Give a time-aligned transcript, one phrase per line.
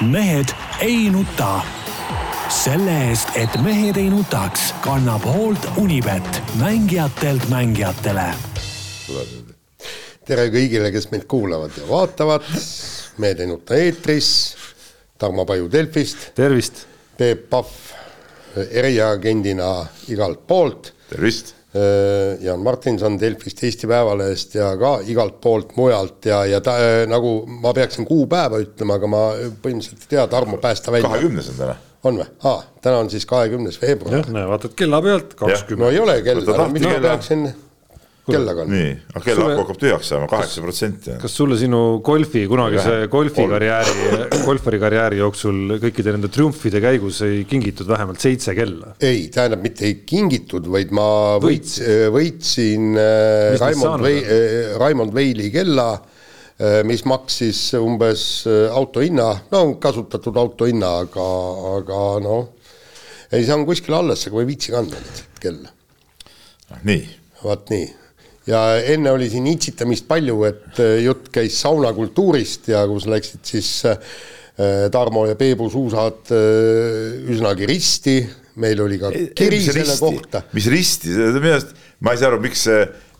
[0.00, 0.48] mehed
[0.80, 1.60] ei nuta.
[2.48, 8.26] selle eest, et mehed ei nutaks, kannab hoolt Unibet, mängijatelt mängijatele.
[10.26, 12.46] tere kõigile, kes meid kuulavad ja vaatavad.
[13.18, 14.56] Mehed ei nuta eetris.
[15.18, 16.30] Tarmo Paju Delfist.
[16.34, 16.86] tervist.
[17.16, 17.66] Peep Pahv
[18.70, 20.92] eriagendina igalt poolt.
[21.08, 21.54] tervist
[22.40, 26.76] Jaan Martinson Delfist, Eesti Päevalehest ja ka igalt poolt mujalt ja, ja ta
[27.10, 29.24] nagu ma peaksin kuupäeva ütlema, aga ma
[29.62, 31.10] põhimõtteliselt ei tea, Tarmo, päästa välja.
[31.10, 31.76] kahekümnes on täna.
[32.06, 32.30] on või?
[32.48, 34.20] aa, täna on siis kahekümnes veebruar.
[34.20, 35.84] jah, näe, vaatad kella pealt, kakskümmend.
[35.84, 37.00] no ei ole kell, kella.
[37.08, 37.48] peaksin
[38.26, 38.70] kellaga on?
[38.74, 41.14] nii, aga kell Sulle- hakkab tühjaks saama, kaheksa protsenti.
[41.22, 48.20] kas sulle sinu golfi, kunagise golfikarjääri, golfarikarjääri jooksul kõikide nende triumfide käigus ei kingitud vähemalt
[48.22, 48.94] seitse kella?
[49.00, 51.06] ei, tähendab mitte ei kingitud, vaid ma
[51.42, 52.10] võits, Võitsid.
[52.16, 55.88] võitsin äh, Mis Raimond Vei- äh, Raimond Veili kella,
[56.88, 61.26] mis maksis umbes äh, auto hinna, no kasutatud auto hinna, aga,
[61.76, 62.46] aga noh,
[63.30, 65.68] ei, see on kuskil alles, aga ma ei viitsi kanda lihtsalt kella.
[66.88, 67.04] nii,
[67.44, 67.86] vaat nii
[68.46, 68.62] ja
[68.94, 73.98] enne oli siin itsitamist palju, et äh, jutt käis saunakultuurist ja kus läksid siis äh,
[74.92, 78.20] Tarmo ja Peebu suusad äh, üsnagi risti,
[78.62, 80.44] meil oli ka kiri mis selle risti, kohta.
[80.56, 82.66] mis risti, minu arust ma ei saa aru, miks,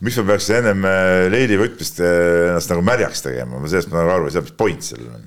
[0.05, 0.85] miks ma peaks ennem
[1.33, 4.85] Leili võtmist ennast nagu märjaks tegema, ma sellest ma nagu aru ei saa, mis point
[4.85, 5.25] sellel on.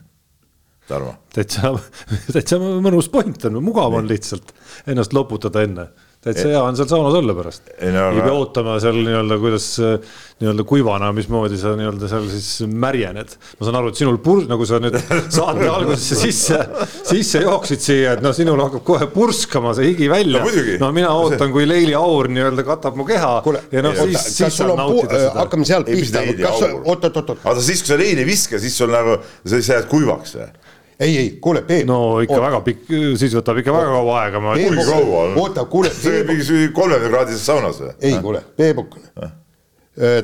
[0.90, 1.70] Tarmo, täitsa,
[2.34, 4.54] täitsa mõnus point on, mugav on lihtsalt
[4.90, 5.90] ennast loputada enne.
[6.20, 7.70] Täitsa hea on seal saunas olla pärast.
[7.80, 9.94] Ei aga- pea ootama seal nii-öelda, kuidas äh,
[10.42, 13.32] nii-öelda kuivana, mismoodi sa nii-öelda seal siis märjened.
[13.56, 14.98] ma saan aru, et sinul pur-, nagu sa nüüd
[15.38, 16.60] saate algusesse sisse,
[17.08, 21.14] sisse jooksid siia, et noh, sinul hakkab kohe purskama see higi välja No no mina
[21.16, 25.22] ootan, kui Leili aur nii-öelda katab mu keha kuule, ja noh, siis, siis saan nautida
[25.24, 25.36] seda.
[25.40, 29.16] hakkame sealt pihta, kas, oot-oot-oot, aga siis, kui sa Leili ei viska, siis sul nagu,
[29.48, 30.50] sa jääd kuivaks või?
[31.00, 31.86] Ei, ei, kuule, Peep.
[31.88, 32.88] no ikka väga pikk,
[33.20, 34.42] siis võtab ikka väga kaua aega,
[35.40, 37.94] oota, kuule, see oli mingi kolmekümne kraadises saunas või?
[38.04, 39.30] ei kuule, Peebukene.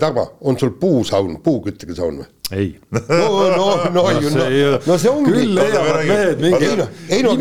[0.00, 2.30] Tarmo, on sul puusaun, puuküttega saun või?
[2.54, 5.32] ei no, no, no, ju, no, ei- no see ongi.
[5.34, 7.32] küll leiavad mehed mingi ei no, ei no,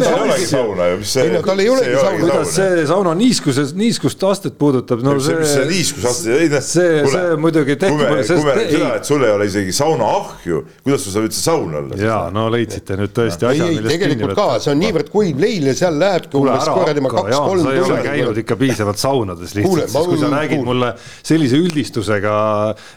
[0.49, 1.25] sauna ju, mis see.
[1.27, 2.21] Ei no tal ei olegi see sauna.
[2.23, 6.49] kuidas see sauna niiskuses, niiskust astet puudutab, no see, mis see see, niiskus aasta, ei
[6.49, 6.63] noh.
[6.65, 9.47] see- see muidugi tekib- kui me, sest kui me ei- seda, et sul ei ole
[9.51, 12.01] isegi sauna ahju, kuidas sul saab üldse saun olla?
[12.01, 15.69] ja no leidsite nüüd tõesti ei, asja, ei tegelikult ka, see on niivõrd kuiv leil
[15.69, 18.09] ja seal lähebki umbes kuradi ma kaks-kolm sa ei ole tundi.
[18.09, 22.24] käinud ikka piisavalt saunades lihtsalt, sest kui sa räägid mulle sellise üldistusega,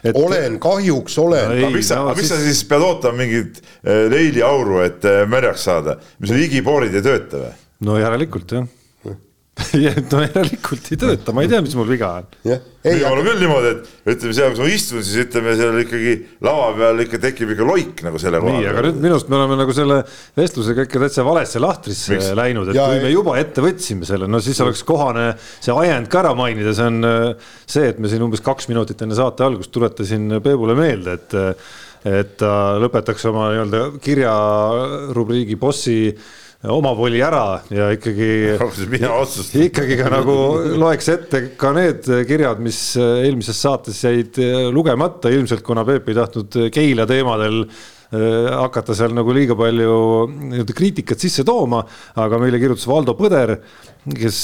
[0.03, 1.51] et olen, kahjuks olen.
[1.57, 5.63] Aga miks sa no siis- sa siis pead ootama mingit leili auru, et äh, märjaks
[5.69, 7.53] saada, mis sul higipoorid ei tööta või?
[7.87, 8.67] no järelikult jah
[10.11, 12.27] no järelikult ei tööta, ma ei tea, mis mul viga on.
[12.47, 16.13] ei, minul on küll niimoodi, et ütleme seal, kus ma istun, siis ütleme seal ikkagi
[16.45, 19.39] lava peal ikka tekib ikka loik nagu selle koha nii, aga nüüd minu arust me
[19.39, 19.99] oleme nagu selle
[20.39, 22.31] vestlusega ikka täitsa valesse lahtrisse Miks?
[22.39, 26.07] läinud, et Ja- kui me juba ette võtsime selle, no siis oleks kohane see ajend
[26.11, 29.45] ka ära mainida, see on äh, see, et me siin umbes kaks minutit enne saate
[29.47, 31.39] algust tuletasin Peebule meelde, et
[32.07, 35.97] et ta lõpetaks oma nii-öelda kirjarubriigi bossi
[36.67, 38.57] omavoli ära ja ikkagi
[38.91, 39.61] mina otsustan.
[39.69, 40.33] ikkagi ka nagu
[40.81, 44.39] loeks ette ka need kirjad, mis eelmises saates jäid
[44.75, 47.63] lugemata, ilmselt kuna Peep ei tahtnud Keila teemadel
[48.09, 49.95] hakata seal nagu liiga palju
[50.33, 51.83] nii-öelda kriitikat sisse tooma,
[52.17, 53.53] aga meile kirjutas Valdo Põder,
[54.09, 54.39] kes,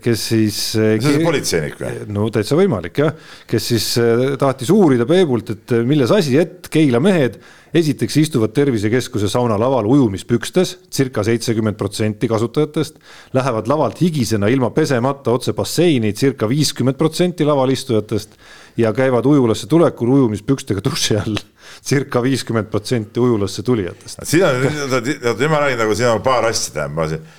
[0.00, 0.60] kes siis.
[0.72, 2.06] see on politseinik või?
[2.12, 3.12] no täitsa võimalik jah,
[3.48, 7.36] kes siis äh, tahtis uurida Peebult, et milles asi, et Keila mehed
[7.74, 12.98] esiteks istuvad tervisekeskuse saunalaval ujumispükstes, circa seitsekümmend protsenti kasutajatest,
[13.32, 18.36] lähevad lavalt higisena ilma pesemata otse basseini, circa viiskümmend protsenti laval istujatest
[18.76, 21.40] ja käivad ujulasse tulekul ujumispükstega duši all,
[21.80, 24.24] circa viiskümmend protsenti ujulasse tulijatest.
[24.28, 24.66] siin on,
[25.00, 27.30] nüüd ma räägin nagu siin on paar asja, tähendab,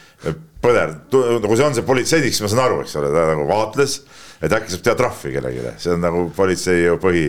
[0.64, 0.94] Põder,
[1.44, 3.98] nagu see on see politseinik, siis ma saan aru, eks ole, ta nagu vaatles,
[4.40, 7.26] et äkki saab teha trahvi kellelegi, see on nagu politsei põhi,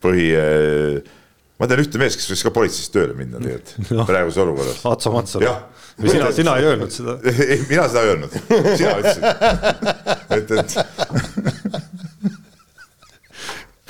[0.00, 1.10] põhi äh,
[1.60, 4.08] ma tean ühte meest, kes võiks ka politseisse tööle minna tegelikult Noh.
[4.08, 4.80] praeguses olukorras.
[4.88, 5.60] Atso Matsalu Jah.
[6.00, 7.18] või sina, sina ei öelnud seda?
[7.52, 8.40] ei, mina seda ei öelnud,
[8.80, 9.24] sina ütlesid.
[10.38, 11.80] et, et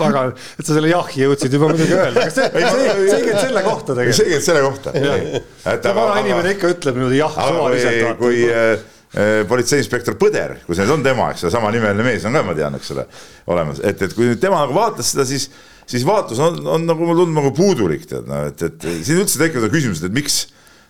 [0.00, 3.62] pagan, et sa selle jahi jõudsid juba muidugi öelda, aga see, see, see käib selle
[3.66, 4.20] kohta tegelikult.
[4.20, 4.94] see käib selle kohta.
[4.94, 8.14] see vana inimene ikka ütleb niimoodi jah, suvaliselt.
[8.20, 8.70] kui äh,
[9.14, 12.56] äh, politseiinspektor Põder, kui see nüüd on tema, eks ole, samanimeline mees on ka, ma
[12.58, 13.06] tean, eks ole,
[13.50, 15.48] olemas, et, et kui nüüd tema nagu vaatas seda, siis,
[15.90, 19.40] siis vaatus on, on nagu mulle tundub nagu puudulik, tead, noh, et, et siin üldse
[19.40, 20.42] tekivad küsimused, et miks.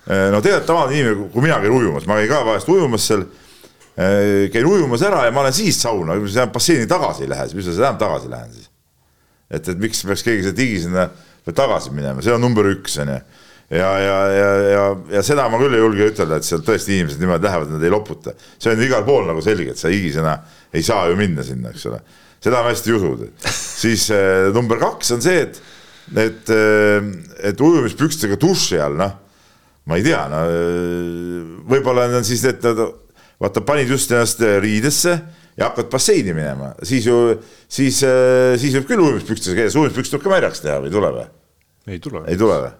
[0.09, 3.27] no tegelikult tavaline inimene, kui mina käin ujumas, ma käin ka vahest ujumas seal,
[4.53, 7.69] käin ujumas ära ja ma olen siis sauna, kui ma basseini tagasi ei lähe, mis
[7.69, 8.70] ma seda enam tagasi lähen siis
[9.50, 11.08] et, et miks peaks keegi see digi sinna
[11.50, 13.19] tagasi minema, see on number üks, on ju.
[13.75, 14.85] ja, ja, ja, ja,
[15.17, 17.93] ja seda ma küll ei julge ütelda, et seal tõesti inimesed niimoodi lähevad, nad ei
[17.93, 18.35] loputa.
[18.58, 20.37] see on igal pool nagu selge, et sa higisena
[20.75, 22.00] ei saa ju minna sinna, eks ole.
[22.43, 23.31] seda ma hästi ei usu.
[23.82, 25.61] siis äh, number kaks on see, et,
[26.14, 27.11] et, äh,
[27.50, 29.19] et ujumispükstega duši all, noh,
[29.91, 32.87] ma ei tea, no äh, võib-olla on siis, et nad
[33.41, 35.19] vaata, panid just ennast riidesse
[35.58, 37.17] ja hakkad basseini minema, siis ju,
[37.67, 38.02] siis,
[38.61, 41.26] siis võib küll ujumispükstes käia, ujumispüksed tuleb ka märjaks teha või ei tule või?
[41.91, 42.25] ei tule.
[42.29, 42.76] ei tule või?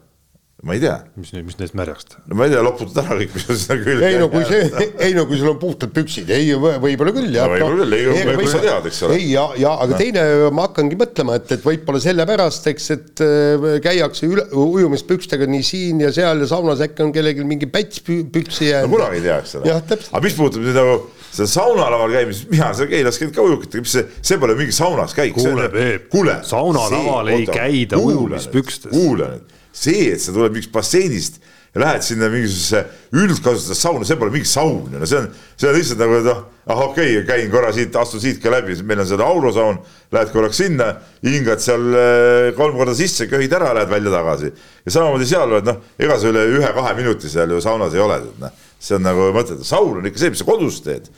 [0.63, 0.97] ma ei tea.
[1.17, 2.23] mis, mis neist märjaks teha?
[2.29, 4.09] no ma ei tea, loputad ära kõik, mis on sinna külge.
[4.11, 4.67] ei no kui see,
[5.07, 7.49] ei no kui sul on puhtad püksid, ei võib-olla küll jah.
[7.49, 9.17] no võib-olla küll, ei, kust sa tead, eks ole.
[9.17, 10.01] ei ja, ja aga no.
[10.03, 10.25] teine,
[10.57, 16.05] ma hakkangi mõtlema, et, et võib-olla sellepärast, eks, et äh, käiakse üle, ujumispükstega nii siin
[16.05, 18.93] ja seal ja saunas äkki on kellelgi mingi päts püksi jäänud.
[18.93, 19.81] no kunagi ei tea, eks ole.
[19.81, 21.01] aga mis puudutab nüüd nagu
[21.31, 25.15] seda saunalaval käimist, mina seal Keilas käinud ka ujukitega, mis see, see pole mingi saunas
[25.17, 25.37] käik.
[25.39, 26.11] kuule, Peep,
[26.49, 28.93] saunalaval ei käida ujumispükstes.
[28.93, 31.41] kuule nüüd see, et sa tuled mingist basseinist
[31.71, 32.81] ja lähed sinna mingisugusesse
[33.15, 36.41] üldkasutusse sauna, see pole mingi saun, no see on, see on lihtsalt nagu, et noh,
[36.67, 39.79] ah okei okay,, käin korra siit, astun siit ka läbi, meil on seda aurosaun,
[40.11, 40.89] lähed korraks sinna,
[41.23, 44.51] hingad seal eh, kolm korda sisse, köhid ära, lähed välja tagasi.
[44.87, 48.19] ja samamoodi seal, et noh, ega sa üle ühe-kahe minuti seal ju saunas ei ole,
[48.43, 51.11] noh, see on nagu mõttetu, saun on ikka see, mis sa kodus teed.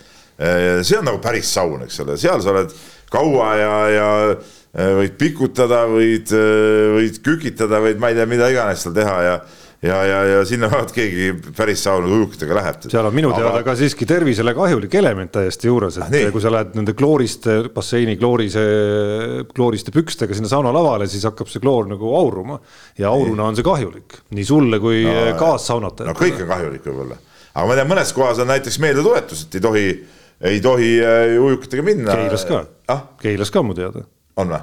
[0.42, 2.74] Eh, see on nagu päris saun, eks ole, seal sa oled
[3.12, 4.10] kaua ja, ja
[4.72, 9.18] Äh, võid pikutada, võid, äh, võid kükitada, võid ma ei tea, mida iganes seal teha
[9.26, 9.34] ja
[9.82, 12.84] ja, ja, ja sinna vaat keegi päris sauna ujukitega läheb.
[12.86, 13.64] seal on minu teada Aga...
[13.66, 18.14] ka siiski tervisele kahjulik element täiesti juures, et ah, kui sa lähed nende klooriste, basseini
[18.16, 18.62] kloorise,
[19.50, 22.60] klooriste pükstega sinna saunalavale, siis hakkab see kloor nagu auruma
[23.02, 26.14] ja auruna on see kahjulik nii sulle kui no, kaassaunatajatele.
[26.14, 27.18] no kõik on kahjulik võib-olla,
[27.52, 29.86] aga ma tean, mõnes kohas on näiteks meeldetuletus, et ei tohi,
[30.52, 32.16] ei tohi äh, ujukitega minna.
[32.24, 34.06] Keilas ka ah?, Keilas ka mu teada
[34.40, 34.62] on või?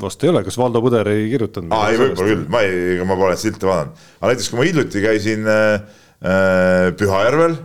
[0.00, 1.72] vast ei ole, kas Valdo Põder ei kirjutanud?
[1.76, 4.68] aa, ei võib-olla küll, ma ei, ega ma pole silte vaadanud, aga näiteks kui ma
[4.68, 7.58] hiljuti käisin äh, äh Pühajärvel.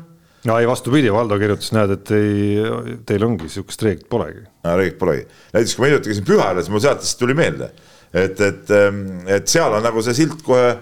[0.49, 2.65] no ei, vastupidi, Valdo kirjutas, näed, et ei,
[3.07, 4.43] teil ongi sihukest reeglit polegi.
[4.67, 5.23] reeglit polegi,
[5.55, 7.71] näiteks kui ma hiljuti käisin Pühajärvel, siis mul sealt lihtsalt tuli meelde,
[8.11, 9.01] et, et, ähm,
[9.37, 10.75] et seal on nagu see silt kohe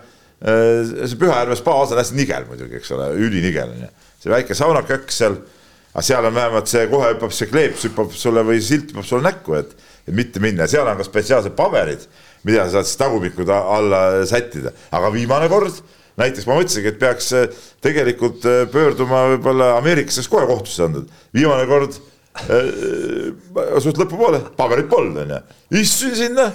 [0.43, 5.21] see Pühajärve spaas on hästi nigel muidugi, eks ole, ülinigel on ju, see väike saunaköks
[5.21, 5.37] seal,
[5.93, 9.29] aga seal on vähemalt see kohe hüppab see kleeps hüppab sulle või silt hüppab sulle
[9.29, 9.71] näkku, et
[10.03, 12.01] et mitte minna, seal on ka spetsiaalsed paberid,
[12.43, 15.79] mida sa saad siis tagumikku alla sättida, aga viimane kord
[16.19, 21.07] näiteks ma mõtlesingi, et peaks äh, tegelikult äh, pöörduma võib-olla Ameerikas oleks kohe kohtusse andnud,
[21.33, 21.97] viimane kord
[22.51, 25.39] äh, suht lõpupoole, paberit polnud onju,
[25.79, 26.51] istusin sinna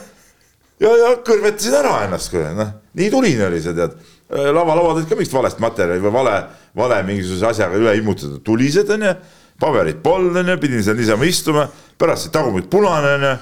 [0.83, 3.99] ja, ja kõrvetasin ära ennast, noh, nii tuline oli see tead,
[4.29, 6.39] lavalauad olid ka mingit valest materjali või vale,
[6.77, 9.15] vale mingisuguse asjaga üle immutatud, tulised onju
[9.61, 11.65] paberit polnud, onju, pidin seal niisama istuma,
[11.99, 13.33] pärast see tagumik punane, onju.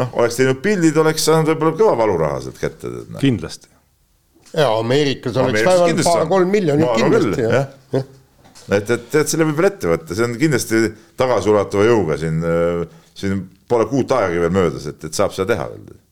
[0.00, 2.92] noh, oleks teinud pildid, oleks saanud võib-olla kõva valuraha sealt kätte.
[3.10, 3.18] No.
[3.22, 3.72] kindlasti.
[4.52, 7.42] ja Ameerikas oleks vähemalt paar-kolm miljonit kindlasti.
[7.42, 7.66] jah
[7.96, 8.04] ja.
[8.78, 10.82] et, et, et selle võib veel ette võtta, see on kindlasti
[11.18, 12.42] tagasiulatuva jõuga siin,
[13.16, 16.02] siin pole kuut aegagi veel möödas, et, et saab seda teha veel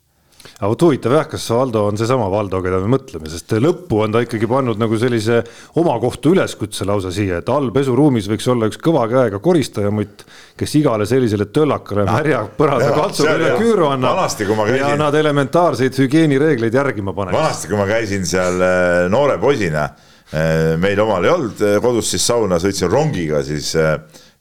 [0.58, 4.14] aga vot huvitav jah, kas Valdo on seesama Valdo, keda me mõtleme, sest lõppu on
[4.14, 5.40] ta ikkagi pannud nagu sellise
[5.80, 10.24] omakohtu üleskutse lausa siia, et all pesuruumis võiks olla üks kõva käega koristajamutt,
[10.60, 14.82] kes igale sellisele töllakale märja põranda katsuga üle küüru annab käisin...
[14.82, 17.38] ja nad elementaarseid hügieenireegleid järgima paneks.
[17.38, 19.88] vanasti, kui ma käisin seal äh, noore poisina,
[20.30, 23.74] äh, meil omal ei olnud äh, kodus siis sauna, sõitsin rongiga siis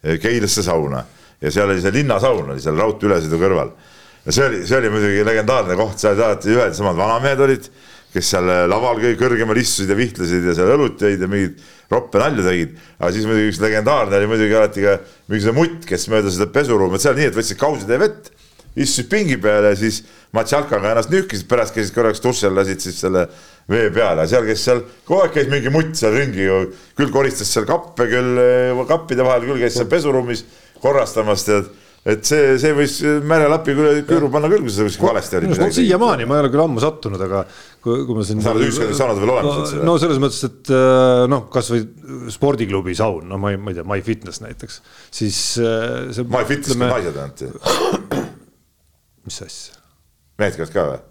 [0.03, 0.99] Keilasse sauna.
[1.39, 3.69] Ja seal oli see linnasaun oli seal raudtee ülesõidu kõrval
[4.25, 7.67] ja see oli, see oli muidugi legendaarne koht, seal alati ühed samad vanamehed olid,
[8.13, 11.63] kes seal laval kõige kõrgemal istusid ja vihtlesid ja seal õlut jõid ja mingeid
[11.93, 12.77] roppe nalju tegid.
[12.99, 14.95] aga siis muidugi üks legendaarne oli muidugi alati ka
[15.31, 18.31] mingisugune mutt, kes mööda seda pesuruumi, seal nii, et võtsid kausitäie vett,
[18.73, 20.01] istusid pingi peale ja siis
[20.33, 23.27] matšalkaga ennast nühkisid, pärast käisid korraks dušel, lasid siis selle
[23.69, 26.47] vee peale, seal käis seal, kogu aeg käis mingi mutt seal ringi
[26.97, 28.41] küll koristas seal kappe, küll
[28.89, 30.45] kappide vahel, küll käis seal pesuruumis
[30.81, 31.69] korrastamas, tead
[32.03, 33.75] et see, see võis märjalapi
[34.07, 35.53] küüru panna küll, kui sa kuskil valesti olid.
[35.61, 37.45] no siiamaani ma ei ole küll ammu sattunud, aga
[37.83, 38.41] kui, kui ma siin.
[38.43, 39.75] sa oled ükskord saanud veel olemas.
[39.87, 41.85] no, selles mõttes, et äh, noh, kasvõi
[42.33, 44.81] spordiklubi saun, no ma ei, ma ei tea, MyFitness näiteks,
[45.15, 46.11] siis äh,.
[46.27, 46.91] MyFitness ütleme...
[46.91, 48.29] naised ainult.
[49.27, 49.79] mis asja?
[50.41, 51.03] mehed käivad ka või?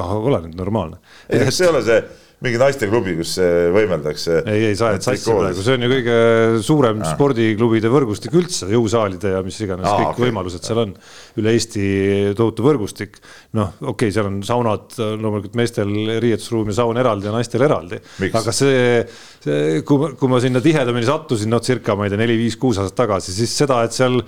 [0.00, 1.02] ah, ole nüüd normaalne.
[1.28, 2.00] ei, kas see ei ole see
[2.44, 3.32] mingi naisteklubi, kus
[3.72, 4.42] võimeldakse.
[4.52, 6.16] ei, ei sa ajad sassi praegu, see on ju kõige
[6.66, 7.12] suurem ah.
[7.14, 10.24] spordiklubide võrgustik üldse, jõusaalide ja mis iganes kõik okay.
[10.26, 10.92] võimalused seal on.
[11.40, 11.86] üle Eesti
[12.36, 13.16] tohutu võrgustik.
[13.56, 18.02] noh, okei okay,, seal on saunad loomulikult meestel riietusruum ja saun eraldi ja naistel eraldi.
[18.28, 19.00] aga see,
[19.46, 23.00] see, kui ma, kui ma sinna tihedamini sattusin, no circa ma ei tea, neli-viis-kuus aastat
[23.06, 24.20] tagasi, siis seda, et seal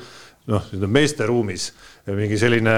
[0.49, 1.69] noh, meeste ruumis
[2.17, 2.75] mingi selline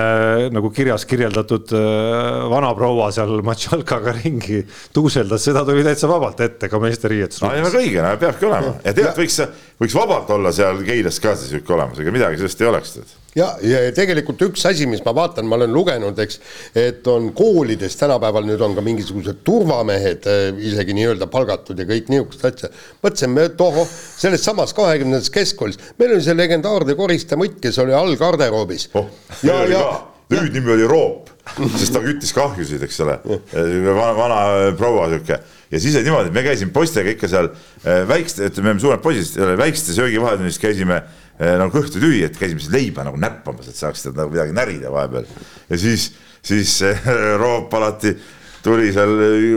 [0.54, 4.62] nagu kirjas kirjeldatud äh, vanaproua seal Matšalkaga ringi
[4.94, 7.60] tuuseldas, seda tuli täitsa vabalt ette ka meeste riietusruumis.
[7.60, 9.40] no väga õige, no peabki olema ja tegelikult võiks,
[9.84, 13.16] võiks vabalt olla seal Keilas ka siis sihuke olemas, ega midagi sellest ei oleks tead
[13.38, 16.40] ja, ja tegelikult üks asi, mis ma vaatan, ma olen lugenud, eks,
[16.78, 22.10] et on koolides tänapäeval nüüd on ka mingisugused turvamehed äh, isegi nii-öelda palgatud ja kõik
[22.12, 22.72] niisugust asja.
[23.04, 27.96] mõtlesime, et ohoh, selles samas kahekümnendas keskkoolis, meil oli see legendaarne koristaja Mutt, kes oli
[27.96, 28.90] all garderoobis.
[28.99, 29.10] Oh,.
[29.46, 29.84] ja, ja
[30.30, 31.30] hüüdnimi oli Roop,
[31.78, 34.42] sest ta küttis kahjusid, eks ole, vana, vana
[34.78, 35.40] proua sihuke.
[35.70, 39.38] Ja siis oli niimoodi, et me käisime poistega ikka seal äh, väikeste, ütleme, suured poisid,
[39.58, 41.02] väikeste söögivahetunnis käisime
[41.40, 44.92] Eh, nagu kõhtu tühi, et käisime siis leiba nagu näppamas, et saaks nagu midagi närida
[44.92, 45.28] vahepeal.
[45.70, 46.11] ja siis,
[46.44, 46.75] siis
[47.40, 48.12] Roop alati
[48.61, 49.14] tuli seal,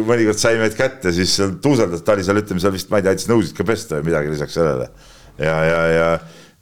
[0.08, 3.04] mõnikord sai meid kätte, siis seal tuuseldas, ta oli seal, ütleme seal vist, ma ei
[3.04, 4.88] tea, aitas nõusid ka pesta või midagi lisaks sellele.
[5.42, 6.08] ja, ja, ja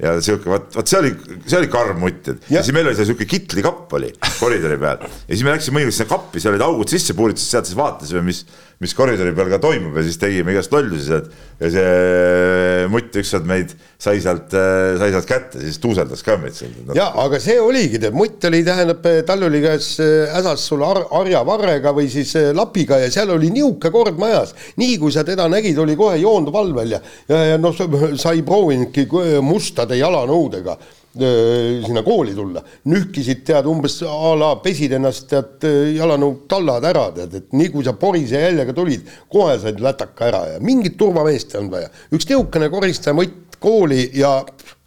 [0.01, 1.12] ja sihuke, vot, vot see oli,
[1.46, 2.58] see oli karm mutt, et ja.
[2.58, 4.10] ja siis meil oli seal sihuke kitlikapp oli
[4.41, 7.69] koridori peal ja siis me läksime mõnikord sinna kappi, seal olid augud sisse puuritud, sealt
[7.69, 8.41] siis vaatasime, mis,
[8.81, 11.31] mis koridori peal ka toimub ja siis tegime igast lollusi sealt.
[11.62, 14.53] ja see mutt ükskord meid sai sealt,
[14.98, 16.74] sai sealt kätte, siis tuuseldas ka meid seal.
[16.98, 19.91] ja aga see oligi, tead, mutt oli, tähendab, tal oli kas
[20.36, 24.55] hädas sul ar harjavarrega või siis lapiga ja seal oli nihuke kord majas.
[24.81, 27.75] nii kui sa teda nägid, oli kohe joonduv valvel ja, ja, ja noh,
[28.17, 29.07] sa ei proovinudki
[29.45, 30.77] mustade jalanõudega
[31.12, 35.65] sinna kooli tulla, nühkisid tead umbes a la pesid ennast tead
[35.98, 40.44] jalanõud tallad ära tead, et nii kui sa porise jäljega tulid, kohe said lätaka ära
[40.53, 41.89] ja mingit turvameest ei olnud vaja.
[42.15, 44.38] üks nihukene koristaja mõtt kooli ja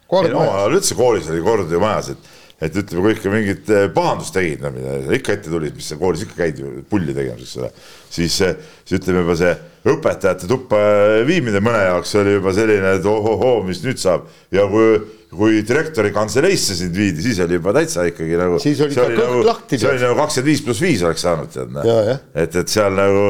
[0.08, 0.72] kord ei, majas.
[0.78, 2.32] üldse koolis oli kord ju majas, et
[2.64, 6.22] et ütleme, kui ikka mingit pahandust tegid, no mida ikka ette tulid, mis sa koolis
[6.24, 7.70] ikka käid ju pulli tegemas, eks ole,
[8.14, 8.36] siis,
[8.84, 9.54] siis ütleme juba see
[9.94, 10.78] õpetajate tuppa
[11.28, 15.02] viimine mõne jaoks oli juba selline, et ohohoo, mis nüüd saab ja kui
[15.34, 18.60] kui direktori kantseleisse sind viidi, siis oli juba täitsa ikkagi nagu.
[18.62, 19.80] siis oli ikka kõht nagu, lahti.
[19.80, 21.90] see oli nagu kakskümmend viis pluss viis oleks saanud tead noh.
[22.44, 23.24] et, et seal nagu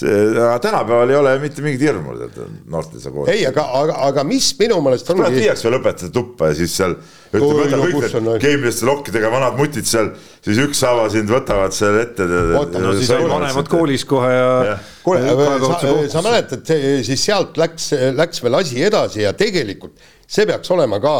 [0.00, 0.16] see,
[0.64, 2.38] tänapäeval ei ole mitte mingit hirmu tead
[2.70, 3.32] noortes ja koolis.
[3.34, 5.32] ei, aga, aga, aga mis minu meelest ongi.
[5.36, 9.88] viiakse veel õpetajate tuppa ja siis seal ütleme, võta kõik need keemiliste lokkidega vanad mutid
[9.90, 10.12] seal,
[10.44, 12.26] siis ükshaaval sind võtavad seal ette.
[12.58, 14.78] oota, no siis olid vanemad koolis kohe ja, ja..
[15.04, 15.20] Kuule,
[15.66, 16.72] sa, sa mäletad,
[17.06, 21.14] siis sealt läks, läks veel asi edasi ja tegelikult see peaks olema ka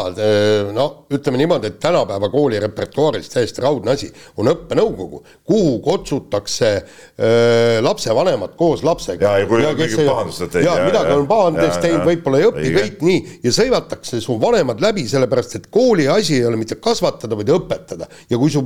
[0.71, 4.07] no ütleme niimoodi, et tänapäeva kooli repertuaaris täiesti raudne asi
[4.39, 9.33] on õppenõukogu, kuhu kutsutakse öö, lapsevanemad koos lapsega.
[9.33, 10.69] ja, ja kui on mingit pahandust teinud.
[10.69, 15.03] ja midagi on pahandust teinud, võib-olla ei õpi, kõik nii ja sõivatakse su vanemad läbi,
[15.11, 18.63] sellepärast et kooli asi ei ole mitte kasvatada, vaid õpetada ja kui su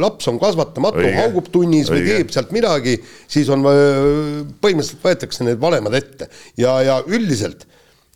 [0.00, 2.96] laps on kasvatamatu, haugub tunnis või teeb sealt midagi,
[3.28, 7.66] siis on põhimõtteliselt võetakse need vanemad ette ja, ja üldiselt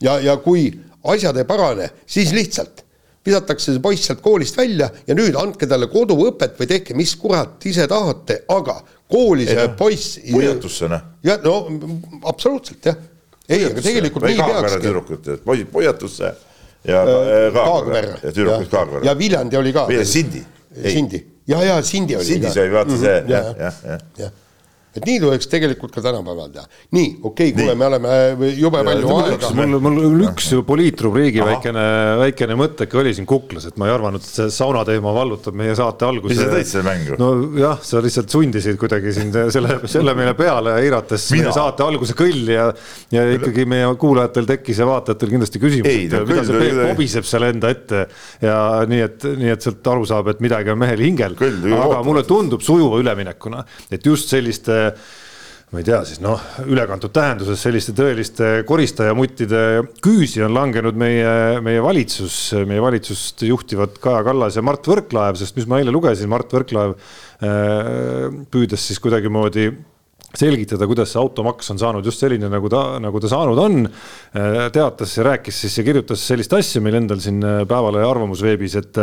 [0.05, 0.71] ja, ja kui
[1.13, 2.85] asjad ei parane, siis lihtsalt
[3.25, 7.63] visatakse see poiss sealt koolist välja ja nüüd andke talle koduõpet või tehke, mis kurat
[7.69, 8.79] ise tahate, aga
[9.11, 10.19] kooli see poiss.
[10.33, 11.05] hoiatusse noh.
[11.25, 11.61] jah, no
[12.29, 12.99] absoluutselt jah.
[13.49, 14.83] ei, aga tegelikult nii peakski.
[14.85, 16.35] tüdrukud, poisid hoiatusse
[16.85, 17.05] ja
[17.55, 18.11] Kaagver.
[18.23, 19.07] ja tüdrukud Kaagver.
[19.09, 19.87] ja Viljandi oli ka.
[20.05, 20.45] Sindi.
[20.75, 22.25] Sindi, ja, ja Sindi oli.
[22.25, 24.33] Sindi sai vaata see, jah, jah, jah
[24.95, 26.65] et nii tuleks tegelikult ka tänapäeval teha.
[26.95, 29.51] nii, okei okay,, kuule, me oleme äh, jube ja, palju aega.
[29.59, 31.87] mul, mul üks poliitrubriigi väikene,
[32.21, 35.75] väikene mõtteke oli siin kuklas, et ma ei arvanud, et see sauna teema vallutab meie
[35.79, 36.31] saate alguse.
[36.31, 37.19] mis sa tõid selle mängu?
[37.19, 42.55] nojah, sa lihtsalt sundisid kuidagi siin selle, selle meile peale eirates meie saate alguse kõlli
[42.55, 42.69] ja,
[43.15, 47.49] ja ikkagi meie kuulajatel tekkis ja vaatajatel kindlasti küsimus, et mida see Peep kobiseb seal
[47.51, 48.07] enda ette
[48.45, 48.57] ja
[48.89, 51.35] nii, et, nii et sealt aru saab, et midagi on mehel hingel.
[51.35, 54.84] aga mulle tundub sujuva üleminekuna, et just selliste
[55.75, 56.39] ma ei tea, siis noh,
[56.71, 59.63] ülekantud tähenduses selliste tõeliste koristajamuttide
[60.05, 61.33] küüsi on langenud meie,
[61.67, 62.37] meie valitsus,
[62.69, 66.95] meie valitsust juhtivad Kaja Kallas ja Mart Võrklaev, sest mis ma eile lugesin, Mart Võrklaev
[66.95, 69.73] äh, püüdes siis kuidagimoodi
[70.39, 73.85] selgitada, kuidas see automaks on saanud just selline, nagu ta, nagu ta saanud on.
[73.87, 79.01] Äh, teatas ja rääkis siis ja kirjutas sellist asja meil endal siin Päevalehe arvamusveebis, et,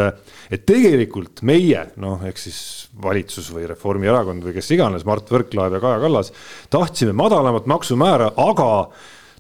[0.52, 2.60] et tegelikult meie noh, ehk siis
[3.02, 6.34] valitsus või Reformierakond või kes iganes, Mart Võrklaev ja Kaja Kallas,
[6.74, 8.72] tahtsime madalamat maksumäära, aga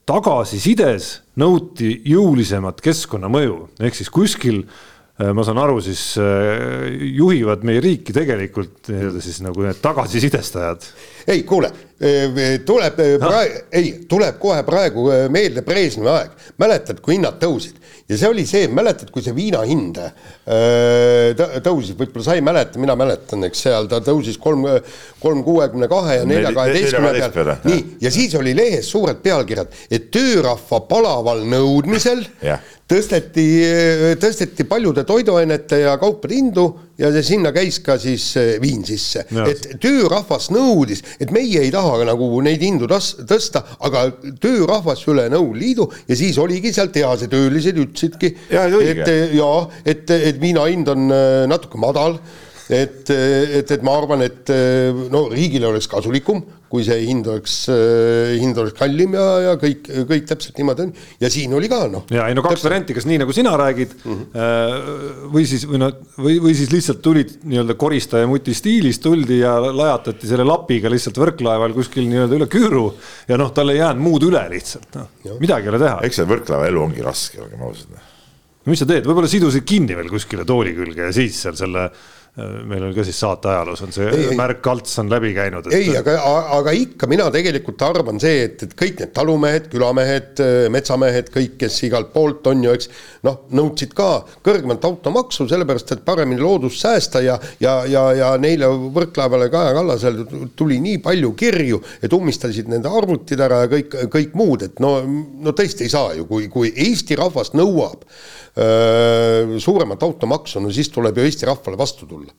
[0.09, 4.79] tagasisides nõuti jõulisemat keskkonnamõju, ehk siis kuskil äh,
[5.35, 6.87] ma saan aru, siis äh,
[7.17, 10.87] juhivad meie riiki tegelikult nii-öelda siis nagu need tagasisidestajad.
[11.27, 17.37] ei, kuule, äh, tuleb praegu, ei, tuleb kohe praegu meelde Brežnevi aeg, mäletad, kui hinnad
[17.43, 17.77] tõusid?
[18.11, 22.81] Ja see oli see, mäletad, kui see viina hind äh, tõusis, võib-olla sa ei mäleta,
[22.81, 24.65] mina mäletan, eks seal ta tõusis kolm,
[25.21, 27.57] kolm kuuekümne kahe ja nelja kaheteistkümne peale.
[27.69, 32.25] nii, ja siis oli lehes suured pealkirjad, et töörahva palaval nõudmisel
[32.91, 33.47] tõsteti,
[34.19, 36.65] tõsteti paljude toiduainete ja kaupade hindu
[37.01, 42.03] ja sinna käis ka siis äh, viin sisse, et töörahvas nõudis, et meie ei taha
[42.07, 44.07] nagu neid hindu tas-, tõsta, aga
[44.41, 50.09] töörahvas üle Nõukogude Liidu ja siis oligi seal tehasetöölised ütlesidki, Jaa, et et jaa, et,
[50.11, 52.19] et viina hind on äh, natuke madal,
[52.71, 54.51] et, et, et ma arvan, et
[55.11, 57.55] no riigile oleks kasulikum, kui see hind oleks,
[58.39, 60.93] hind oleks kallim ja, ja kõik, kõik täpselt niimoodi on.
[61.19, 62.05] ja siin oli ka noh.
[62.13, 65.25] ja ei no kaks varianti, kas nii nagu sina räägid mm -hmm.
[65.33, 69.57] või siis või noh, või, või siis lihtsalt tulid nii-öelda koristaja muti stiilis tuldi ja
[69.59, 72.85] lajatati selle lapiga lihtsalt Võrklaeval kuskil nii-öelda üle küüru
[73.27, 75.11] ja noh, tal ei jäänud muud üle lihtsalt noh,
[75.43, 75.99] midagi ei ole teha.
[76.07, 79.97] eks see Võrklaeva elu ongi raske, olgem ausad no mis sa teed, võib-olla sidusid kinni
[79.97, 81.89] veel kuskile tooli külge ja siis seal selle
[82.39, 85.73] meil on ka siis saate ajaloos on see ei, märk Alts on läbi käinud et....
[85.75, 86.13] ei, aga,
[86.55, 90.39] aga ikka mina tegelikult arvan see, et, et kõik need talumehed, külamehed,
[90.71, 92.87] metsamehed, kõik, kes igalt poolt on ju, eks
[93.27, 94.09] noh, nõudsid ka
[94.47, 100.47] kõrgemat automaksu, sellepärast et paremini loodust säästa ja, ja, ja, ja neile Võrklaevale, Kaja Kallasele
[100.55, 105.01] tuli nii palju kirju, et ummistasid nende arvutid ära ja kõik, kõik muud, et no,
[105.03, 108.07] no tõesti ei saa ju, kui, kui Eesti rahvas nõuab
[109.63, 112.33] suuremat automaksu, no siis tuleb ju Eesti rahvale vastu tulla.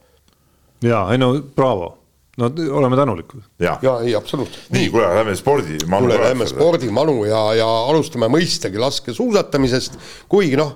[0.85, 1.89] ja ei no braavo,
[2.37, 3.41] no oleme tänulikud.
[3.59, 4.71] ja, ja ei, absoluutselt.
[4.71, 6.07] nii, kuule, lähme spordimanu.
[6.07, 10.75] kuule, lähme spordimanu ja, ja alustame mõistagi laskesuusatamisest, kuigi noh,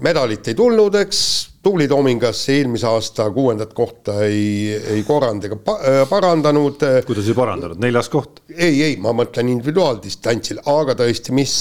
[0.00, 1.20] medalit ei tulnud, eks
[1.66, 6.84] Tuuli Toomingas eelmise aasta kuuendat kohta ei, ei korranud ega pa, äh, parandanud.
[7.08, 8.44] kuidas ei parandanud, neljas koht?
[8.54, 11.56] ei, ei, ma mõtlen individuaaldistantsil, aga tõesti, mis,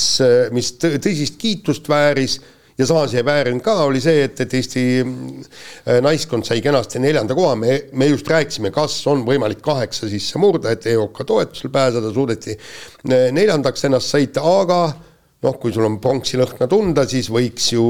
[0.54, 2.38] mis tõsist kiitust vääris
[2.78, 7.36] ja samas ei väärinud ka, oli see, et, et Eesti äh, naiskond sai kenasti neljanda
[7.38, 12.12] koha, me, me just rääkisime, kas on võimalik kaheksa sisse murda, et EOK toetusel pääseda,
[12.14, 14.82] suudeti äh, neljandaks ennast sõita, aga
[15.46, 17.86] noh, kui sul on pronksi lõhna tunda, siis võiks ju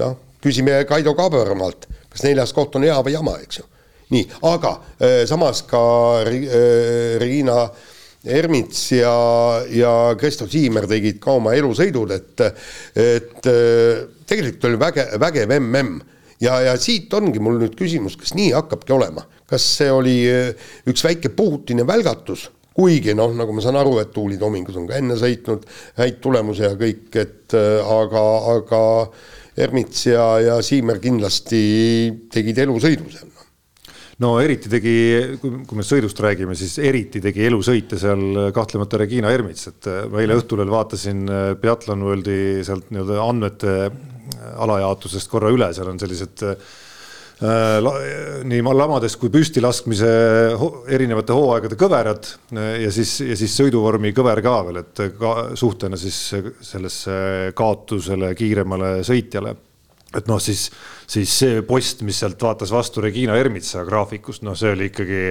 [0.00, 3.66] noh, küsime Kaido Kaabermaalt, kas neljas koht on hea või jama, eks ju.
[4.14, 5.80] nii, aga äh, samas ka
[6.24, 7.66] äh, Riina
[8.28, 9.14] Ermits ja,
[9.70, 12.44] ja Kristo Siimer tegid ka oma elusõidud, et,
[12.98, 15.98] et äh, tegelikult oli väge, vägev mm
[16.40, 20.20] ja, ja siit ongi mul nüüd küsimus, kas nii hakkabki olema, kas see oli
[20.86, 22.46] üks väike Putini välgatus?
[22.78, 25.64] Kuigi noh, nagu ma saan aru, et Tuuli Tomingus on ka enne sõitnud
[25.98, 28.22] häid tulemusi ja kõik, et aga,
[28.52, 28.82] aga
[29.58, 31.60] Ernits ja, ja Siimer kindlasti
[32.32, 33.34] tegid elusõidu seal
[34.22, 34.94] no eriti tegi,
[35.40, 40.38] kui me sõidust räägime, siis eriti tegi elusõite seal kahtlemata Regina Ermits, et ma eile
[40.40, 41.22] õhtul veel vaatasin
[41.62, 43.76] Biathlon Worldi sealt nii-öelda andmete
[44.58, 46.42] alajaotusest korra üle, seal on sellised
[47.38, 50.08] nii lamadest kui püstilaskmise
[50.90, 52.26] erinevate hooaegade kõverad
[52.82, 56.18] ja siis, ja siis sõiduvormi kõver ka veel, et ka suhtena siis
[56.66, 59.54] sellesse kaotusele kiiremale sõitjale.
[60.18, 60.66] et noh, siis,
[61.06, 65.22] siis see post, mis sealt vaatas vastu Regina Ermitsa graafikust, noh, see oli ikkagi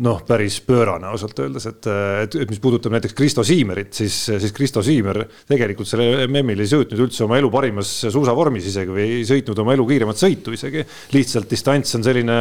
[0.00, 1.86] noh, päris pöörane ausalt öeldes, et,
[2.24, 6.70] et, et mis puudutab näiteks Kristo Siimerit, siis, siis Kristo Siimer tegelikult sellel MM-il ei
[6.70, 10.86] sõitnud üldse oma elu parimas suusavormis isegi või ei sõitnud oma elu kiiremat sõitu isegi.
[11.12, 12.38] lihtsalt distants on selline,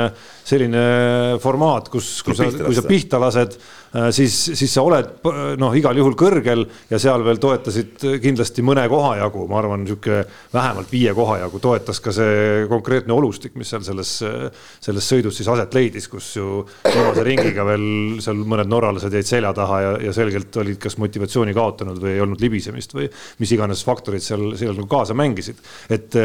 [0.47, 0.85] selline
[1.43, 3.59] formaat, kus, kui sa, kui sa pihta lased,
[4.15, 5.27] siis, siis sa oled
[5.59, 10.23] noh, igal juhul kõrgel ja seal veel toetasid kindlasti mõne koha jagu, ma arvan, niisugune
[10.53, 14.17] vähemalt viie koha jagu toetas ka see konkreetne olustik, mis seal selles,
[14.81, 19.27] selles sõidus siis aset leidis, kus ju viimase ringi ringiga veel seal mõned norralased jäid
[19.27, 23.09] selja taha ja, ja selgelt olid kas motivatsiooni kaotanud või ei olnud libisemist või
[23.41, 25.59] mis iganes faktorid seal, seal nagu kaasa mängisid.
[25.89, 26.15] et,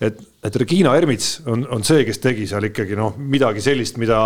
[0.00, 4.20] et, et Regina Ermits on, on see, kes tegi seal ikkagi noh, midagi sellist, mida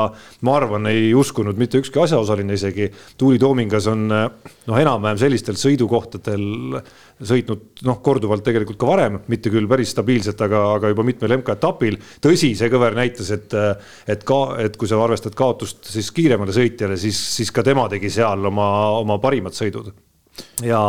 [0.46, 2.87] ma arvan, ei uskunud mitte ükski asjaosaline isegi.
[3.18, 6.79] Tuuli Toomingas on noh, enam-vähem sellistel sõidukohtadel
[7.18, 11.98] sõitnud noh, korduvalt tegelikult ka varem, mitte küll päris stabiilselt, aga, aga juba mitmel MK-etapil.
[12.22, 13.59] tõsi, see kõver näitas, et,
[14.07, 18.12] et ka, et kui sa arvestad kaotust siis kiiremale sõitjale, siis, siis ka tema tegi
[18.12, 18.68] seal oma,
[19.03, 19.90] oma parimad sõidud.
[20.62, 20.83] ja,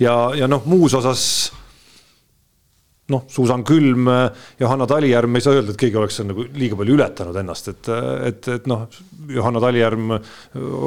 [0.00, 1.52] ja, ja noh, muus osas
[3.12, 4.08] noh, Suusan Külm,
[4.60, 7.90] Johanna Talijärv, me ei saa öelda, et keegi oleks nagu liiga palju ületanud ennast, et,
[8.30, 8.86] et, et noh,
[9.32, 10.16] Johanna Talijärv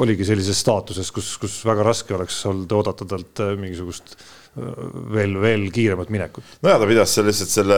[0.02, 4.16] oligi sellises staatuses, kus, kus väga raske oleks olnud oodata talt mingisugust
[4.56, 6.44] veel, veel kiiremat minekut.
[6.64, 7.76] no ja ta pidas seal lihtsalt selle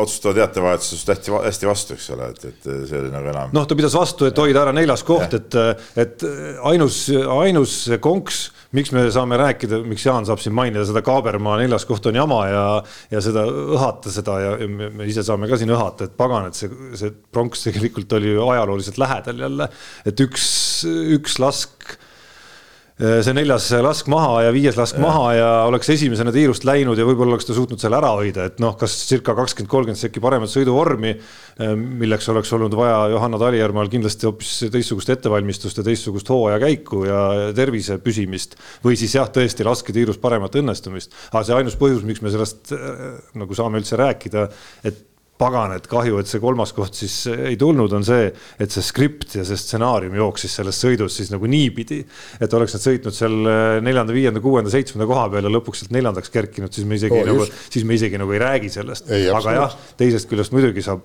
[0.00, 3.54] otsustava teatevahetusest hästi, hästi vastu, eks ole, et, et see oli nagu enam.
[3.56, 5.56] noh, ta pidas vastu, et hoida ära neljas koht, et,
[6.00, 6.26] et
[6.68, 7.06] ainus,
[7.40, 8.42] ainus konks,
[8.76, 12.40] miks me saame rääkida, miks Jaan saab siin mainida seda Kaabermaa neljas koht on jama
[12.50, 12.64] ja,
[13.10, 16.58] ja seda õhata seda ja, me, me ise saame ka siin õhata, et pagan, et
[16.58, 19.70] see, see pronks tegelikult oli ju ajalooliselt lähedal jälle,
[20.06, 20.46] et üks,
[21.18, 21.96] üks lask
[23.00, 25.02] see neljas lask maha ja viies lask ja.
[25.02, 28.60] maha ja oleks esimesena tiirust läinud ja võib-olla oleks ta suutnud selle ära hoida, et
[28.60, 31.14] noh, kas circa kakskümmend, kolmkümmend sekki paremat sõiduvormi,
[31.80, 37.20] milleks oleks olnud vaja Johanna Talijärmal kindlasti hoopis teistsugust ettevalmistust ja teistsugust hooaja käiku ja
[37.56, 41.16] tervise püsimist või siis jah, tõesti lasketiirus paremat õnnestumist.
[41.32, 42.74] aga see ainus põhjus, miks me sellest
[43.40, 44.48] nagu saame üldse rääkida,
[44.84, 45.06] et
[45.40, 48.28] pagan, et kahju, et see kolmas koht siis ei tulnud, on see,
[48.60, 52.02] et see skript ja see stsenaarium jooksis selles sõidus siis nagu niipidi,
[52.40, 53.36] et oleks nad sõitnud seal
[53.84, 57.26] neljanda, viienda, kuuenda, seitsmenda koha peal ja lõpuks sealt neljandaks kerkinud, siis me isegi oh,
[57.30, 59.10] nagu, siis me isegi nagu ei räägi sellest.
[59.10, 61.04] aga jah, teisest küljest muidugi saab,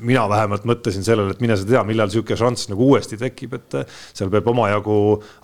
[0.00, 3.78] mina vähemalt mõtlesin sellele, et mine sa tea, millal niisugune šanss nagu uuesti tekib, et
[4.12, 4.96] seal peab omajagu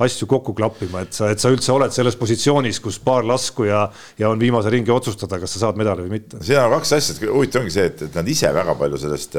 [0.05, 3.85] asju kokku klappima, et sa, et sa üldse oled selles positsioonis, kus paar lasku ja,
[4.19, 6.43] ja on viimase ringi otsustada, kas sa saad medali või mitte.
[6.45, 9.37] siin on kaks asja, huvitav ongi see, et et, et nad ise väga palju sellest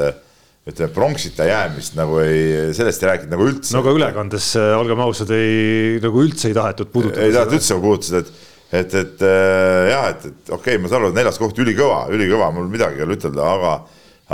[0.68, 3.72] ütleme, pronksita jäämist nagu ei, sellest ei rääkinud nagu üldse.
[3.74, 7.24] no aga ülekandes, äh, olgem ausad, ei nagu üldse ei tahetud puudutada.
[7.24, 11.00] ei tahetud üldse puudutada, et, et, et äh, jah, et, et okei okay,, ma saan
[11.00, 13.72] aru, et neljas koht ülikõva, ülikõva, mul midagi ei ole ütelda, aga,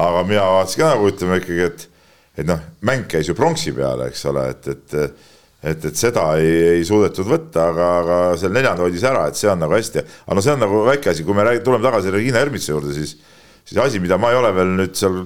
[0.06, 1.86] aga mina vaatasin ka nagu ütleme ikkagi, et,
[2.42, 5.00] et noh, mäng käis ju pronksi peale, eks ole, et, et
[5.66, 9.48] et, et seda ei, ei suudetud võtta, aga, aga seal neljanda hoidis ära, et see
[9.50, 12.12] on nagu hästi, aga no see on nagu väike asi, kui me räägime, tuleme tagasi
[12.14, 13.16] Regina Ermitsa juurde, siis
[13.66, 15.20] siis asi, mida ma ei ole veel nüüd seal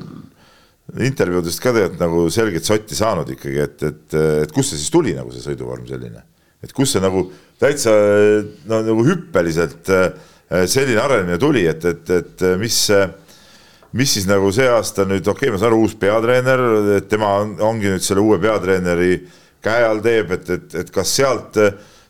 [1.07, 5.15] intervjuudest ka tegelikult nagu selget sotti saanud ikkagi, et, et, et kust see siis tuli
[5.17, 6.25] nagu see sõiduvorm selline,
[6.65, 7.29] et kust see nagu
[7.61, 7.93] täitsa
[8.71, 10.11] no nagu hüppeliselt äh,
[10.67, 12.79] selline arenemine tuli, et, et, et mis,
[13.95, 16.65] mis siis nagu see aasta nüüd, okei okay,, ma saan aru, uus peatreener,
[17.11, 19.13] tema on, ongi nüüd selle uue peatreeneri
[19.63, 21.61] käe all teeb, et, et, et kas sealt,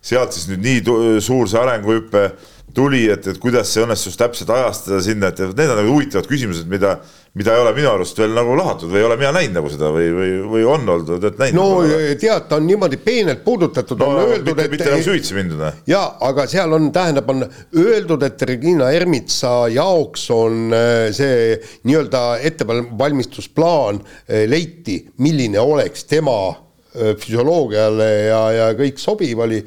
[0.01, 2.25] sealt siis nüüd nii suur see arenguhüpe
[2.75, 6.69] tuli, et, et kuidas see õnnestus täpselt ajastada sinna, et need on nagu huvitavad küsimused,
[6.71, 6.97] mida,
[7.39, 9.91] mida ei ole minu arust veel nagu lahatud või ei ole mina näinud nagu seda
[9.95, 11.59] või, või, või on olnud, et näinud?
[11.59, 14.73] no nagu, tead, ta on niimoodi peenelt puudutatud no,, on öeldud, et.
[14.73, 17.45] mitte nagu süvitsi mindud jaa, aga seal on, tähendab, on
[17.85, 21.55] öeldud, et Regina Ermitsa jaoks on äh, see
[21.89, 29.65] nii-öelda ettevalmistusplaan äh, leiti, milline oleks tema äh, füsioloogiale ja, ja kõik sobiv oli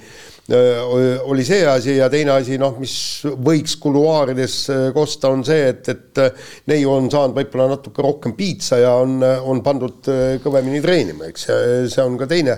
[0.51, 4.55] oli see asi ja teine asi, noh, mis võiks kuluaarides
[4.95, 6.19] kosta, on see, et, et
[6.67, 10.09] neiu on saanud võib-olla natuke rohkem piitsa ja on, on pandud
[10.43, 11.47] kõvemini treenima, eks,
[11.93, 12.57] see on ka teine,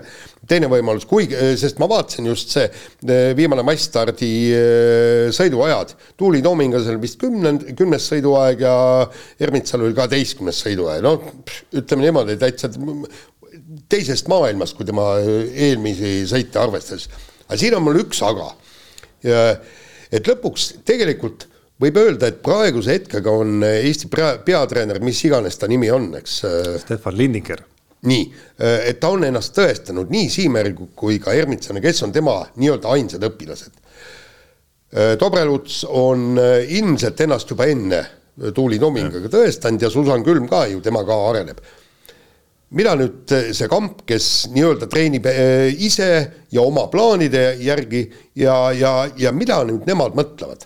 [0.49, 2.65] teine võimalus, kuigi, sest ma vaatasin just see
[3.37, 4.31] viimane massstardi
[5.37, 8.73] sõiduajad, Tuuli Toomingasel vist kümnend, kümnes sõiduaeg ja
[9.45, 11.29] Ermitsal oli kaheteistkümnes sõiduaeg, noh,
[11.77, 12.73] ütleme niimoodi, täitsa
[13.93, 17.05] teisest maailmast, kui tema eelmisi sõite arvestas
[17.47, 18.49] aga siin on mul üks aga.
[19.25, 21.47] et lõpuks tegelikult
[21.81, 24.09] võib öelda, et praeguse hetkega on Eesti
[24.45, 26.41] peatreener, mis iganes ta nimi on, eks.
[26.85, 27.63] Stefan Lindinger.
[28.05, 28.25] nii,
[28.85, 33.23] et ta on ennast tõestanud nii Siimer kui ka Ermitsane, kes on tema nii-öelda ainsad
[33.25, 33.81] õpilased.
[35.19, 38.03] Dobreluts on ilmselt ennast juba enne
[38.53, 41.59] Tuuli Tomingaga tõestanud ja Susan Külm ka ju, tema ka areneb
[42.75, 46.09] mida nüüd see kamp, kes nii-öelda treenib eh, ise
[46.51, 48.05] ja oma plaanide järgi
[48.41, 50.65] ja, ja, ja mida nüüd nemad mõtlevad?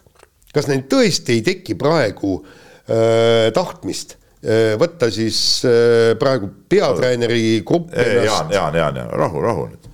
[0.53, 7.93] kas neil tõesti ei teki praegu äh, tahtmist äh, võtta siis äh, praegu peatreeneri grupp
[7.93, 8.25] ennast?
[8.25, 9.85] Jaan, Jaan, Jaan, Jaan, rahu, rahu nüüd.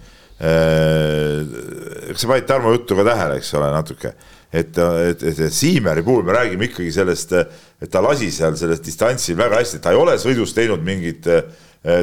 [2.11, 4.13] eks sa panid Tarmo juttu ka tähele, eks ole, natuke
[4.55, 7.33] et, et, et, et Siimeri puhul me räägime ikkagi sellest,
[7.81, 11.43] et ta lasi seal sellest distantsil väga hästi, ta ei ole sõidus teinud mingit äh,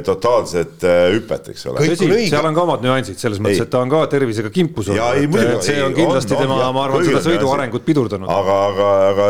[0.06, 1.86] totaalset eh, hüpet, eks ole.
[1.96, 5.66] seal on ka omad nüansid selles mõttes, et ta on ka tervisega kimpus olnud, et
[5.66, 8.30] see on kindlasti on, tema, ma arvan, seda sõidu arengut pidurdanud.
[8.30, 9.26] aga, aga, aga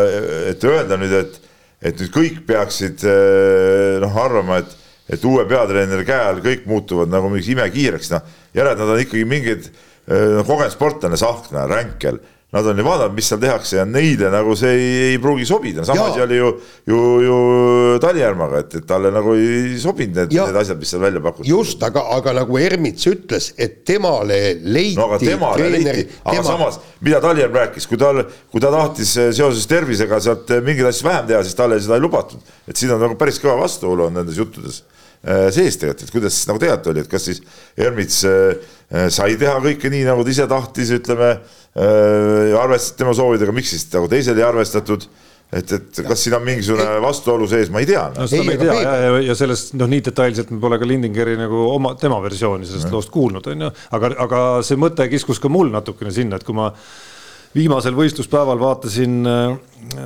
[0.51, 1.39] et öelda nüüd, et,
[1.81, 4.77] et nüüd kõik peaksid eh, noh, arvama, et,
[5.17, 9.25] et uue peatreeneri käe all kõik muutuvad nagu mingiks imekiireks, noh, järelikult nad on ikkagi
[9.29, 12.19] mingid kogenud sportlane, Sahkna, Ränkel
[12.53, 15.87] nad on ju vaadanud, mis seal tehakse ja neile nagu see ei, ei pruugi sobida,
[15.89, 16.51] samamoodi oli ju,
[16.91, 17.37] ju, ju
[18.03, 21.49] Talijärmaga, et, et talle nagu ei sobinud need, need asjad, mis seal välja pakuti.
[21.49, 26.37] just, aga, aga nagu Ermits ütles, et temale leiti no aga temale treeneri, leiti, aga
[26.37, 26.49] tema...
[26.51, 28.21] samas, mida Talijärv rääkis, kui tal,
[28.53, 32.53] kui ta tahtis seoses tervisega sealt mingeid asju vähem teha, siis talle seda ei lubatud.
[32.69, 34.83] et siin on nagu päris kõva vastuolu on nendes juttudes
[35.23, 37.43] sees tegelikult, et kuidas siis nagu tegelikult oli, et kas siis
[37.79, 38.57] Ermits äh,
[38.91, 41.37] äh, sai teha kõike nii, nagu ta ise tahtis, ütleme
[41.73, 45.07] Äh, arvestati tema soovidega, miks siis nagu teisel ei arvestatud?
[45.53, 48.03] Et, et kas siin on mingisugune vastuolu sees, ma ei tea.
[48.13, 48.27] No,.
[48.29, 48.77] seda me ei tea.
[48.77, 52.69] Ja, ja, ja sellest noh, nii detailselt me pole ka Lindingeri nagu oma, tema versiooni
[52.69, 56.49] sellest loost kuulnud, on ju, aga, aga see mõte kiskus ka mul natukene sinna, et
[56.49, 56.71] kui ma
[57.57, 59.55] viimasel võistluspäeval vaatasin äh,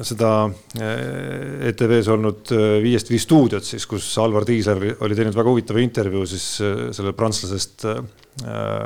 [0.07, 5.53] seda äh, ETV-s olnud äh, Viiest viis stuudiot siis, kus Alvar Tiisler oli teinud väga
[5.53, 6.47] huvitava intervjuu siis
[6.97, 7.89] selle prantslasest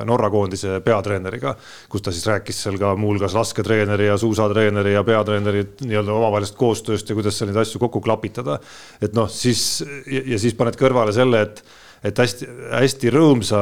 [0.07, 1.57] Norra koondise peatreeneriga,
[1.91, 7.11] kus ta siis rääkis seal ka muuhulgas lasketreeneri ja suusatreeneri ja peatreeneri nii-öelda omavahelisest koostööst
[7.11, 8.61] ja kuidas seal neid asju kokku klapitada.
[9.03, 11.65] et noh, siis ja siis paned kõrvale selle, et
[12.05, 13.61] et hästi-hästi rõõmsa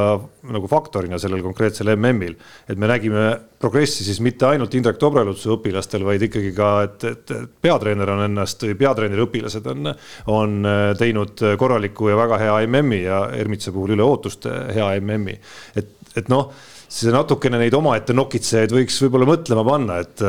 [0.53, 2.37] nagu faktorina sellel konkreetsel MM-il,
[2.69, 3.25] et me nägime
[3.59, 8.63] progressi siis mitte ainult Indrek Tobrelutsu õpilastel, vaid ikkagi ka, et, et peatreener on ennast
[8.63, 9.91] või peatreeneri õpilased on,
[10.31, 10.57] on
[10.99, 15.39] teinud korraliku ja väga hea MM-i ja Ermitsa puhul üle ootuste hea MM-i.
[15.79, 16.53] et, et noh
[16.89, 20.23] see natukene neid omaette nokitsejaid võiks võib-olla mõtlema panna, et,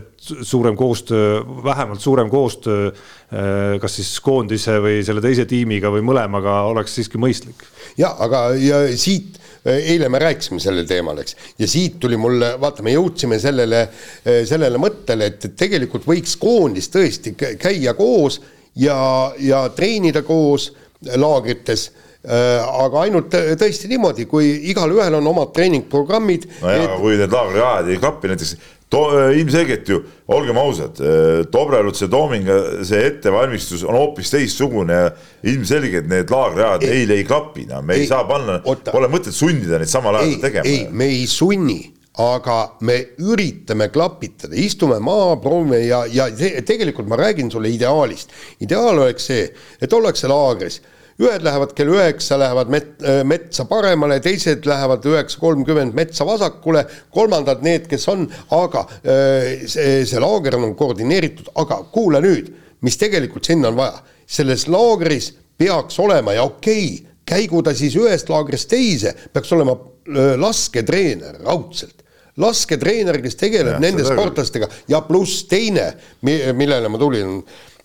[0.00, 2.90] et suurem koostöö, vähemalt suurem koostöö
[3.80, 7.62] kas siis koondise või selle teise tiimiga või mõlemaga oleks siiski mõistlik.
[7.98, 12.84] ja aga, ja siit eile me rääkisime sellel teemal, eks, ja siit tuli mulle, vaata,
[12.86, 13.86] me jõudsime sellele,
[14.46, 18.40] sellele mõttele, et tegelikult võiks koondis tõesti käia koos
[18.78, 18.98] ja,
[19.42, 20.72] ja treenida koos
[21.14, 26.48] laagrites Äh, aga ainult tõesti niimoodi, kui igalühel on omad treeningprogrammid.
[26.62, 30.00] nojah et..., aga kui need laagriajad ei klapi, näiteks äh, ilmselgelt ju,
[30.34, 35.10] olgem ausad, äh, Dobreluts ja Toominga see ettevalmistus on hoopis teistsugune ja
[35.52, 39.78] ilmselgelt need laagriajad eile ei klapi, no me ei, ei saa panna, pole mõtet sundida
[39.78, 40.66] neid samal ajal tegema.
[40.66, 41.84] ei, me ei sunni
[42.16, 46.30] aga me üritame klapitada, istume maha, proovime ja, ja
[46.64, 48.32] tegelikult ma räägin sulle ideaalist.
[48.64, 49.48] ideaal oleks see,
[49.80, 50.80] et ollakse laagris
[51.22, 56.84] ühed lähevad kell üheksa, lähevad met-, äh, metsa paremale, teised lähevad üheksa kolmkümmend metsa vasakule,
[57.14, 58.26] kolmandad need, kes on,
[58.56, 62.52] aga äh, see, see laager on koordineeritud, aga kuula nüüd,
[62.84, 64.04] mis tegelikult sinna on vaja.
[64.26, 69.76] selles laagris peaks olema ja okei okay,, käigu ta siis ühest laagrist teise, peaks olema
[69.76, 72.02] äh, lasketreener raudselt.
[72.36, 74.66] Lasketreener, kes tegeleb ja, nende sportlastega.
[74.92, 75.86] Ja pluss teine,
[76.20, 77.38] millele ma tulin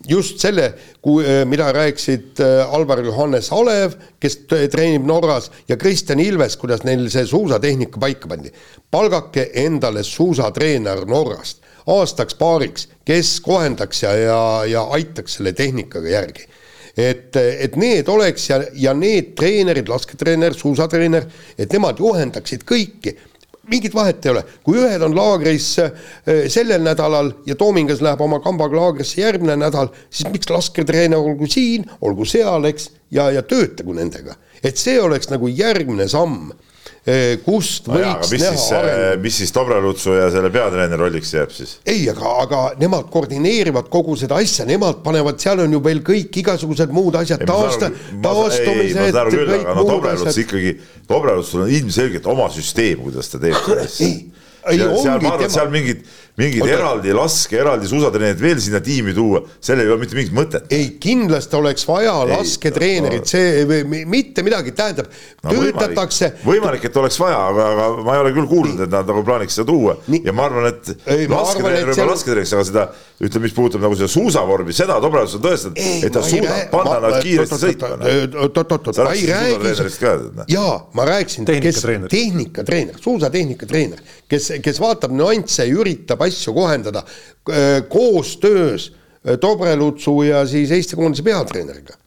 [0.08, 6.58] just selle, äh, mida rääkisid äh, Alvar Johannes Alev, kes treenib Norras, ja Kristjan Ilves,
[6.58, 8.52] kuidas neil see suusatehnika paika pandi.
[8.92, 16.46] palgake endale suusatreener Norrast aastaks-paariks, kes kohendaks ja, ja, ja aitaks selle tehnikaga järgi
[16.98, 23.16] et, et need oleks ja, ja need treenerid, lasketreener, suusatreener, et nemad juhendaksid kõiki
[23.72, 25.92] mingit vahet ei ole, kui ühed on laagris äh,
[26.52, 31.88] sellel nädalal ja Toomingas läheb oma kambaga laagrisse järgmine nädal, siis miks lasketreener olgu siin,
[32.02, 34.36] olgu seal, eks, ja, ja töötagu nendega.
[34.64, 36.71] et see oleks nagu järgmine samm Eh,
[37.42, 39.22] kust võiks jaa, näha siis, arengut.
[39.24, 41.72] mis siis Dobralutsu ja selle peatreeneri rolliks jääb siis?
[41.90, 46.38] ei, aga, aga nemad koordineerivad kogu seda asja, nemad panevad, seal on ju veel kõik
[46.44, 47.90] igasugused muud asjad, taasta,
[48.22, 49.18] taastumised.
[49.18, 50.76] no Dobraluts ikkagi,
[51.10, 54.12] Dobralutsul on ilmselgelt oma süsteem, kuidas ta teeb seda asja.
[54.70, 56.06] seal, ma arvan, seal mingid
[56.40, 56.74] mingid Oota.
[56.74, 60.68] eraldi laske, eraldi suusatreenerid veel sinna tiimi tuua, sellel ei ole mitte mingit mõtet.
[60.72, 66.32] ei, kindlasti oleks vaja lasketreenerit, see või mitte midagi, tähendab no,, töötatakse.
[66.48, 69.60] võimalik, et oleks vaja, aga, aga ma ei ole küll kuulnud, et nad nagu plaaniks
[69.60, 70.24] seda tuua Nii.
[70.28, 70.94] ja ma arvan, et
[71.28, 72.88] lasketreener võib-olla lasketreeneriks, aga seda
[73.22, 77.18] ütleme, mis puudutab nagu seda suusavormi, seda Dobrevs on tõestanud, et ta suudab panna nad
[77.26, 77.92] kiiresti sõitma.
[78.46, 80.48] oot-oot-oot, ma ei räägi.
[80.56, 87.04] jaa, ma rääkisin, kes tehnikatreener, suusatehnika-treener, kes, kes vaatab nüansse ja üritab asju kohendada
[87.90, 88.92] koostöös
[89.42, 91.98] Dobrelutsu ja siis Eesti koondise peatreeneriga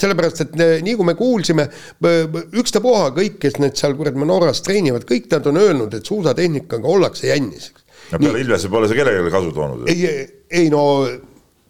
[0.00, 1.66] sellepärast, et nii kui me kuulsime,
[2.60, 7.28] ükstapuha kõik, kes need seal kuradi Norras treenivad, kõik nad on öelnud, et suusatehnikaga ollakse
[7.28, 7.70] jännis.
[8.10, 9.88] no peale Ilvese pole see kellelegi kasu toonud.
[9.90, 10.84] ei, ei no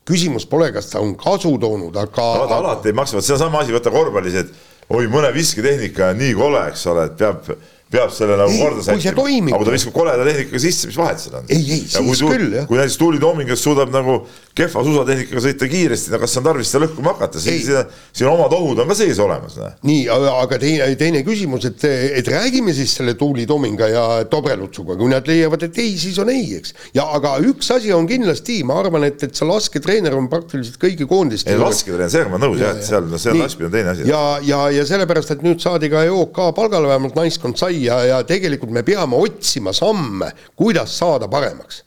[0.08, 2.28] küsimus pole, kas ta on kasu toonud, aga.
[2.58, 4.54] alati ei maksa, vot see on sama asi, võta korvpallis, et
[4.90, 7.50] oi, mõne visketehnika on nii kole, eks ole, et peab
[7.90, 9.24] peab selle nagu korda sättima.
[9.50, 11.48] aga kui ta viskab koleda tehnikaga sisse, mis vahet seal on?
[11.50, 12.66] ei, ei, siis kui, küll, jah.
[12.68, 14.20] kui näiteks Tuuli Toomingas suudab nagu
[14.54, 18.54] kehva suusatehnikaga sõita kiiresti, no kas on tarvis seda lõhkuma hakata, siis siin, siin omad
[18.54, 19.56] ohud on ka sees olemas.
[19.86, 21.86] nii, aga teine, teine küsimus, et,
[22.20, 26.30] et räägime siis selle Tuuli Toominga ja Dobrelutsuga, kui nad leiavad, et ei, siis on
[26.30, 26.76] ei, eks.
[26.94, 31.10] ja aga üks asi on kindlasti, ma arvan, et, et see lasketreener on praktiliselt kõigi
[31.10, 31.50] koondiste.
[31.50, 34.06] ei, lasketreener, sellega ma olen nõus jah, et seal, seal laskmine on teine asi.
[34.06, 38.22] ja, ja, ja sellepärast, et nüüd saadi ka EOK palgale, vähemalt naiskond sai ja, ja
[38.26, 41.84] tegelikult me peame otsima samme, kuidas saada paremaks.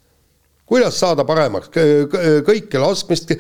[0.65, 1.69] kuidas saada paremaks,
[2.47, 3.34] kõike laskmist,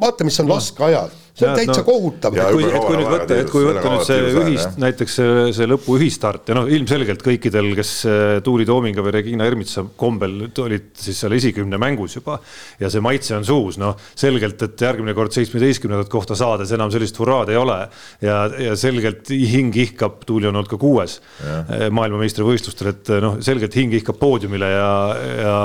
[0.00, 2.36] vaata, mis on laskeajad see on täitsa no, kohutav.
[2.36, 5.68] et kui, et kui nüüd võtta, et kui võtta nüüd see ühist, näiteks see, see
[5.70, 10.90] lõpu ühistart ja noh, ilmselgelt kõikidel, kes äh, Tuuli Toominga või Regina Ermitsa kombel olid
[10.98, 12.38] siis seal esikümne mängus juba
[12.80, 17.18] ja see maitse on suus, noh selgelt, et järgmine kord seitsmeteistkümnendat kohta saades enam sellist
[17.20, 17.78] hurraad ei ole.
[18.24, 23.76] Ja, ja selgelt hing ihkab, Tuuli on olnud ka kuues äh, maailmameistrivõistlustel, et noh, selgelt
[23.78, 24.90] hing ihkab poodiumile ja,
[25.38, 25.56] ja,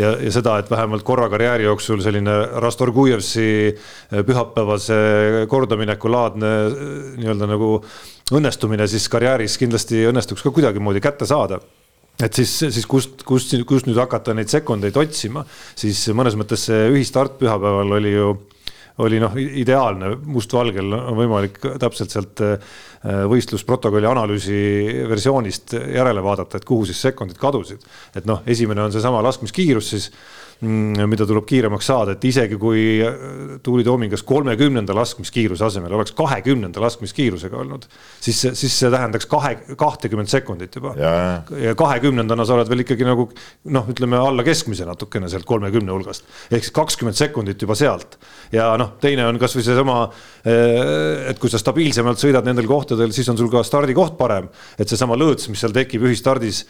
[0.00, 5.00] ja, ja seda, et vähemalt korra karjääri jooksul selline Rastor Kujevsi äh, pühapäevase
[5.50, 6.54] kordamineku laadne
[7.18, 7.74] nii-öelda nagu
[8.36, 11.60] õnnestumine siis karjääris kindlasti õnnestuks ka kuidagimoodi kätte saada
[12.24, 15.44] et siis, siis kust, kust, kust nüüd hakata neid sekundeid otsima,
[15.78, 18.34] siis mõnes mõttes see ühistart pühapäeval oli ju,
[19.00, 22.74] oli noh, ideaalne, mustvalgel on võimalik täpselt sealt äh,
[23.30, 24.58] võistlusprotokolli analüüsi
[25.08, 27.80] versioonist järele vaadata, et kuhu siis sekundid kadusid.
[28.14, 30.10] et noh, esimene on seesama laskmiskiirus siis
[30.60, 33.14] mida tuleb kiiremaks saada, et isegi kui äh,
[33.64, 37.86] Tuuli Toomingas kolmekümnenda laskmiskiiruse asemel oleks kahekümnenda laskmiskiirusega olnud,
[38.20, 40.92] siis, siis see tähendaks kahe, kahtekümmet sekundit juba.
[41.00, 43.30] ja kahekümnendana sa oled veel ikkagi nagu
[43.72, 48.18] noh, ütleme alla keskmise natukene sealt kolmekümne hulgast ehk siis kakskümmend sekundit juba sealt.
[48.52, 50.02] ja noh, teine on kasvõi seesama,
[50.44, 54.92] äh, et kui sa stabiilsemalt sõidad nendel kohtadel, siis on sul ka stardikoht parem, et
[54.92, 56.66] seesama lõõts, mis seal tekib ühistardis,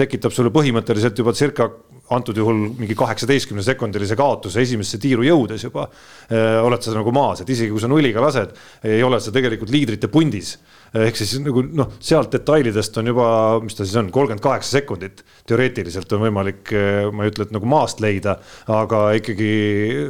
[0.00, 1.68] tekitab sulle põhimõtteliselt juba circa
[2.12, 7.40] antud juhul mingi kaheksateistkümne sekundilise kaotuse esimesse tiiru jõudes juba äh, oled sa nagu maas,
[7.40, 8.52] et isegi kui sa nulliga lased,
[8.84, 10.58] ei ole sa tegelikult liidrite pundis.
[10.94, 13.28] ehk siis nagu noh, sealt detailidest on juba,
[13.64, 17.56] mis ta siis on, kolmkümmend kaheksa sekundit teoreetiliselt on võimalik, äh, ma ei ütle, et
[17.56, 18.36] nagu maast leida,
[18.68, 19.50] aga ikkagi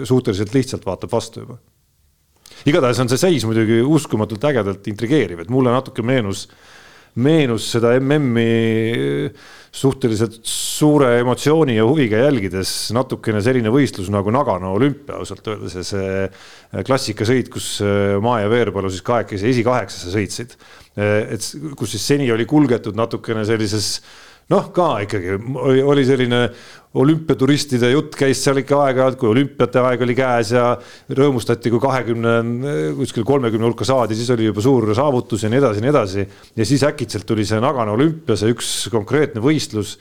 [0.09, 1.61] suhteliselt lihtsalt vaatab vastu juba.
[2.67, 6.49] igatahes on see seis muidugi uskumatult ägedalt intrigeeriv, et mulle natuke meenus,
[7.23, 9.31] meenus seda MM-i
[9.75, 15.83] suhteliselt suure emotsiooni ja huviga jälgides natukene selline võistlus nagu Nagano olümpia ausalt öeldes ja
[15.87, 20.55] see äh, klassikasõit, kus äh, Maa ja Veerpalu siis kahekesi esikaheksasse sõitsid.
[20.95, 21.49] Äh, et
[21.79, 23.97] kus siis seni oli kulgetud natukene sellises
[24.53, 26.41] noh, ka ikkagi oli, oli selline
[26.95, 30.67] olümpiaturistide jutt käis seal ikka aeg-ajalt, kui olümpiate aeg oli käes ja
[31.19, 32.35] rõõmustati, kui kahekümne,
[33.01, 36.27] kuskil kolmekümne hulka saadi, siis oli juba suur saavutus ja nii edasi ja nii edasi.
[36.55, 39.97] ja siis äkitselt tuli see Nagano olümpia, see üks konkreetne võistlus.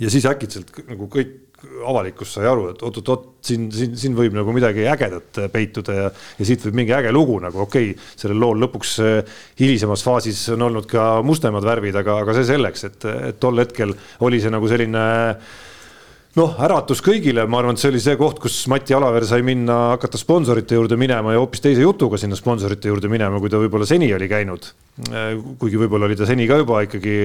[0.00, 4.52] ja siis äkitselt nagu kõik avalikkus sai aru, et oot-oot-oot, siin, siin, siin võib nagu
[4.54, 8.62] midagi ägedat peituda ja, ja siit võib mingi äge lugu nagu okei okay,, sellel lool
[8.62, 8.92] lõpuks
[9.58, 13.96] hilisemas faasis on olnud ka mustemad värvid, aga, aga see selleks, et, et tol hetkel
[14.26, 15.58] oli see nagu selline äh,
[16.36, 19.76] noh, äratus kõigile, ma arvan, et see oli see koht, kus Mati Alaver sai minna,
[19.94, 23.88] hakata sponsorite juurde minema ja hoopis teise jutuga sinna sponsorite juurde minema, kui ta võib-olla
[23.88, 24.68] seni oli käinud.
[25.58, 27.16] kuigi võib-olla oli ta seni ka juba ikkagi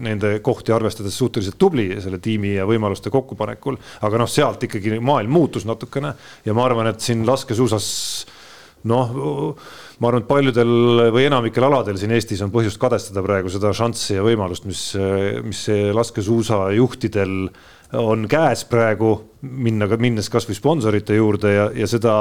[0.00, 3.76] nende kohti arvestades suhteliselt tubli selle tiimi ja võimaluste kokkupanekul,
[4.08, 7.90] aga noh, sealt ikkagi maailm muutus natukene ja ma arvan, et siin laskesuusas
[8.88, 9.12] noh,
[10.00, 14.16] ma arvan, et paljudel või enamikel aladel siin Eestis on põhjust kadestada praegu seda šanssi
[14.16, 14.86] ja võimalust, mis,
[15.44, 17.36] mis laskesuusajuhtidel
[17.98, 22.14] on käes praegu minna, minnes kasvõi sponsorite juurde ja, ja seda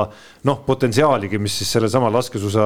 [0.47, 2.63] noh, potentsiaaligi, mis siis sellesama laskesuusa,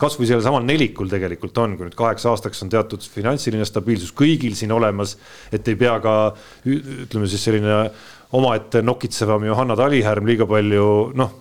[0.00, 4.72] kasvõi sellesamal nelikul tegelikult on, kui nüüd kaheks aastaks on teatud finantsiline stabiilsus kõigil siin
[4.72, 5.16] olemas,
[5.52, 6.16] et ei pea ka
[6.70, 7.82] ütleme siis selline
[8.38, 10.84] omaette nokitsevam Johanna Talihärm liiga palju,
[11.18, 11.32] noh,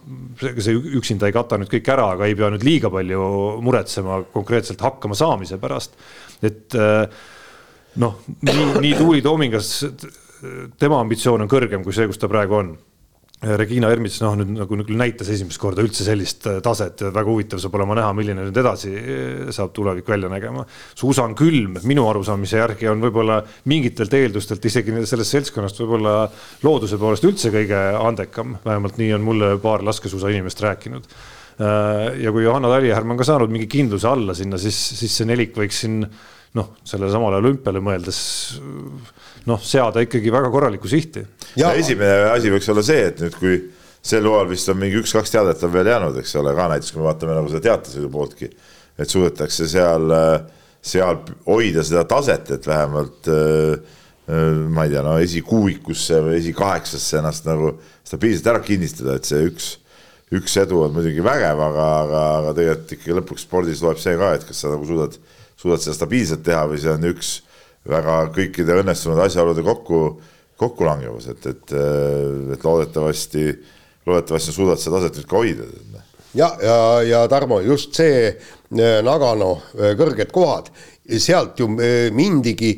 [0.41, 3.27] see üksinda ei kata nüüd kõik ära, aga ei pea nüüd liiga palju
[3.63, 5.93] muretsema konkreetselt hakkama saamise pärast.
[6.41, 6.73] et
[8.01, 9.77] noh, nii, nii Tuuli Toomingas
[10.79, 12.77] tema ambitsioon on kõrgem kui see, kus ta praegu on.
[13.39, 17.61] Regina Ermits, noh nüüd nagu küll näitas esimest korda üldse sellist äh, taset väga huvitav
[17.63, 20.65] saab olema näha, milline nüüd edasi äh, saab tulevik välja nägema.
[20.91, 23.37] Susan Külm minu arusaamise järgi on võib-olla
[23.71, 26.15] mingitelt eeldustelt isegi sellest seltskonnast võib-olla
[26.67, 32.43] looduse poolest üldse kõige andekam, vähemalt nii on mulle paar laskesuusainimest rääkinud äh, ja kui
[32.43, 36.01] Johanna Talihärm on ka saanud mingi kindluse alla sinna, siis, siis see nelik võiks siin
[36.59, 38.19] noh, sellele samale olümpiale mõeldes
[39.49, 41.25] noh, seada ikkagi väga korralikku sihti.
[41.59, 43.59] ja esimene asi võiks olla see, et nüüd, kui
[43.99, 47.01] sel hooajal vist on mingi üks-kaks teadet on veel jäänud, eks ole, ka näiteks kui
[47.01, 48.49] me vaatame nagu seda teatesõidu pooltki,
[48.99, 50.13] et suudetakse seal,
[50.79, 53.29] seal hoida seda taset, et vähemalt
[54.69, 57.73] ma ei tea, no esikuuikusse või esikaheksasse ennast nagu
[58.05, 59.71] stabiilselt ära kinnistada, et see üks,
[60.37, 64.35] üks edu on muidugi vägev, aga, aga, aga tegelikult ikkagi lõpuks spordis loeb see ka,
[64.37, 65.17] et kas sa nagu suudad,
[65.59, 67.31] suudad seda stabiilselt teha või see on üks
[67.87, 70.01] väga kõikide õnnestunud asjaolude kokku,
[70.59, 71.73] kokkulangevus, et, et,
[72.55, 73.47] et loodetavasti,
[74.09, 75.67] loodetavasti suudad seda taset nüüd ka hoida.
[76.35, 80.71] ja, ja, ja Tarmo, just see eh, Nagano eh, kõrged kohad,
[81.17, 81.69] sealt ju
[82.13, 82.75] mindigi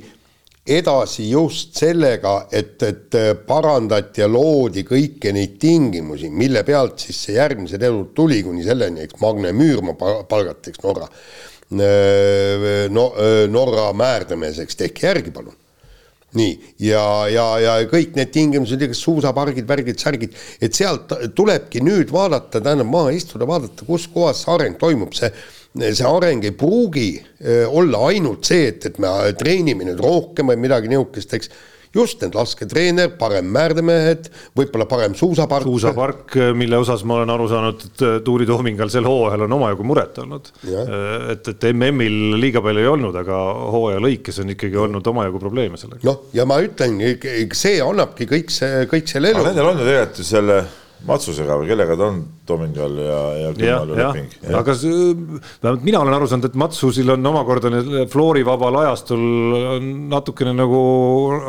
[0.71, 7.35] edasi just sellega, et, et parandati ja loodi kõiki neid tingimusi, mille pealt siis see
[7.35, 11.09] järgmised elud tuli kuni selleni, eks Magne Müürma palgati, eks Norra,
[11.71, 13.05] no
[13.51, 15.55] Norra määrdemees, eks tehke järgi palun.
[16.35, 22.61] Nii, ja, ja, ja kõik need tingimused, suusapargid, värgid, särgid, et sealt tulebki nüüd vaadata,
[22.63, 25.31] tähendab maha istuda, vaadata, kus kohas see areng toimub, see
[25.71, 27.09] see areng ei pruugi
[27.39, 31.51] eh, olla ainult see, et, et me treenime nüüd rohkem või midagi nihukest, eks
[31.95, 35.67] just need lasketreener, parem määrdemehed, võib-olla parem suusapark.
[35.67, 39.87] suusapark, mille osas ma olen aru saanud, et äh, Tuuri Tohmingal sel hooajal on omajagu
[39.87, 40.51] muret olnud.
[40.65, 43.39] Äh, et, et MM-il liiga palju ei olnud, aga
[43.75, 46.03] hooaja lõikes on ikkagi olnud omajagu probleeme sellega.
[46.07, 46.99] noh, ja ma ütlen,
[47.57, 49.49] see annabki kõik see, kõik selle elu.
[49.51, 50.61] Nendel on ju tegelikult ju selle
[51.07, 54.33] Matsusega või kellega ta on, Tomingal ja, ja Kümmalu leping.
[54.59, 57.71] aga vähemalt mina olen aru saanud, et Matsusil on omakorda
[58.11, 59.23] floorivabal ajastul
[60.11, 60.81] natukene nagu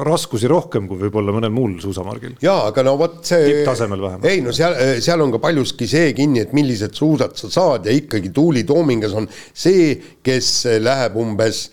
[0.08, 2.38] raskusi rohkem kui võib-olla mõnel muul suusamargil.
[2.44, 3.50] ja aga no vot see.
[3.50, 4.30] tipptasemel vähemalt.
[4.30, 7.96] ei no seal, seal on ka paljuski see kinni, et millised suusad sa saad ja
[7.96, 9.94] ikkagi Tuuli Toomingas on see,
[10.24, 11.66] kes läheb umbes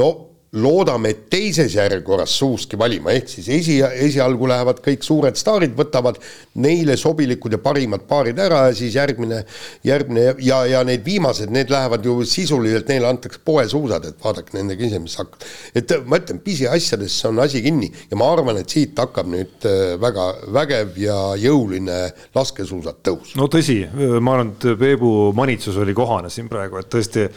[0.00, 5.74] no loodame, et teises järjekorras suuski valima, ehk siis esi, esialgu lähevad kõik suured staarid,
[5.76, 6.16] võtavad
[6.64, 9.42] neile sobilikud ja parimad paarid ära ja siis järgmine,
[9.84, 14.88] järgmine ja, ja need viimased, need lähevad ju sisuliselt, neile antakse poesuusad, et vaadake nendega
[14.88, 15.44] ise, mis hakkab.
[15.76, 19.94] et ma ütlen, pisiasjadesse on asi kinni ja ma arvan, et siit hakkab nüüd äh,
[20.00, 22.00] väga vägev ja jõuline
[22.36, 23.36] laskesuusatõus.
[23.36, 27.28] no tõsi, ma arvan, et Peebu manitsus oli kohane siin praegu, et tõesti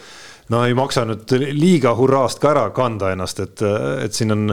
[0.50, 3.62] no ei maksa nüüd liiga hurraast ka ära kanda ennast, et,
[4.02, 4.48] et siin on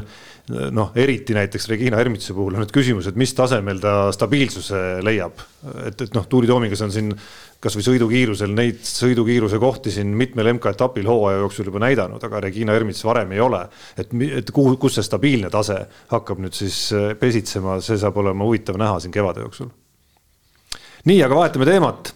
[0.73, 5.41] noh, eriti näiteks Regina Ermituse puhul on nüüd küsimus, et mis tasemel ta stabiilsuse leiab.
[5.85, 7.13] et, et noh, Tuuli Toomingas on siin
[7.61, 13.03] kasvõi sõidukiirusel neid sõidukiiruse kohti siin mitmel MK-etapil hooaja jooksul juba näidanud, aga Regina Ermits
[13.05, 13.65] varem ei ole.
[13.97, 15.81] et, et kuhu, kus see stabiilne tase
[16.13, 16.79] hakkab nüüd siis
[17.19, 19.69] pesitsema, see saab olema huvitav näha siin kevade jooksul.
[21.05, 22.13] nii, aga vahetame teemat.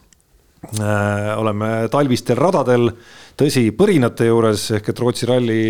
[1.37, 2.87] Oleme talvistel radadel
[3.37, 5.63] tõsi, põrinate juures ehk et Rootsi ralli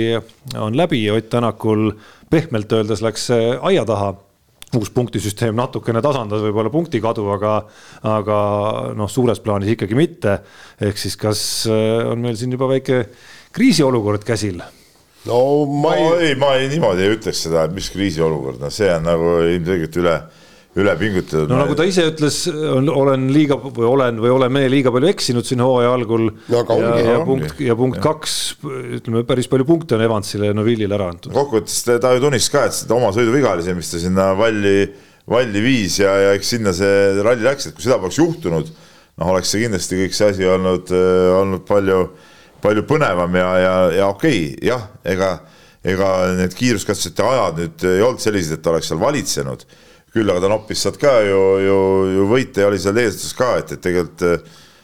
[0.59, 1.89] on läbi, Ott Tänakul
[2.29, 4.13] pehmelt öeldes läks aia taha
[4.77, 7.57] uus punktisüsteem natukene tasandas võib-olla punkti kadu, aga,
[8.09, 8.37] aga
[8.97, 10.39] noh, suures plaanis ikkagi mitte.
[10.81, 13.03] ehk siis, kas äh, on meil siin juba väike
[13.53, 14.61] kriisiolukord käsil?
[15.29, 15.39] no
[15.69, 19.05] ma ei, ei, ma ei niimoodi ei ütleks seda, et mis kriisiolukord, no see on
[19.07, 20.17] nagu ilmselgelt üle
[20.73, 21.51] üle pingutatud.
[21.51, 25.61] no nagu ta ise ütles, olen liiga või olen või oleme liiga palju eksinud siin
[25.61, 26.63] hooaja algul no,.
[26.79, 28.05] ja, ja punkt ja punkt ja.
[28.07, 28.37] kaks,
[28.97, 31.33] ütleme päris palju punkte on Evansile ja Novillile ära antud.
[31.35, 34.89] kokkuvõttes ta ju tunnistas ka, et seda oma sõiduviga oli see, mis ta sinna valli,
[35.29, 39.29] valli viis ja, ja eks sinna see ralli läks, et kui seda poleks juhtunud, noh,
[39.29, 40.89] oleks see kindlasti kõik see asi olnud,
[41.37, 42.01] olnud palju,
[42.65, 45.35] palju põnevam ja, ja, ja okei okay,, jah, ega,
[45.85, 46.11] ega
[46.41, 49.69] need kiiruskatsete ajad nüüd ei olnud sellised, et ta oleks seal valitsenud
[50.13, 51.77] küll aga ta noppis sealt ka ju, ju,
[52.17, 54.25] ju võite ja oli seal eesotsas ka, et, et tegelikult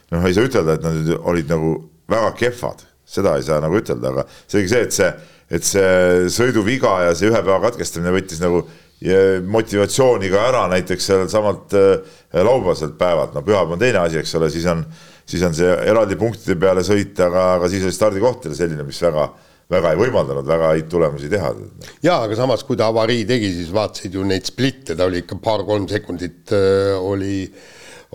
[0.09, 1.73] noh, ei saa ütelda, et nad olid nagu
[2.09, 5.09] väga kehvad, seda ei saa nagu ütelda, aga selge see, et see,
[5.59, 8.63] et see sõiduviga ja see ühe päeva katkestamine võttis nagu
[9.47, 14.49] motivatsiooni ka ära näiteks sealsamalt äh, laupäevaselt päevalt, no pühapäev on teine asi, eks ole,
[14.51, 14.83] siis on,
[15.29, 19.29] siis on see eraldi punktide peale sõit, aga, aga siis oli stardikoht selline, mis väga
[19.69, 21.53] väga ei võimaldanud väga häid tulemusi teha.
[22.03, 25.37] jaa, aga samas, kui ta avarii tegi, siis vaatasid ju neid splitte, ta oli ikka
[25.43, 27.43] paar-kolm sekundit äh, oli,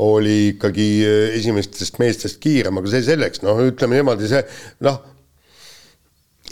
[0.02, 4.42] oli ikkagi äh, esimestest meestest kiirem, aga see selleks, noh, ütleme niimoodi, see
[4.86, 4.98] noh,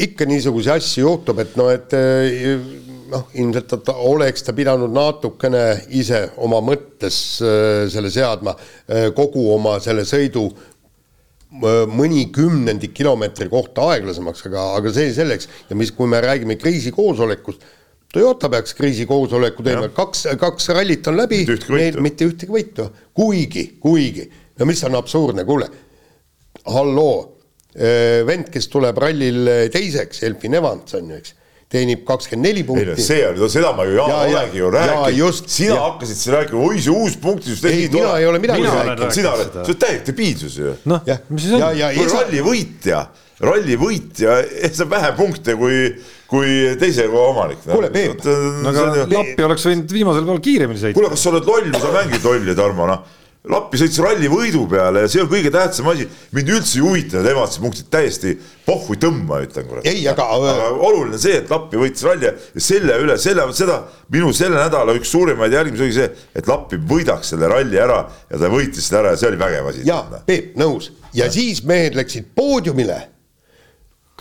[0.02, 2.54] ikka niisuguseid asju juhtub, et noh, et äh,
[3.10, 5.66] noh, ilmselt ta oleks ta pidanud natukene
[5.98, 8.54] ise oma mõttes selle seadma
[9.18, 10.46] kogu oma selle sõidu
[11.52, 15.48] mõni kümnendik kilomeetri kohta aeglasemaks, aga, aga see selleks.
[15.68, 17.64] Ja mis, kui me räägime kriisikoosolekust,
[18.12, 24.26] Toyota peaks kriisikoosoleku teema, kaks, kaks rallit on läbi, neil mitte ühtegi võitu, kuigi, kuigi,
[24.60, 25.70] no mis on absurdne, kuule,
[26.74, 27.14] halloo,
[28.28, 31.32] vend, kes tuleb rallil teiseks, Elfin Evans on ju, eks
[31.72, 33.02] teenib kakskümmend neli punkti.
[33.02, 35.80] see on, seda ma ju Jaan ja, olengi ju rääkinud, sina ja.
[35.86, 37.78] hakkasid siin rääkima, oi see uus punktisüsteem.
[37.78, 39.14] ei, mina ei ole midagi rääkinud.
[39.16, 40.74] sina oled, see on täielik debiilsus ju.
[40.92, 41.64] noh, mis siis on?
[41.96, 43.00] kui ralli võitja,
[43.48, 44.36] ralli võitja
[44.68, 45.80] saab vähe punkte kui,
[46.28, 47.64] kui teise koha omanik.
[47.64, 48.20] kuule, Peep.
[48.28, 50.98] no aga Lappi oleks võinud viimasel päeval kiiremini sõita.
[51.00, 53.20] kuule, kas sa oled loll või sa mängid lolli, Tarmo, noh
[53.50, 56.04] Lappi sõitis ralli võidu peale ja see on kõige tähtsam asi.
[56.30, 59.86] mind üldse ei huvita need Evansi punktid, täiesti pohhu tõmba, ütlen kurat.
[59.90, 60.28] ei, aga.
[60.36, 63.80] aga oluline see, et Lappi võitis ralli ja selle üle, selle, seda
[64.14, 68.38] minu selle nädala üks suurimaid järgmisi oli see, et Lappi võidaks selle ralli ära ja
[68.38, 69.86] ta võitis selle ära ja see oli vägev asi.
[69.90, 73.00] jaa, Peep, nõus ja, ja siis mehed läksid poodiumile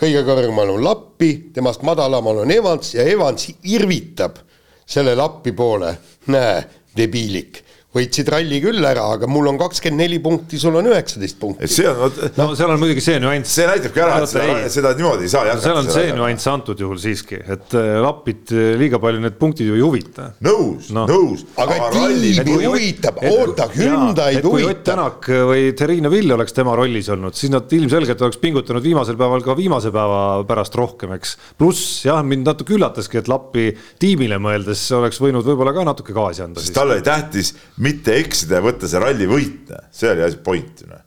[0.02, 4.42] kõige kõrgemal on Lappi, temast madalamal on Evans ja Evans irvitab
[4.82, 5.94] selle Lappi poole.
[6.26, 6.64] näe,
[6.96, 7.62] debiilik
[7.92, 11.68] võitsid ralli küll ära, aga mul on kakskümmend neli punkti, sul on üheksateist punkti.
[11.68, 13.52] see on, no seal on muidugi see nüanss.
[13.52, 15.66] see näitabki ära, et seda, seda niimoodi ei saa jätkata.
[15.66, 19.68] seal on see nüanss antud juhul siiski, et äh, Lappit äh, liiga palju need punktid
[19.68, 20.30] ju ei huvita.
[20.46, 21.44] nõus no., nõus.
[21.52, 24.48] aga, aga tiimi huvitab, oota, Hyundai'd huvitab.
[24.48, 28.84] kui Ott Tänak või Terrine Vill oleks tema rollis olnud, siis nad ilmselgelt oleks pingutanud
[28.84, 31.36] viimasel päeval ka viimase päeva pärast rohkem, eks.
[31.60, 33.68] pluss jah, mind natuke üllataski, et Lappi
[34.00, 36.64] tiimile mõeldes oleks võinud võib-olla ka natuke gaasi anda.
[36.64, 40.84] sest talle oli tähtis mitte eksida ja võtta see ralli võit, see oli asi point.
[40.88, 41.02] Noh.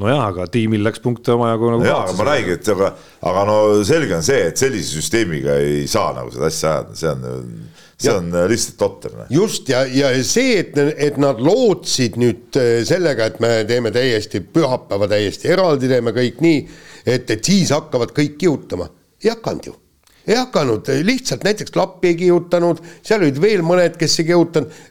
[0.00, 1.86] nojah, aga tiimil läks punkte omajagu nagu.
[1.88, 2.90] jaa, aga ma räägin, et aga,
[3.30, 3.56] aga no
[3.88, 7.54] selge on see, et sellise süsteemiga ei saa nagu seda asja ajada, see on,
[7.96, 8.18] see ja.
[8.20, 9.16] on lihtsalt totter.
[9.20, 9.30] Noh.
[9.32, 10.76] just ja, ja see, et,
[11.08, 16.44] et nad lootsid nüüd äh, sellega, et me teeme täiesti pühapäeva täiesti eraldi, teeme kõik
[16.44, 16.62] nii,
[17.06, 18.90] et, et siis hakkavad kõik kihutama,
[19.24, 19.80] ei hakanud ju
[20.26, 24.82] ei hakanud, lihtsalt näiteks Lappi ei kihutanud, seal olid veel mõned, kes ei kihutanud,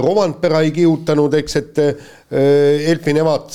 [0.00, 1.84] Rovanpera ei kihutanud, eks, et
[2.30, 3.48] Elfi nemad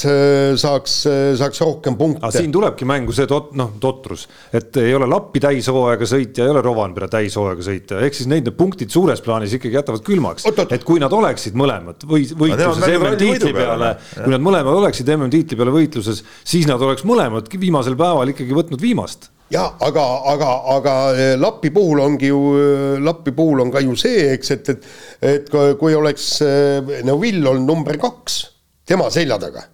[0.60, 0.96] saaks,
[1.40, 2.28] saaks rohkem punkte.
[2.36, 6.64] siin tulebki mängu see tot-, noh, totrus, et ei ole Lappi täishooaega sõitja, ei ole
[6.66, 10.46] Rovanpera täishooaega sõitja, ehk siis neid need punktid suures plaanis ikkagi jätavad külmaks.
[10.70, 15.74] et kui nad oleksid mõlemad või võitluses MM-tiitli peale, kui nad mõlemad oleksid MM-tiitli peale
[15.74, 21.34] võitluses, siis nad oleks mõlemad viimasel päeval ikkagi võtnud viimast jah, aga, aga, aga eh,
[21.40, 24.88] Lappi puhul ongi ju, eh, Lappi puhul on ka ju see, eks, et, et,
[25.34, 28.40] et kui oleks eh, Neville olnud number kaks
[28.86, 29.66] tema selja taga,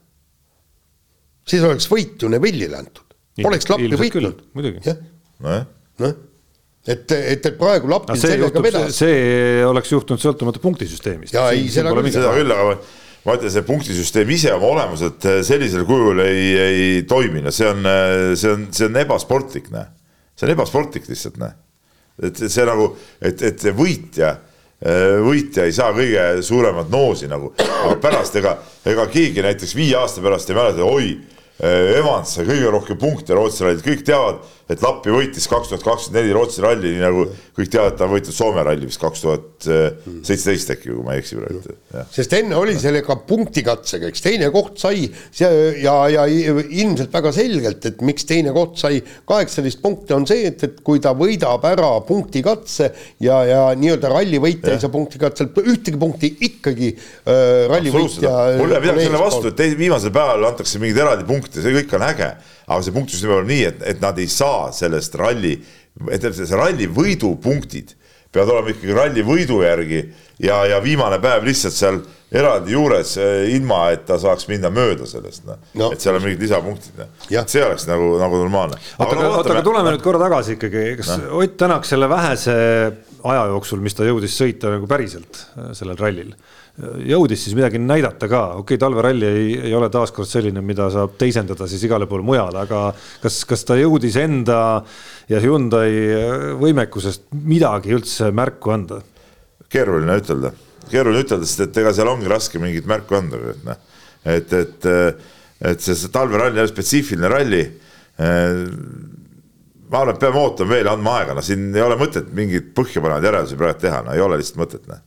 [1.48, 3.08] siis oleks võit ju Neville'ile antud.
[3.42, 4.44] Poleks Lappi võitnud.
[4.58, 4.98] muidugi.
[5.42, 5.64] noh,
[6.04, 6.20] noh
[6.88, 8.96] et, et, et praegu Lappil sellega vedas.
[8.98, 11.36] see oleks juhtunud sõltumata punktisüsteemist.
[11.36, 12.10] jaa, ei, seda küll.
[12.14, 12.80] seda küll, aga
[13.26, 17.68] ma ütlen, see punktisüsteem ise oma olemuselt eh, sellisel kujul ei, ei toimi, no see
[17.70, 19.90] on, eh, see on, see on ebasportlik, noh.
[20.36, 21.54] see on ebasportlik lihtsalt, noh.
[22.26, 22.90] et see nagu,
[23.22, 24.34] et, et võitja,
[24.82, 28.56] eh, võitja ei saa kõige suuremat noosi nagu, aga pärast ega,
[28.90, 31.14] ega keegi näiteks viie aasta pärast ei mäleta, oi,
[31.62, 34.40] Evans sai kõige rohkem punkte Rootsi rallit, kõik teavad
[34.72, 37.26] et Lappi võitis kaks tuhat kakskümmend neli Rootsi ralli, nii nagu
[37.58, 41.24] kõik teavad, ta on võitnud Soome ralli vist kaks tuhat seitseteist äkki, kui ma ei
[41.24, 41.76] eksi praegu.
[42.14, 45.50] sest enne oli sellega punktikatsega, eks teine koht sai see
[45.84, 50.64] ja, ja ilmselt väga selgelt, et miks teine koht sai kaheksateist punkti, on see, et,
[50.68, 52.92] et kui ta võidab ära punktikatse
[53.24, 58.34] ja, ja nii-öelda rallivõitja ei saa punktikatselt ühtegi punkti ikkagi äh, rallivõitja.
[58.62, 62.08] mul jääb midagi selle vastu, et viimasel päeval antakse mingeid eraldi punkte, see kõik on
[62.08, 62.32] äge
[62.68, 65.56] aga see punktisüsteem on nii, et, et nad ei saa sellest ralli,
[66.12, 67.96] et see ralli võidupunktid
[68.32, 70.02] peavad olema ikkagi ralli võidu järgi
[70.40, 72.00] ja, ja viimane päev lihtsalt seal
[72.32, 75.90] eraldi juures, eh, ilma et ta saaks minna mööda sellest, noh no.
[75.92, 77.50] et seal on mingid lisapunktid, noh.
[77.52, 78.80] see oleks nagu, nagu normaalne.
[78.96, 81.42] oota, aga, oota, aga tuleme nüüd korra tagasi ikkagi, kas no.
[81.42, 82.56] Ott Tänak selle vähese
[83.28, 85.44] aja jooksul, mis ta jõudis sõita nagu päriselt
[85.78, 86.32] sellel rallil
[86.80, 91.18] jõudis siis midagi näidata ka, okei okay,, talveralli ei, ei ole taaskord selline, mida saab
[91.20, 92.84] teisendada siis igale poole mujale, aga
[93.22, 94.60] kas, kas ta jõudis enda
[95.30, 95.92] ja Hyundai
[96.62, 99.02] võimekusest midagi üldse märku anda?
[99.72, 100.54] keeruline ütelda,
[100.92, 103.82] keeruline ütelda, sest et ega seal ongi raske mingit märku anda, et noh,
[104.24, 104.90] et, et,
[105.72, 107.64] et see, see talveralli on spetsiifiline ralli.
[109.92, 113.28] Ma arvan, et peame ootama veel, andma aega, no siin ei ole mõtet mingeid põhjapanevaid
[113.28, 115.00] järeldusi praegu teha, no ei ole lihtsalt mõtet, noh.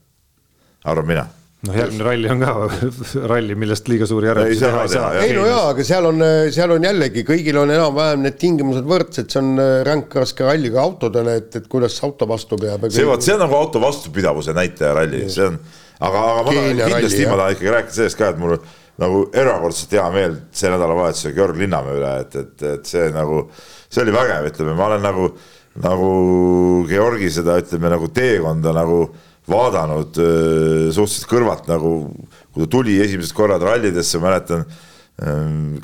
[0.89, 1.25] arvan mina
[1.67, 2.53] noh, järgmine ralli on ka
[3.31, 5.09] ralli, millest liiga suuri järeldusi teha ei saa.
[5.21, 6.23] ei no jaa, aga seal on,
[6.55, 10.71] seal on jällegi, kõigil on enam-vähem need tingimused võrdsed, see on äh, ränk raske ralli
[10.73, 12.87] ka autodele, et, et kuidas auto vastu peab.
[12.93, 15.59] see vot, see on nagu auto vastupidavuse näitaja ralli, see on,
[15.99, 18.57] aga, aga ma tahan kindlasti, ma tahan ikkagi rääkida sellest ka, et mul
[19.01, 23.43] nagu erakordselt hea meel see nädalavahetusel Georg Linnamäe üle, et, et, et see nagu,
[23.89, 25.29] see oli vägev, ütleme, ma olen nagu,
[25.83, 26.11] nagu
[26.87, 29.01] Georgi seda, ütleme nagu teekonda nagu
[29.49, 30.17] vaadanud
[30.95, 31.93] suhteliselt kõrvalt nagu,
[32.53, 34.65] kui ta tuli esimesed korrad rallidesse, mäletan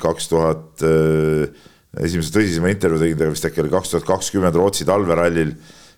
[0.02, 0.82] kaks tuhat,
[2.02, 5.54] esimese tõsisema intervjuu tegin temaga vist äkki oli kaks tuhat kakskümmend Rootsi talverallil,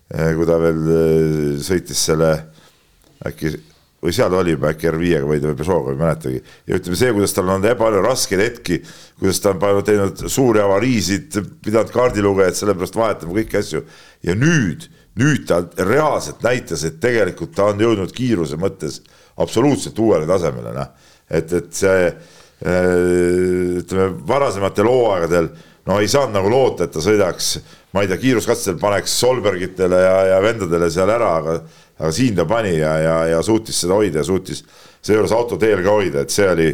[0.07, 0.83] kui ta veel
[1.65, 2.31] sõitis selle
[3.25, 3.55] äkki
[4.05, 6.41] või seal oli juba äkki R5-ga või Peugeot'ga, ei mäletagi.
[6.67, 8.79] ja ütleme see, kuidas tal on palju raskeid hetki,
[9.19, 13.81] kuidas ta on teinud suuri avariisid, pidanud kaardilugejat sellepärast vahetama kõiki asju
[14.27, 14.85] ja nüüd
[15.21, 19.01] nüüd ta reaalselt näitas, et tegelikult ta on jõudnud kiiruse mõttes
[19.41, 20.91] absoluutselt uuele tasemele, noh.
[21.29, 22.19] et, et see äh,
[23.81, 25.49] ütleme, varasematel hooaegadel
[25.85, 27.55] no ei saanud nagu loota, et ta sõidaks,
[27.93, 31.59] ma ei tea, kiiruskatsel paneks Solbergitele ja, ja vendadele seal ära, aga
[31.99, 34.63] aga siin ta pani ja, ja, ja suutis seda hoida ja suutis
[35.05, 36.67] seejuures auto teel ka hoida, et see oli,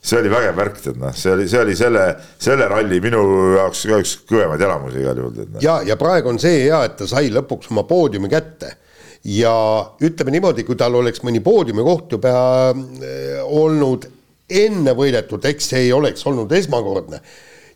[0.00, 2.04] see oli vägev värk, tead noh, see oli, see oli selle,
[2.40, 3.22] selle ralli minu
[3.56, 5.62] jaoks ka üks kõvemaid elamusi igal juhul, tead noh.
[5.64, 8.76] ja, ja praegu on see hea, et ta sai lõpuks oma poodiumi kätte
[9.28, 9.54] ja
[10.04, 12.32] ütleme niimoodi, kui tal oleks mõni poodiumi koht juba
[12.70, 14.06] äh, olnud
[14.48, 17.20] enne võidetud, eks see ei oleks olnud esmakordne,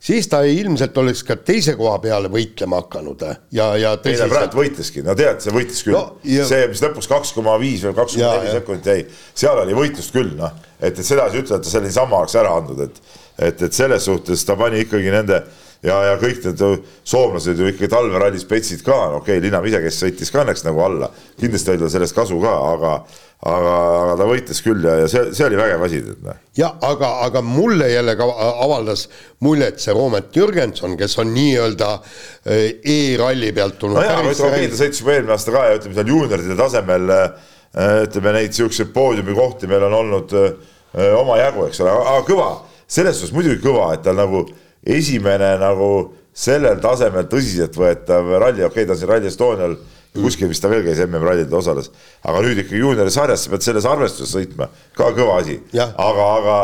[0.02, 4.28] siis ta ilmselt oleks ka teise koha peale võitlema hakanud äh, ja, ja ei ta
[4.30, 5.96] praegu võitleski, no tead, see võitis küll.
[5.96, 9.08] No, ja- see, mis lõpus kaks koma viis või kaks koma neli sekundit jäi,
[9.44, 10.54] seal oli võitlust küll, noh.
[10.80, 13.02] et, et sedasi ütelda, et ta selle niisama oleks ära andnud, et,
[13.38, 15.42] et, et selles suhtes ta pani ikkagi nende
[15.86, 16.62] ja, ja kõik need
[17.08, 20.82] soomlased ju ikkagi talverallis petsid ka, okei okay,, Linnamäe ise, kes sõitis ka õnneks nagu
[20.84, 22.96] alla, kindlasti oli tal sellest kasu ka, aga
[23.42, 26.38] aga, aga ta võitles küll ja, ja see, see oli vägev asi, noh.
[26.58, 28.28] jah, aga, aga mulle jälle ka
[28.64, 29.08] avaldas
[29.42, 34.68] muljet see Roomet Jürgenson, kes on nii-öelda äh, e-ralli pealt tulnud no jaa, aga ütleme,
[34.70, 37.24] ta sõitis juba eelmine aasta ka ja ütleme seal juunioride tasemel äh,
[38.06, 40.52] ütleme neid siukseid poodiumikohti meil on olnud äh,
[41.18, 42.50] omajagu, eks ole, aga kõva,
[42.86, 44.44] selles suhtes muidugi kõva, et tal nagu
[44.86, 45.88] esimene nagu
[46.32, 49.76] sellel tasemel tõsiseltvõetav ralli, okei okay,, ta on siin Rally Estonial
[50.12, 51.90] kuskil vist ta veel käis MM-rallidel osales,
[52.28, 56.56] aga nüüd ikkagi juuniori sarjas sa pead selles arvestuses sõitma, ka kõva asi, aga, aga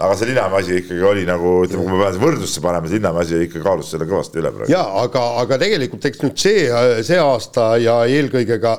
[0.00, 3.26] aga see Linnamäe asi ikkagi oli nagu, ütleme, kui me peame võrdlusse panema, siis Linnamäe
[3.26, 4.72] asi ikka kaalus selle kõvasti üle praegu.
[4.72, 6.68] ja aga, aga tegelikult eks nüüd see,
[7.06, 8.78] see aasta ja eelkõige ka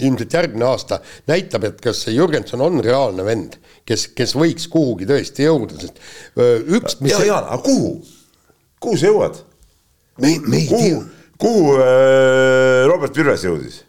[0.00, 3.56] ilmselt järgmine aasta näitab, et kas see Jürgenson on reaalne vend,
[3.88, 6.00] kes, kes võiks kuhugi tõesti jõuda, sest
[6.68, 7.94] üks, mis ja, Jaan, aga kuhu?
[8.80, 9.40] kuhu sa jõuad?
[10.20, 10.92] me, me ei kuhu?
[11.00, 13.80] tea,, kuhu äh, Robert Virves jõudis?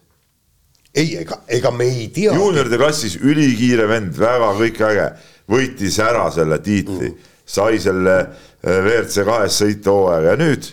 [0.95, 2.35] ei, ega, ega me ei tea.
[2.35, 5.07] juunioride klassis ülikiire vend, väga kõik äge,
[5.51, 10.71] võitis ära selle tiitli mm., sai selle äh, WRC kahes sõita hooaega ja nüüd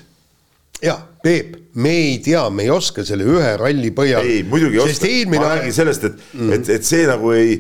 [0.84, 4.26] jah, Peep, me ei tea, me ei oska selle ühe ralli põhjal.
[4.26, 7.58] ei, muidugi ei oska, ma räägin sellest, et mm., et, et see nagu ei,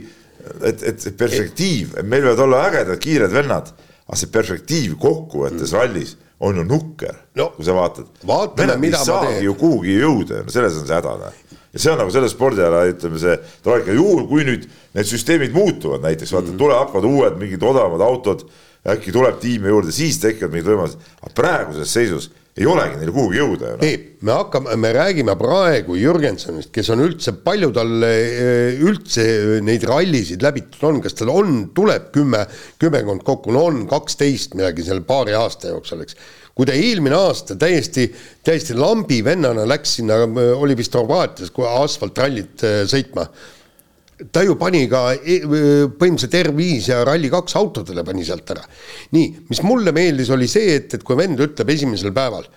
[0.62, 3.72] et, et see perspektiiv, meil võivad olla ägedad kiired vennad,
[4.06, 5.74] aga see perspektiiv kokkuvõttes mm.
[5.74, 8.06] rallis on ju nukker No, kui sa vaatad.
[8.26, 11.32] vaatame, vennad ei mida ma saagi ju kuhugi jõuda, no selles on see häda, noh.
[11.74, 16.02] ja see on nagu selle spordiala, ütleme see troika, juhul kui nüüd need süsteemid muutuvad
[16.06, 16.58] näiteks, vaata Mm.
[16.58, 18.46] tule hakkavad uued mingid odavamad autod,
[18.88, 23.38] äkki tuleb tiime juurde, siis tekivad mingid võimalused, aga praeguses seisus ei olegi neil kuhugi
[23.38, 23.82] jõuda ju noh.
[23.82, 29.26] Peep, me hakkame, me räägime praegu Jürgensonist, kes on üldse, palju tal eh, üldse
[29.64, 32.42] neid rallisid läbitud on, kas tal on, tuleb kümme,
[32.82, 36.18] kümmekond kokku, no on kaksteist midagi selle paari aasta jooksul, eks.
[36.58, 38.08] kui ta eelmine aasta täiesti,
[38.46, 40.24] täiesti lambi vennana läks sinna,
[40.58, 43.28] oli vist Horvaatias, kui asfaltrallit eh, sõitma
[44.32, 48.64] ta ju pani ka e- põhimõtteliselt R5 ja Rally2 autodele pani sealt ära.
[49.14, 52.48] nii, mis mulle meeldis, oli see, et, et kui vend ütleb esimesel päeval,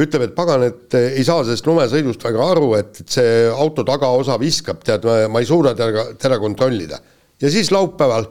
[0.00, 3.84] ütleb, et pagan, et eh, ei saa sellest lumesõidust väga aru, et, et see auto
[3.86, 7.00] tagaosa viskab, tead, ma ei suuda teda, teda kontrollida.
[7.40, 8.28] ja siis laupäeval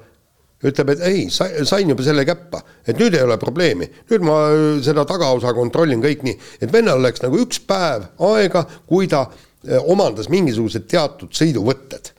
[0.70, 4.72] ütleb, et ei, sain juba selle käppa, et nüüd ei ole probleemi, nüüd ma öö,
[4.84, 9.80] seda tagaosa kontrollin kõik nii, et vennal läks nagu üks päev aega, kui ta öö,
[9.95, 12.11] omandas mingisugused teatud sõiduvõtted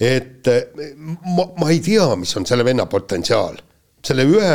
[0.00, 3.60] et eh, ma, ma ei tea, mis on selle venna potentsiaal.
[4.00, 4.52] selle ühe,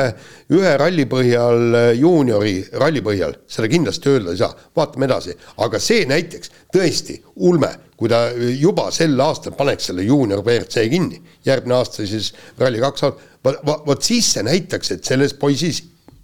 [0.58, 5.36] ühe ralli põhjal, eh, juuniori ralli põhjal, seda kindlasti öelda ei saa, vaatame edasi.
[5.62, 11.22] aga see näiteks tõesti ulme, kui ta juba sel aastal paneks selle juunior WRC kinni,
[11.46, 13.12] järgmine aasta siis Rally2,
[13.46, 15.84] vot, vot siis see näitaks, et selles poisis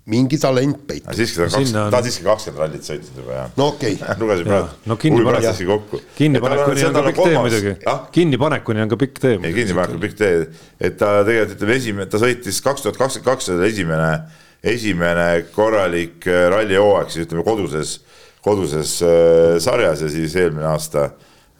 [0.10, 1.12] mingi talent peitub.
[1.12, 3.50] aga siiski ta on..., ta on siiski kakskümmend rallit sõitnud juba jah?
[3.60, 3.94] No okei.
[4.00, 4.16] Okay.
[4.22, 4.70] lugesin praegu.
[4.90, 7.74] No kinnipanek- kinnipanekuni on ka pikk tee muidugi.
[8.18, 9.36] Kinnipanekuni on ka pikk tee.
[9.38, 10.46] ei kinnipanek on pikk tee,
[10.82, 14.10] et ta tegelikult ütleme esimene, ta sõitis kaks tuhat kakskümmend kaks oli esimene,
[14.74, 18.00] esimene korralik äh, rallihooaeg siis ütleme koduses,
[18.46, 21.12] koduses äh, sarjas ja siis eelmine aasta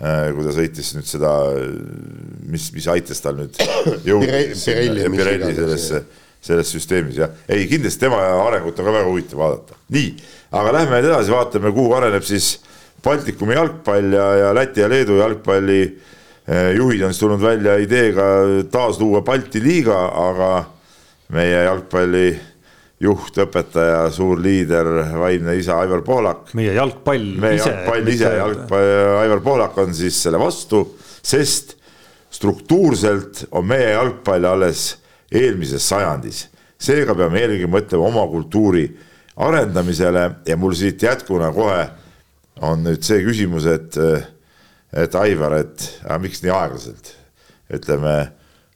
[0.02, 1.36] äh, kui ta sõitis nüüd seda,
[2.50, 3.58] mis, mis aitas tal nüüd
[4.10, 6.04] jõuda Pirelli- iganes, sellesse,
[6.42, 9.80] selles süsteemis jah, ei kindlasti tema arengut on ka väga huvitav vaadata.
[9.94, 10.12] nii,
[10.58, 12.56] aga lähme nüüd edasi, vaatame, kuhu areneb siis
[13.02, 18.28] Baltikumi jalgpall ja, ja Läti ja Leedu jalgpalli eh, juhid on siis tulnud välja ideega
[18.72, 19.98] taasluua Balti liiga,
[20.30, 20.52] aga
[21.34, 22.30] meie jalgpalli
[23.02, 27.70] juht, õpetaja, suur liider, vaimne isa Aivar Pohlak meie jalgpall meie ise.
[27.70, 28.90] jalgpall ise, jalgpall,
[29.22, 30.84] Aivar Pohlak on siis selle vastu,
[31.22, 31.76] sest
[32.32, 35.01] struktuurselt on meie jalgpall alles
[35.32, 36.48] eelmises sajandis.
[36.82, 38.86] seega peame eelkõige mõtlema oma kultuuri
[39.42, 41.84] arendamisele ja mul siit jätkuna kohe
[42.62, 43.98] on nüüd see küsimus, et,
[44.94, 47.14] et Aivar, et aga miks nii aeglaselt,
[47.74, 48.16] ütleme,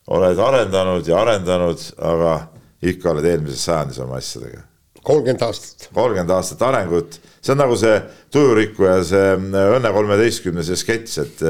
[0.07, 2.37] oled arendanud ja arendanud, aga
[2.85, 4.63] ikka oled eelmises sajandis oma asjadega
[5.05, 5.89] kolmkümmend aastat.
[5.93, 7.95] kolmkümmend aastat arengut, see on nagu see
[8.33, 11.43] tujurikkuja, see Õnne kolmeteistkümne see sketš, et,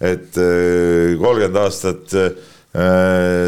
[0.00, 0.38] et
[1.20, 2.16] kolmkümmend aastat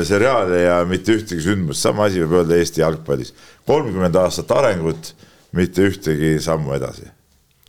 [0.09, 3.35] seriaale ja mitte ühtegi sündmust, sama asi võib öelda Eesti jalgpallis.
[3.69, 5.13] kolmkümmend aastat arengut,
[5.57, 7.09] mitte ühtegi sammu edasi.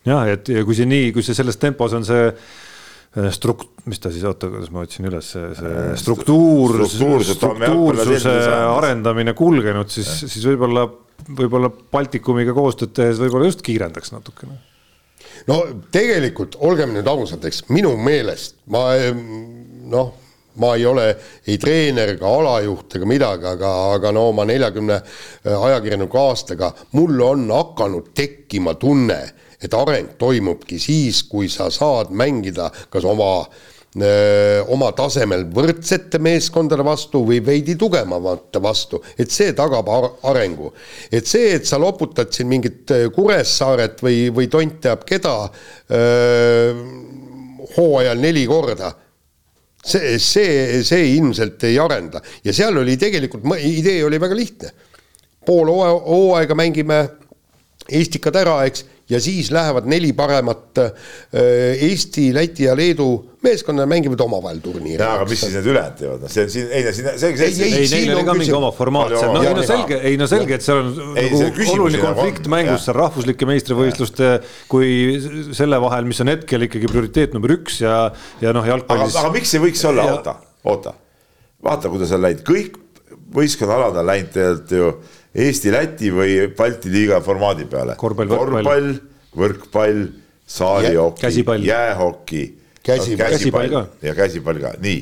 [0.08, 4.00] jah, et ja kui see nii, kui see selles tempos on see äh, struk-, mis
[4.00, 8.38] ta siis, oota, kuidas ma otsin üles, see Äh, struktuur, struktuursus- struktuursuse
[8.78, 10.88] arendamine kulgenud, siis, siis võib-olla,
[11.28, 14.60] võib-olla Baltikumiga koostööd tehes võib-olla just kiirendaks natukene.
[15.52, 15.60] no
[15.92, 18.88] tegelikult olgem nüüd ausad, eks minu meelest ma
[19.92, 20.14] noh,
[20.60, 21.08] ma ei ole
[21.48, 25.00] ei treener ega alajuht ega midagi, aga, aga no oma neljakümne
[25.56, 29.20] ajakirjaniku aastaga mul on hakanud tekkima tunne,
[29.60, 33.34] et areng toimubki siis, kui sa saad mängida kas oma
[33.98, 40.74] öö, oma tasemel võrdsete meeskondade vastu või veidi tugevamate vastu, et see tagab ar arengu.
[41.12, 45.36] et see, et sa loputad siin mingit öö, Kuressaaret või, või tont teab keda
[45.92, 46.74] öö,
[47.76, 48.94] hooajal neli korda,
[49.86, 54.72] see, see, see ilmselt ei arenda ja seal oli tegelikult, idee oli väga lihtne.
[55.46, 57.08] pool hooaega, mängime
[57.90, 60.92] Eestikad ära, eks, ja siis lähevad neli paremat äh,
[61.90, 65.00] Eesti, Läti ja Leedu meeskonda ja mängivad omavahel turniiri.
[65.00, 67.30] jaa, aga mis siis need ülejäänud teevad, noh, see on siin, ei no siin, see
[67.30, 69.48] Ei, see, ei, siin neil oli on ka mingi küsimus- oma formaat seal, no Oli
[69.48, 72.42] ei no selge, ei no selge, et seal on Ei, see nagu oluline on- konflikt
[72.44, 72.52] jah.
[72.56, 74.32] mängus seal rahvuslike meistrivõistluste
[74.68, 74.90] kui
[75.56, 77.96] selle vahel, mis on hetkel ikkagi prioriteet number üks ja,
[78.44, 79.16] ja noh, jalgpallis.
[79.24, 80.36] aga miks ei võiks olla, Ja- oota,
[80.66, 80.94] oota.
[81.64, 82.76] vaata, kuidas on läinud, kõik
[83.40, 84.92] võistkonnaalad on läinud tegelikult ju
[85.40, 87.94] Eesti-Läti või Balti liiga formaadi peale.
[87.96, 88.96] Korvpall, võrkpall.
[89.38, 90.08] võrkpall,
[90.50, 92.59] saalihoki, jäähoki.
[92.84, 93.36] Käsipall.
[93.36, 93.86] Käsipall ka.
[94.02, 95.00] ja käsipall ka, nii.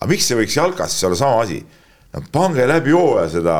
[0.00, 1.62] aga miks ei võiks jalkas siis olla sama asi?
[2.32, 3.58] pange läbi hooaja seda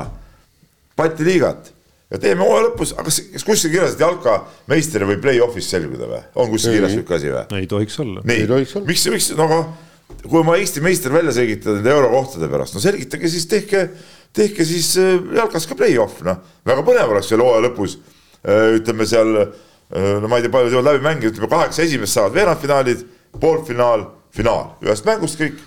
[0.98, 1.72] Balti liigat
[2.08, 4.38] ja teeme hooaja lõpus, aga kas, kas kuskil kirjas, et jalka
[4.70, 6.22] meister või play-off'is selguda või?
[6.40, 7.44] on kuskil kirjas sihuke asi või?
[7.60, 8.24] ei tohiks olla.
[8.24, 8.88] nii Ei tohiks, olla.
[8.88, 9.60] miks, miks, no aga
[10.24, 13.84] kui oma Eesti meister välja selgitada nende eurokohtade pärast, no selgitage siis, tehke,
[14.34, 16.40] tehke siis äh, jalkas ka play-off, noh.
[16.66, 17.98] väga põnev oleks veel hooaja lõpus,
[18.78, 19.34] ütleme seal,
[19.92, 23.04] no ma ei tea, palju jõuavad läbi mängida, ütleme kaheksa esimest saavad veerandfinaalid,
[23.40, 25.58] poolfinaal, finaal, ühest mängust kõik.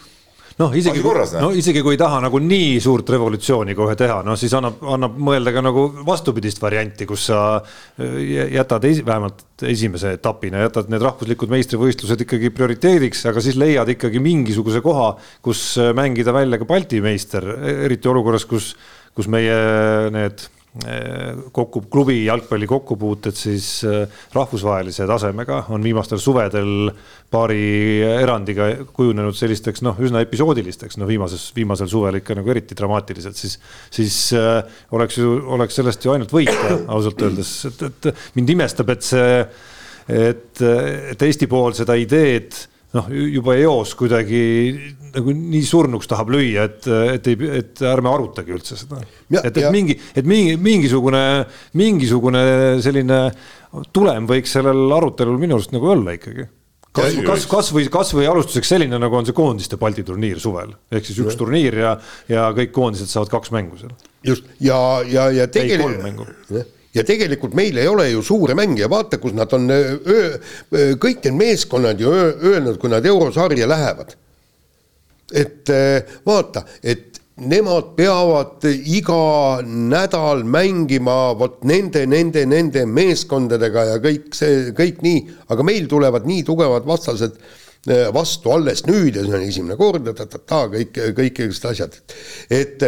[0.62, 1.02] noh, isegi
[1.42, 5.18] no isegi kui ei taha nagu nii suurt revolutsiooni kohe teha, no siis annab, annab
[5.18, 11.04] mõelda ka nagu vastupidist varianti, kus sa äh, jätad esi, vähemalt esimese etapina jätad need
[11.06, 16.70] rahvuslikud meistrivõistlused ikkagi prioriteediks, aga siis leiad ikkagi mingisuguse koha, kus äh, mängida välja ka
[16.70, 17.48] Balti meister,
[17.88, 18.74] eriti olukorras, kus,
[19.18, 19.62] kus meie
[20.14, 20.50] need
[21.52, 25.66] kokku, klubi jalgpalli kokkupuuted siis äh, rahvusvahelise tasemega.
[25.76, 26.94] On viimastel suvedel
[27.32, 33.36] paari erandiga kujunenud sellisteks noh, üsna episoodilisteks, no viimases, viimasel suvel ikka nagu eriti dramaatiliselt,
[33.36, 33.58] siis,
[33.92, 34.64] siis äh,
[34.96, 39.38] oleks ju, oleks sellest ju ainult võita ausalt öeldes, et, et mind imestab, et see,
[40.08, 40.64] et,
[41.12, 42.56] et Eesti pool seda ideed
[42.98, 44.42] noh, juba eos kuidagi
[45.12, 46.88] nagu nii surnuks tahab lüüa, et,
[47.18, 49.02] et ei, et ärme arutagi üldse seda.
[49.32, 51.24] Ja- et, et ja- mingi, et mingi, mingisugune,
[51.80, 52.42] mingisugune
[52.84, 53.22] selline
[53.96, 56.48] tulem võiks sellel arutelul minu arust nagu olla ikkagi.
[56.92, 61.08] kas Ja-, kas, kasvõi, kasvõi alustuseks selline, nagu on see koondiste Balti turniir suvel, ehk
[61.08, 61.96] siis üks turniir ja,
[62.32, 63.96] ja kõik koondised saavad kaks mängu seal.
[64.28, 64.78] just ja,
[65.08, 66.28] ja, ja Ei, kolm mängu.
[66.96, 69.70] Ja tegelikult meil ei ole ju suuri mänge, vaata, kus nad on
[71.02, 74.18] kõik need meeskonnad ju öö, öelnud, kui nad eurosarja lähevad.
[75.32, 75.70] et
[76.26, 84.70] vaata, et nemad peavad iga nädal mängima vot nende, nende, nende meeskondadega ja kõik see,
[84.78, 85.24] kõik nii,
[85.54, 87.40] aga meil tulevad nii tugevad vastased
[88.14, 91.98] vastu alles nüüd ja see on esimene kord ja ta-ta-ta, kõik, kõik sellised asjad.
[92.50, 92.86] et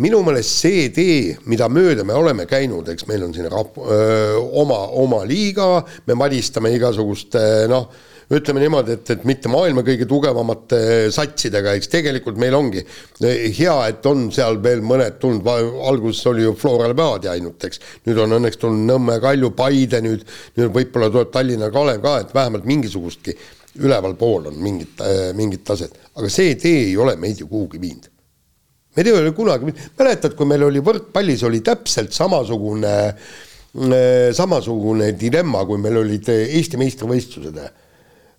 [0.00, 4.38] minu meelest see tee, mida mööda me oleme käinud, eks meil on siin rap-, öö,
[4.62, 7.90] oma, oma liiga, me madistame igasuguste noh,
[8.32, 10.78] ütleme niimoodi, et, et mitte maailma kõige tugevamate
[11.12, 12.80] satsidega, eks tegelikult meil ongi.
[13.20, 15.50] Hea, et on seal veel mõned tulnud,
[15.90, 17.82] alguses oli ju Flora Levadia ainult, eks.
[18.08, 20.24] nüüd on õnneks tulnud Nõmme, Kalju, Paide nüüd,
[20.56, 23.36] nüüd võib-olla tuleb Tallinna Kalev ka, et vähemalt mingisugustki
[23.82, 25.04] ülevalpool on mingit,
[25.36, 28.11] mingit taset, aga see tee ei ole meid ju kuhugi viinud
[28.96, 32.96] meil ei ole kunagi, mäletad, kui meil oli võrkpallis oli täpselt samasugune,
[34.36, 37.62] samasugune dilemma, kui meil olid Eesti meistrivõistlused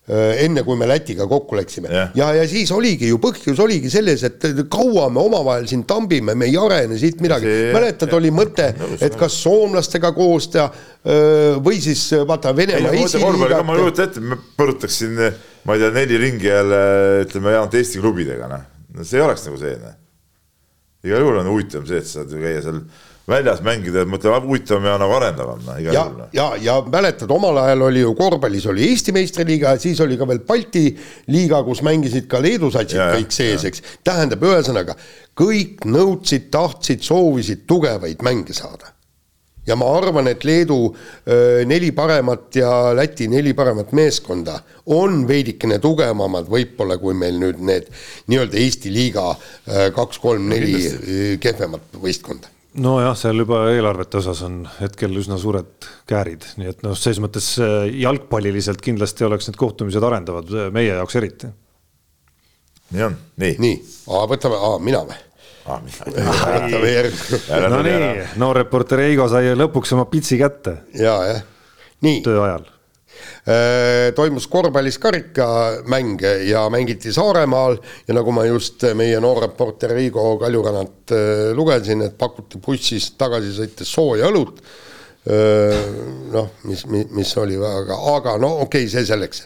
[0.03, 2.09] enne kui me Lätiga kokku läksime Jah.
[2.17, 6.49] ja, ja siis oligi ju põhjus oligi selles, et kaua me omavahel siin tambime, me
[6.49, 7.47] ei arene siit midagi.
[7.47, 8.67] See- mäletad, oli mõte,
[8.99, 10.67] et kas soomlastega koos teha
[11.63, 12.91] või siis vaata Venemaa
[13.47, 15.15] ka, ma ei kujuta ette, me põrutaks siin,
[15.63, 16.83] ma ei tea, neli ringi jälle
[17.23, 18.67] ütleme ainult Eesti klubidega, noh.
[18.97, 19.99] no see ei oleks nagu see, noh.
[21.03, 22.79] Igal juhul on huvitavam see, et sa saad ju käia seal
[23.27, 27.31] väljas mängida, mõtle huvitavam ja nagu arendavam, noh igal ja juhul noh., ja, ja mäletad,
[27.31, 30.85] omal ajal oli ju korvpallis oli Eesti meistriliiga ja siis oli ka veel Balti
[31.31, 33.83] liiga, kus mängisid ka Leedu satsid Ja, ja, kõik sees, eks.
[34.03, 34.97] tähendab, ühesõnaga
[35.39, 38.91] kõik nõudsid, tahtsid, soovisid tugevaid mänge saada.
[39.67, 44.59] Ja ma arvan, et Leedu öö, neli paremat ja Läti neli paremat meeskonda
[44.91, 47.87] on veidikene tugevamad võib-olla, kui meil nüüd need
[48.31, 52.51] nii-öelda Eesti liiga öö, kaks, kolm, neli öö, kehvemat võistkonda
[52.83, 57.51] nojah, seal juba eelarvete osas on hetkel üsna suured käärid, nii et noh, selles mõttes
[58.01, 61.51] jalgpalliliselt kindlasti oleks need kohtumised arendavad, meie jaoks eriti.
[62.97, 63.77] nii on, nii, nii,
[64.31, 64.57] võtame,
[64.89, 65.21] mina või?
[65.65, 65.79] Ah,
[67.71, 70.77] no nii, noor reporter Eigo sai lõpuks oma pitsi kätte.
[70.99, 71.41] Ja, jah.
[72.03, 72.69] nii, töö ajal.
[74.15, 81.51] toimus korvpallis karikamäng ja mängiti Saaremaal ja nagu ma just meie noorreporter Rigo Kaljurannalt äh,
[81.55, 84.59] lugesin, et pakuti bussis tagasi sõites sooja õlut.
[86.33, 89.45] noh, mis, mis, mis oli väga, aga no okei okay,, see selleks,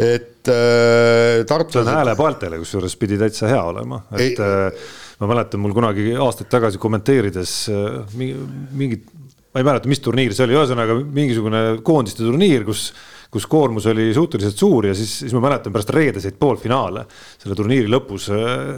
[0.00, 4.88] et äh, see on tartlased häälepaeltele, kusjuures pidi täitsa hea olema, et Ei- äh,
[5.18, 8.48] ma mäletan, mul kunagi aastaid tagasi kommenteerides äh, mingi-
[8.78, 9.06] mingit,
[9.54, 12.90] ma ei mäleta, mis turniir see oli, ühesõnaga mingisugune koondiste turniir, kus
[13.28, 17.02] kus koormus oli suhteliselt suur ja siis, siis ma mäletan pärast reedeseid poolfinaale
[17.36, 18.30] selle turniiri lõpus,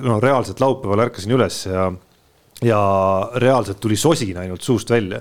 [0.03, 1.85] no reaalselt laupäeval ärkasin üles ja
[2.67, 2.81] ja
[3.41, 5.21] reaalselt tuli sosin ainult suust välja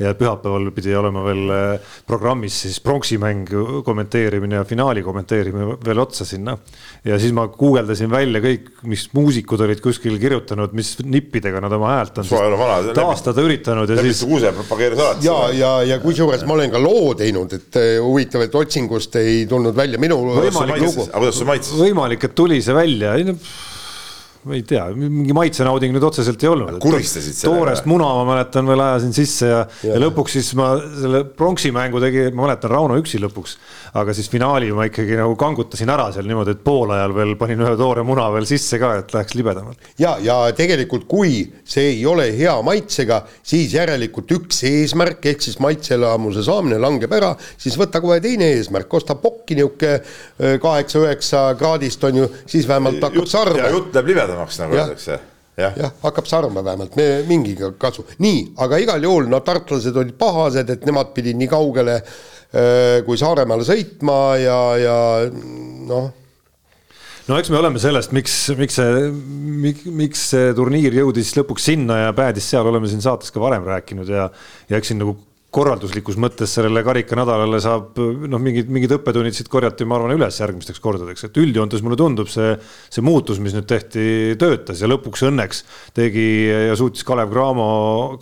[0.00, 3.48] ja pühapäeval pidi olema veel äh, programmis siis pronksimäng
[3.84, 6.56] kommenteerimine ja finaali kommenteerimine veel otsa sinna.
[7.04, 11.94] ja siis ma guugeldasin välja kõik, mis muusikud olid kuskil kirjutanud, mis nippidega nad oma
[11.96, 12.28] häält on
[12.96, 16.82] taastada üritanud ja Lemmitu siis Kuuse propageeris alati ja, ja, ja kusjuures ma olen ka
[16.82, 20.88] loo teinud, et eh, huvitav, et otsingust ei tulnud välja minu Võimalik
[21.80, 23.36] võimalik, et tuli see välja, ei no
[24.42, 26.78] ma ei tea, mingi maitsenauding nüüd otseselt ei olnud.
[26.80, 30.70] Kuristasid sellega toorest muna ma mäletan veel ajasin sisse ja, ja., ja lõpuks siis ma
[30.80, 33.58] selle pronksi mängu tegi, ma mäletan Rauno üksi lõpuks.
[34.00, 37.72] aga siis finaali ma ikkagi nagu kangutasin ära seal niimoodi, et poolajal veel panin ühe
[37.76, 39.90] toore muna veel sisse ka, et läheks libedamalt.
[40.00, 45.58] ja, ja tegelikult, kui see ei ole hea maitsega, siis järelikult üks eesmärk ehk siis
[45.60, 52.22] maitseelamuse saamine langeb ära, siis võta kohe teine eesmärk, osta pokki niisugune kaheksa-üheksa kraadist on
[52.22, 55.18] ju, siis vähemalt hakkab sarve, jutt läheb libedamaks, nagu öeldakse.
[55.60, 60.16] jah, jah, hakkab sarve vähemalt, me mingiga kasu, nii, aga igal juhul no tartlased olid
[60.18, 64.96] pahased, et nemad pidid nii kaugele äh, kui Saaremaale sõitma ja, ja
[65.90, 66.10] noh.
[67.28, 69.10] No eks me oleme sellest, miks, miks see,
[69.94, 74.08] miks see turniir jõudis lõpuks sinna ja päädis seal, oleme siin saates ka varem rääkinud
[74.10, 74.30] ja,
[74.70, 75.14] ja eks siin nagu
[75.54, 80.82] korralduslikus mõttes sellele karikanädalale saab noh, mingid, mingid õppetunnid siit korjati, ma arvan, üles järgmisteks
[80.82, 82.52] kordadeks, et üldjoontes mulle tundub see,
[82.92, 84.04] see muutus, mis nüüd tehti,
[84.40, 85.64] töötas ja lõpuks õnneks
[85.96, 86.26] tegi
[86.70, 87.66] ja suutis Kalev Cramo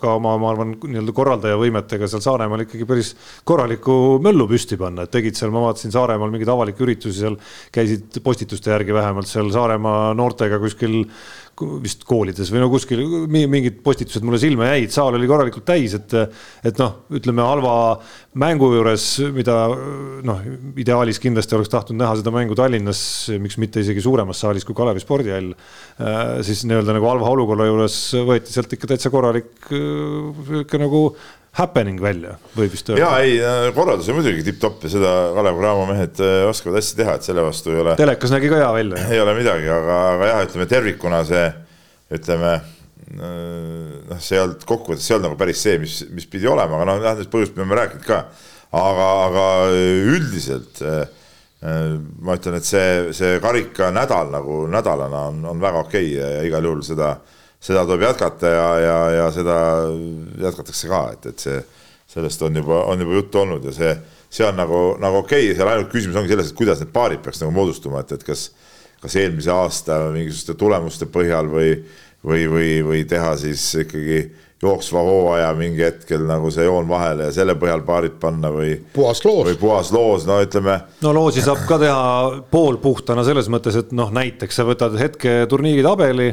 [0.01, 3.13] ka oma, ma arvan, nii-öelda korraldaja võimetega seal Saaremaal ikkagi päris
[3.47, 7.37] korraliku möllu püsti panna, et tegid seal, ma vaatasin Saaremaal mingeid avalikke üritusi seal,
[7.75, 11.03] käisid postituste järgi vähemalt seal Saaremaa noortega kuskil
[11.83, 13.01] vist koolides või no kuskil
[13.31, 16.15] mi- mingid postitused mulle silma jäid, saal oli korralikult täis, et
[16.65, 17.73] et noh, ütleme halva
[18.39, 19.05] mängu juures,
[19.35, 19.55] mida
[20.25, 20.43] noh,
[20.79, 23.01] ideaalis kindlasti oleks tahtnud näha seda mängu Tallinnas,
[23.41, 25.51] miks mitte isegi suuremas saalis kui Kalevi spordihall,
[26.45, 27.97] siis nii-öelda nagu halva olukorra juures
[28.27, 29.69] võeti sealt ikka täitsa korralik
[30.63, 31.03] ikka nagu
[31.59, 33.21] happening välja, võib vist ja öelda.
[33.21, 37.29] ei, korraldus on muidugi tipp-topp ja seda Kalev Cramo mehed äh, oskavad hästi teha, et
[37.29, 39.05] selle vastu ei ole, telekas nägi ka hea välja.
[39.11, 41.47] ei ole midagi, aga, aga jah, ütleme tervikuna see,
[42.19, 42.59] ütleme
[43.17, 46.77] noh, see ei olnud kokkuvõttes, see ei olnud nagu päris see, mis, mis pidi olema,
[46.77, 48.19] aga noh, jah, nendest põhjustest me oleme rääkinud ka.
[48.79, 49.45] aga, aga
[50.13, 50.99] üldiselt äh,
[51.65, 56.45] äh, ma ütlen, et see, see karikanädal nagu nädalana on, on väga okei ja, ja
[56.47, 57.15] igal juhul seda,
[57.59, 59.57] seda tuleb jätkata ja, ja, ja seda
[60.39, 61.59] jätkatakse ka, et, et see,
[62.09, 63.91] sellest on juba, on juba juttu olnud ja see,
[64.31, 67.43] see on nagu, nagu okei, seal ainult küsimus ongi selles, et kuidas need paarid peaks
[67.43, 68.49] nagu moodustuma, et, et kas
[69.01, 71.71] kas eelmise aasta mingisuguste tulemuste põhjal või,
[72.25, 74.21] või, või, või teha siis ikkagi
[74.59, 79.23] jooksva hooaja mingi hetkel nagu see joon vahele ja selle põhjal paarid panna või, puhas
[79.23, 79.59] loos või.
[79.61, 84.59] puhas loos, no ütleme no loosi saab ka teha poolpuhtana selles mõttes, et noh, näiteks
[84.59, 86.29] sa võtad hetke turniiritabeli,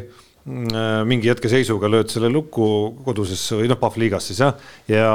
[0.46, 2.66] mingi hetkeseisuga lööd selle lukku
[3.02, 4.52] koduses või noh, Pahvliigas siis jah,
[4.86, 5.06] ja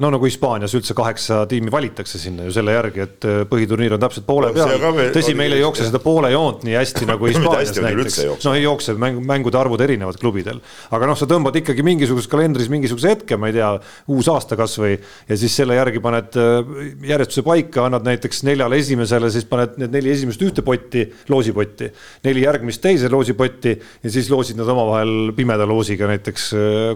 [0.00, 4.24] no nagu Hispaanias üldse kaheksa tiimi valitakse sinna ju selle järgi, et põhiturniir on täpselt
[4.28, 4.72] poole No peal.
[4.80, 5.12] ka veel-.
[5.12, 8.18] tõsi, meil ei jookse seda poole joont nii hästi nagu Hispaanias näiteks.
[8.46, 10.62] no ei jookse, mäng, mängude arvud erinevad klubidel,
[10.96, 13.74] aga noh, sa tõmbad ikkagi mingisuguses kalendris mingisuguse hetke, ma ei tea,
[14.16, 14.94] uus aasta kasvõi
[15.28, 16.72] ja siis selle järgi paned äh,
[17.10, 21.92] järjestuse paika, annad näiteks neljale esimesele, siis paned need neli esimest ühte potti, loosipotti,
[22.24, 26.48] neli järgmist teise loosipotti ja siis joosid nad omavahel pimeda loosiga näiteks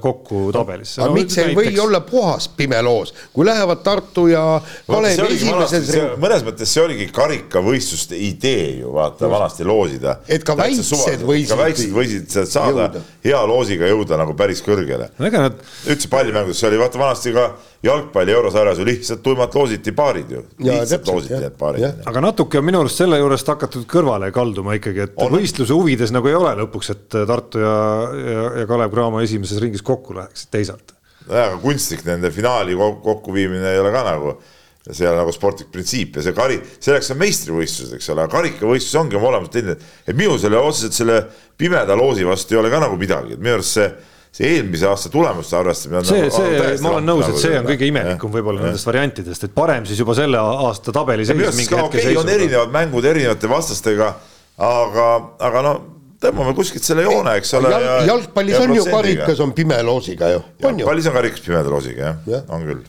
[0.03, 1.01] kokku tabelisse.
[1.03, 1.59] aga no, miks ei näiteks...
[1.61, 4.45] või olla puhas pime loos, kui lähevad Tartu ja
[4.87, 5.91] Kalev esimeses.
[6.23, 9.35] mõnes mõttes see oligi karikavõistluste idee ju vaata Just.
[9.35, 10.17] vanasti loosida.
[10.29, 11.51] et ka väiksed võisid.
[11.51, 13.05] ka väiksed võisid saada jõuda.
[13.27, 15.31] hea loosiga jõuda nagu päris kõrgele no,.
[15.43, 15.61] Nad...
[15.91, 17.51] üldse pallimängudes, see oli vaata vanasti ka
[17.83, 20.43] jalgpalli eurosarjas ju lihtsalt tuimalt loositi paarid ju.
[20.59, 22.03] lihtsalt loositi need paarid.
[22.07, 25.33] aga natuke on minu arust selle juurest hakatud kõrvale kalduma ikkagi, et on.
[25.35, 27.77] võistluse huvides nagu ei ole lõpuks, et Tartu ja,
[28.13, 30.97] ja, ja Kalev Cramo esimeses ringis kokku läheksid teisalt.
[31.27, 34.37] nojah, aga kunstlik nende finaali kokkuviimine ei ole ka nagu
[34.83, 39.19] see on nagu sportlik printsiip ja see kari, selleks on meistrivõistlused, eks ole, karikavõistlus ongi
[39.19, 39.77] oma olemuselt selline,
[40.11, 41.21] et minul selle otseselt selle
[41.59, 43.93] pimeda loosi vastu ei ole ka nagu midagi, et minu arust see
[44.33, 47.85] see eelmise aasta tulemuste arvestamine on see, see, ma olen nõus, et see on kõige
[47.91, 52.17] imelikum võib-olla nendest variantidest, et parem siis juba selle aasta tabeli seis mingi hetke okay,
[52.17, 54.09] on erinevad mängud erinevate vastastega,
[54.57, 55.09] aga,
[55.51, 55.75] aga no
[56.23, 57.75] tõmbame kuskilt selle joone, eks ole.
[58.09, 60.43] jalgpallis on ju karikas on pime loosiga ju.
[60.63, 62.83] jalgpallis on karikas pimeda loosiga jah ja., on küll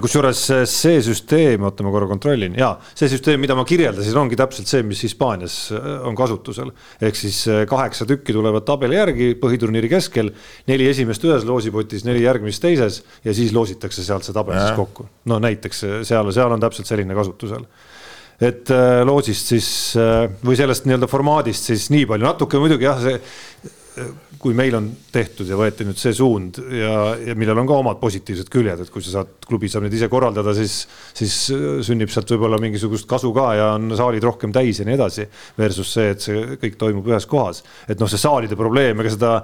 [0.00, 0.38] kusjuures
[0.70, 4.80] see süsteem, oota ma korra kontrollin, jaa, see süsteem, mida ma kirjeldasin, ongi täpselt see,
[4.88, 6.70] mis Hispaanias äh, on kasutusel.
[7.02, 10.32] ehk siis äh, kaheksa tükki tulevad tabeli järgi põhiturniiri keskel,
[10.70, 15.08] neli esimest ühes loosipotis, neli järgmist teises ja siis loositakse sealt see tabel siis kokku.
[15.28, 17.68] no näiteks äh, seal, seal on täpselt selline kasutusel
[18.40, 18.72] et
[19.06, 19.68] loosist siis
[20.42, 23.18] või sellest nii-öelda formaadist siis nii palju, natuke muidugi jah, see
[24.42, 27.98] kui meil on tehtud ja võeti nüüd see suund ja, ja millel on ka omad
[28.00, 30.80] positiivsed küljed, et kui sa saad, klubi saab neid ise korraldada, siis,
[31.14, 31.36] siis
[31.86, 35.28] sünnib sealt võib-olla mingisugust kasu ka ja on saalid rohkem täis ja nii edasi.
[35.58, 39.34] Versus see, et see kõik toimub ühes kohas, et noh, see saalide probleem, ega seda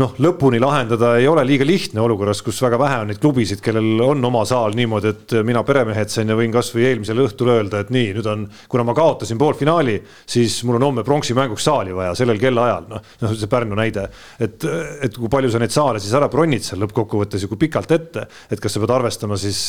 [0.00, 4.00] noh, lõpuni lahendada ei ole liiga lihtne olukorras, kus väga vähe on neid klubisid, kellel
[4.04, 8.28] on oma saal niimoodi, et mina peremehetsena võin kasvõi eelmisel õhtul öelda, et nii, nüüd
[8.30, 9.98] on, kuna ma kaotasin poolfinaali,
[10.30, 14.06] siis mul on homme pronksi mänguks saali vaja sellel kellaajal, noh, noh, see Pärnu näide.
[14.40, 14.64] et,
[15.04, 18.26] et kui palju sa neid saale siis ära bronnid seal lõppkokkuvõttes ja kui pikalt ette,
[18.50, 19.60] et kas sa pead arvestama siis,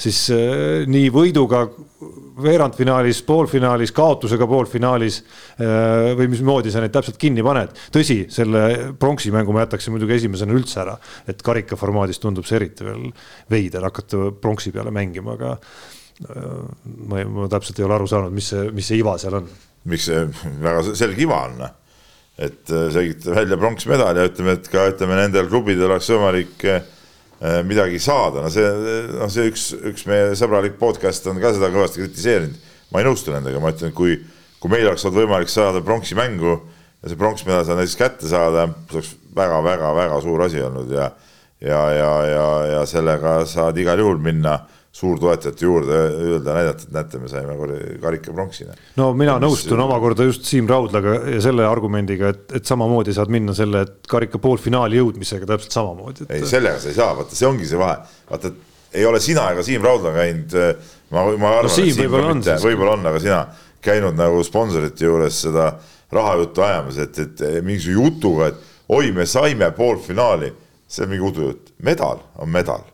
[0.00, 0.24] siis
[0.88, 1.66] nii võiduga
[2.42, 5.20] veerandfinaalis, poolfinaalis, kaotusega poolfinaalis
[6.18, 7.74] või mismoodi sa neid täpselt kinni paned.
[7.94, 10.96] tõsi, selle pronksi mängu ma jätaksin muidugi esimesena üldse ära,
[11.28, 13.10] et karika formaadis tundub see eriti veel
[13.50, 16.56] veider hakata pronksi peale mängima, aga äh,
[17.08, 19.52] ma, ma täpselt ei ole aru saanud, mis see, mis see iva seal on.
[19.84, 20.24] miks see
[20.62, 21.76] väga selge iva on, noh.
[22.38, 26.82] et äh, selgitada välja pronksmedal ja ütleme, et ka ütleme, nendel klubidel oleks võimalik äh,
[27.66, 28.68] midagi saada, no see,
[29.16, 32.70] noh, see üks, üks meie sõbralik podcast on ka seda kõvasti kritiseerinud.
[32.92, 34.20] ma ei nõustu nendega, ma ütlen, kui,
[34.62, 36.60] kui meil oleks olnud võimalik saada pronksi mängu
[37.02, 41.10] ja see pronksmedal seal näiteks kätte saada, see oleks väga-väga-väga suur asi olnud ja
[41.62, 44.58] ja, ja, ja, ja sellega saad igal juhul minna
[44.92, 47.54] suurtoetajate juurde, öelda, näidata, et näete, me saime
[48.02, 48.74] karika pronksina.
[48.98, 49.84] no mina ja nõustun mis...
[49.86, 55.00] omakorda just Siim Raudlaga ja selle argumendiga, et, et samamoodi saad minna selle karika poolfinaali
[55.00, 56.34] jõudmisega täpselt samamoodi et....
[56.36, 58.52] ei, sellega sa ei saa, vaata, see ongi see vahe, vaata,
[58.92, 60.58] ei ole sina ega Siim Raudla käinud,
[61.14, 63.40] ma, ma arvan no,, et Siim võib-olla on, võib on, aga sina
[63.82, 65.70] käinud nagu sponsorite juures seda
[66.12, 70.52] rahajuttu ajamas, et, et mingisuguse jutuga, et oi, me saime poolfinaali,
[70.86, 72.84] see on mingi udujutt, medal on medal.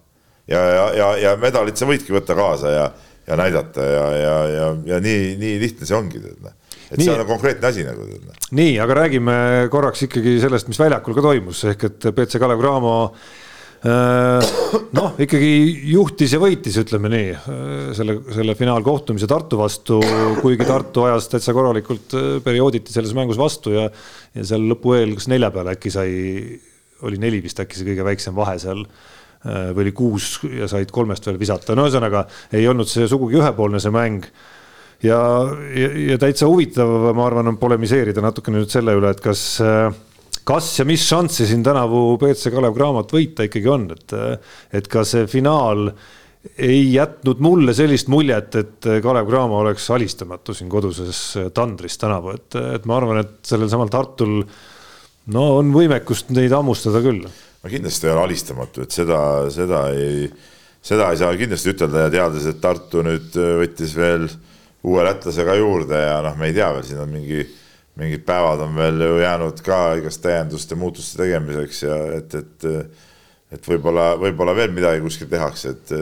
[0.49, 2.87] ja, ja, ja, ja medalit sa võidki võtta kaasa ja,
[3.27, 6.55] ja näidata ja, ja, ja, ja nii, nii lihtne see ongi, tead noh.
[6.91, 8.07] et nii, see on konkreetne asi nagu.
[8.07, 8.47] Noh.
[8.61, 9.35] nii, aga räägime
[9.73, 13.29] korraks ikkagi sellest, mis väljakul ka toimus, ehk et BC Kalev Cramo äh,
[13.87, 15.51] noh, ikkagi
[15.93, 17.29] juhtis ja võitis, ütleme nii,
[17.95, 20.01] selle, selle finaalkohtumise Tartu vastu,
[20.43, 23.89] kuigi Tartu ajas täitsa korralikult äh, periooditi selles mängus vastu ja
[24.39, 26.11] ja seal lõpu eel, kas nelja peale äkki sai,
[27.07, 30.93] oli neli vist äkki see kõige väiksem vahe seal äh, või oli kuus ja said
[30.95, 34.27] kolmest veel visata, no ühesõnaga ei olnud see sugugi ühepoolne, see mäng.
[35.05, 35.21] ja,
[35.75, 39.89] ja, ja täitsa huvitav, ma arvan, on polemiseerida natukene nüüd selle üle, et kas, äh,
[40.49, 44.15] kas ja mis šanssi siin tänavu BC Kalev Cramot võita ikkagi on, et,
[44.73, 45.91] et ka see finaal
[46.57, 51.21] ei jätnud mulle sellist muljet, et Kalev Cramo oleks alistamatu siin koduses
[51.55, 54.41] tandris tänavu, et, et ma arvan, et sellel samal Tartul
[55.35, 57.27] no on võimekust neid hammustada küll.
[57.27, 59.21] no kindlasti ei ole alistamatu, et seda,
[59.53, 60.29] seda ei,
[60.81, 64.29] seda ei saa kindlasti ütelda ja teades, et Tartu nüüd võttis veel
[64.89, 67.43] uue lätlase ka juurde ja noh, me ei tea veel, siin on mingi,
[67.99, 72.67] mingid päevad on veel ju jäänud ka igast täienduste, muutuste tegemiseks ja et, et
[73.49, 75.95] et võib-olla, võib-olla veel midagi kuskil tehakse, et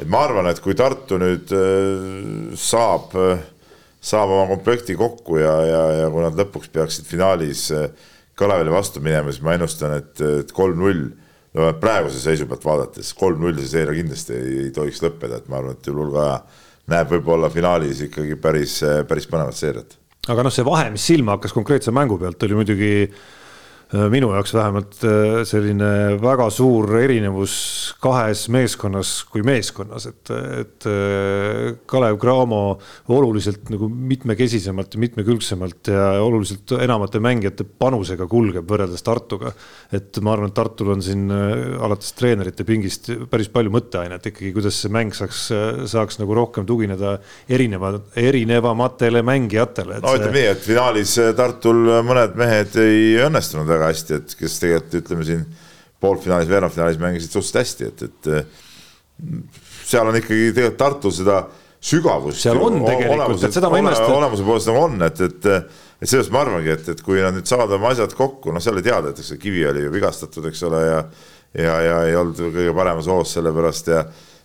[0.00, 3.12] et ma arvan, et kui Tartu nüüd äh, saab,
[4.00, 7.90] saab oma komplekti kokku ja, ja, ja kui nad lõpuks peaksid finaalis äh,
[8.40, 11.10] Kalevile vastu minema, siis ma ennustan, et, et kolm-null,
[11.58, 15.60] no praeguse seisu pealt vaadates kolm-null see seeria kindlasti ei, ei tohiks lõppeda, et ma
[15.60, 16.30] arvan, et Julul ka
[16.94, 21.54] näeb võib-olla finaalis ikkagi päris, päris põnevat seeriat aga noh, see vahe, mis silma hakkas
[21.56, 23.39] konkreetse mängu pealt, oli muidugi Äh,
[23.90, 27.54] minu jaoks vähemalt äh, selline väga suur erinevus
[28.02, 30.30] kahes meeskonnas kui meeskonnas, et,
[30.60, 32.60] et äh, Kalev Cramo
[33.10, 39.50] oluliselt nagu mitmekesisemalt ja mitmekülgsemalt ja oluliselt enamate mängijate panusega kulgeb võrreldes Tartuga.
[39.92, 44.78] et ma arvan, et Tartul on siin alates treenerite pingist päris palju mõtteainet ikkagi, kuidas
[44.78, 45.48] see mäng saaks,
[45.90, 47.16] saaks nagu rohkem tugineda
[47.50, 49.98] erineva, erinevamatele mängijatele.
[50.04, 54.58] no ütleme nii, et finaalis Tartul mõned mehed ei õnnestunud väga väga hästi, et kes
[54.62, 55.46] tegelikult ütleme siin
[56.00, 58.68] poolfinaalis, veerandfinaalis mängisid suhteliselt hästi, et, et äh,
[59.88, 61.40] seal on ikkagi tegelikult Tartul seda
[61.80, 62.44] sügavust.
[62.44, 64.12] seal on tegelikult, et seda ma imestan.
[64.20, 65.50] olemuse poolest nagu on, et, et,
[66.00, 68.76] et sellest ma arvangi, et, et kui nad nüüd saavad oma asjad kokku, noh, seal
[68.76, 71.02] oli teada, et eks see kivi oli ju vigastatud, eks ole, ja
[71.56, 74.04] ja, ja ei olnud kõige paremas hoos sellepärast ja,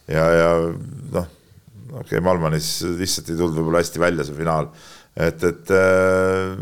[0.10, 0.50] ja, ja
[1.14, 1.28] noh,
[1.92, 4.72] okei okay,, Malmanis lihtsalt ei tulnud võib-olla hästi välja see finaal,
[5.14, 6.56] et, et äh,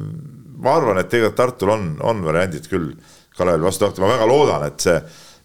[0.64, 2.93] ma arvan, et tegelikult Tartul on, on variandid küll
[3.38, 4.95] Kalevi vastu tahta, ma väga loodan, et see,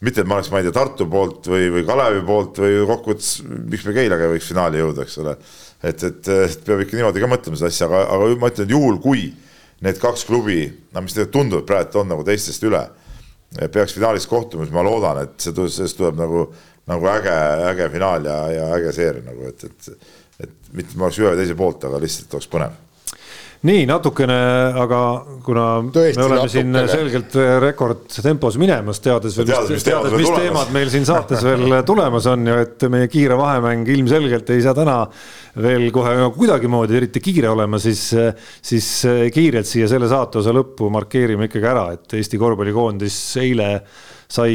[0.04, 3.30] mitte et ma oleks, ma ei tea, Tartu poolt või, või Kalevi poolt või kokkuvõttes,
[3.72, 5.34] miks me Keilaga ei võiks finaali jõuda, eks ole.
[5.82, 8.74] et, et, et peab ikka niimoodi ka mõtlema seda asja, aga, aga ma ütlen, et
[8.76, 9.28] juhul kui
[9.86, 10.62] need kaks klubi,
[10.92, 12.82] no mis tegelikult tunduvad praegu, et on nagu teistest üle,
[13.72, 16.44] peaks finaalis kohtuma, siis ma loodan, et see, sellest tuleb nagu,
[16.90, 17.38] nagu äge,
[17.70, 20.12] äge finaal ja, ja äge seeria nagu, et, et,
[20.44, 22.76] et mitte ma oleks ühe või teise poolt, aga lihtsalt oleks põnev
[23.66, 24.36] nii natukene,
[24.78, 25.00] aga
[25.42, 26.52] kuna Tõesti, me oleme natukene.
[26.52, 31.80] siin selgelt rekordtempos minemas, teades veel, teades, mis, teades, mis teemad meil siin saates veel
[31.88, 35.00] tulemas on ja et meie kiire vahemäng ilmselgelt ei saa täna
[35.58, 38.04] veel kohe kuidagimoodi eriti kiire olema, siis,
[38.62, 38.92] siis
[39.34, 43.72] kiirelt siia selle saateosa lõppu markeerime ikkagi ära, et Eesti korvpallikoondis eile
[44.28, 44.52] sai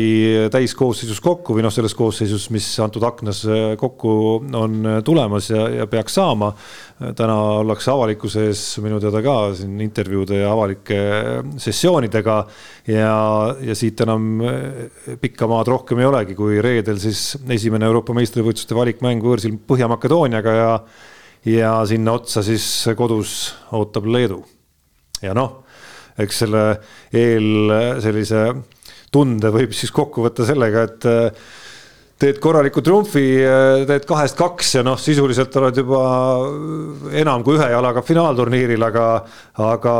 [0.53, 3.39] täiskoosseisus kokku või noh, selles koosseisus, mis antud aknas
[3.81, 4.11] kokku
[4.53, 6.51] on tulemas ja, ja peaks saama.
[7.17, 10.99] täna ollakse avalikkuse ees minu teada ka siin intervjuude ja avalike
[11.57, 12.35] sessioonidega
[12.93, 13.15] ja,
[13.65, 14.43] ja siit enam
[15.21, 20.69] pikka maad rohkem ei olegi, kui reedel siis esimene Euroopa meistrivõistluste valikmäng võõrsil Põhja-Makedooniaga ja
[21.45, 22.65] ja sinna otsa siis
[22.95, 24.43] kodus ootab Leedu.
[25.21, 25.63] ja noh,
[26.19, 26.63] eks selle
[27.11, 28.45] eel sellise
[29.13, 31.45] tunde võib siis kokku võtta sellega, et äh,
[32.23, 36.01] teed korraliku triumfi, äh, teed kahest kaks ja noh, sisuliselt oled juba
[37.19, 39.07] enam kui ühe jalaga finaalturniiril, aga,
[39.65, 39.95] aga,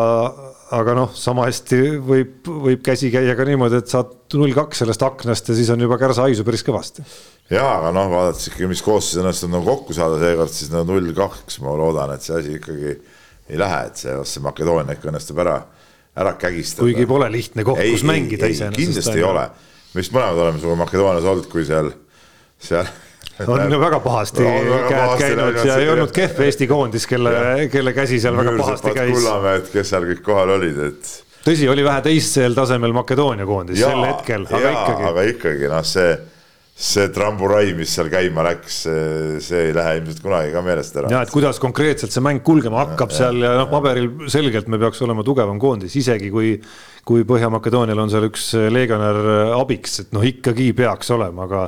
[0.80, 5.06] aga noh, sama hästi võib, võib käsi käia ka niimoodi, et saad null kaks sellest
[5.06, 7.06] aknast ja siis on juba kärsa haisu päris kõvasti.
[7.52, 11.14] ja, aga noh, vaadates ikkagi, mis koosseis õnnestub nagu kokku saada seekord, siis no null
[11.18, 12.98] kaks, ma loodan, et see asi ikkagi
[13.52, 15.60] ei lähe, et see, see Makedoonia ikka õnnestub ära
[16.16, 16.86] ära kägistada.
[16.86, 18.80] kuigi pole lihtne koht, kus mängida iseenesest.
[18.80, 19.48] kindlasti ei ole,
[19.94, 21.90] me vist mõlemad oleme sinuga Makedoonias olnud, kui seal,
[22.62, 22.90] seal
[23.48, 27.34] on väga pahasti on väga käed pahasti käinud ja ei olnud kehv Eesti koondis, kelle,
[27.74, 29.16] kelle käsi seal väga pahasti käis.
[29.18, 31.16] Kullamäed, kes seal kõik kohal olid, et.
[31.48, 35.10] tõsi, oli vähe teisel tasemel Makedoonia koondis ja, sel hetkel, aga ikkagi.
[35.10, 36.14] aga ikkagi noh, see
[36.84, 38.82] see tramburai, mis seal käima läks,
[39.46, 41.12] see ei lähe ilmselt kunagi ka meelest ära.
[41.14, 44.80] ja et kuidas konkreetselt see mäng kulgema hakkab ja, seal ja noh, paberil selgelt me
[44.82, 46.56] peaks olema tugevam koondis, isegi kui,
[47.08, 51.68] kui Põhja-Makedoonial on seal üks legionär abiks, et noh, ikkagi peaks olema, aga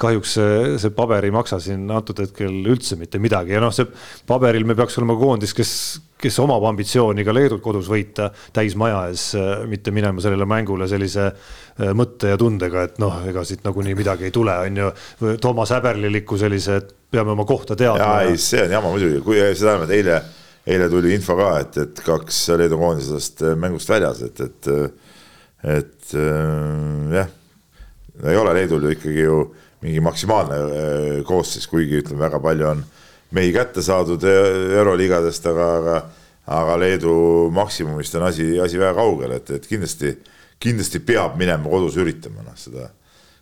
[0.00, 3.88] kahjuks see, see paber ei maksa siin antud hetkel üldse mitte midagi ja noh, see
[4.28, 5.72] paberil me peaks olema koondis, kes,
[6.20, 9.26] kes omab ambitsiooni ka Leedut kodus võita täismaja ees,
[9.70, 14.28] mitte minema sellele mängule sellise äh, mõtte ja tundega, et noh, ega siit nagunii midagi
[14.28, 14.90] ei tule, on ju.
[15.40, 18.04] Toomas Häberliliku sellise, et peame oma kohta teadma.
[18.04, 20.20] jaa, ei, see on jama muidugi, kui seda enam, et eile,
[20.70, 24.70] eile tuli info ka, et, et kaks Leedu koondisest mängust väljas, et, et,
[25.78, 27.34] et äh, jah,
[28.20, 29.40] ei ole Leedul ju ikkagi ju
[29.80, 32.82] mingi maksimaalne koosseis, kuigi ütleme, väga palju on
[33.36, 35.98] mehi kätte saadud euroliigadest, aga, aga,
[36.60, 37.14] aga Leedu
[37.54, 40.14] maksimumist on asi, asi väga kaugel, et, et kindlasti,
[40.62, 42.90] kindlasti peab minema kodus üritama, noh seda.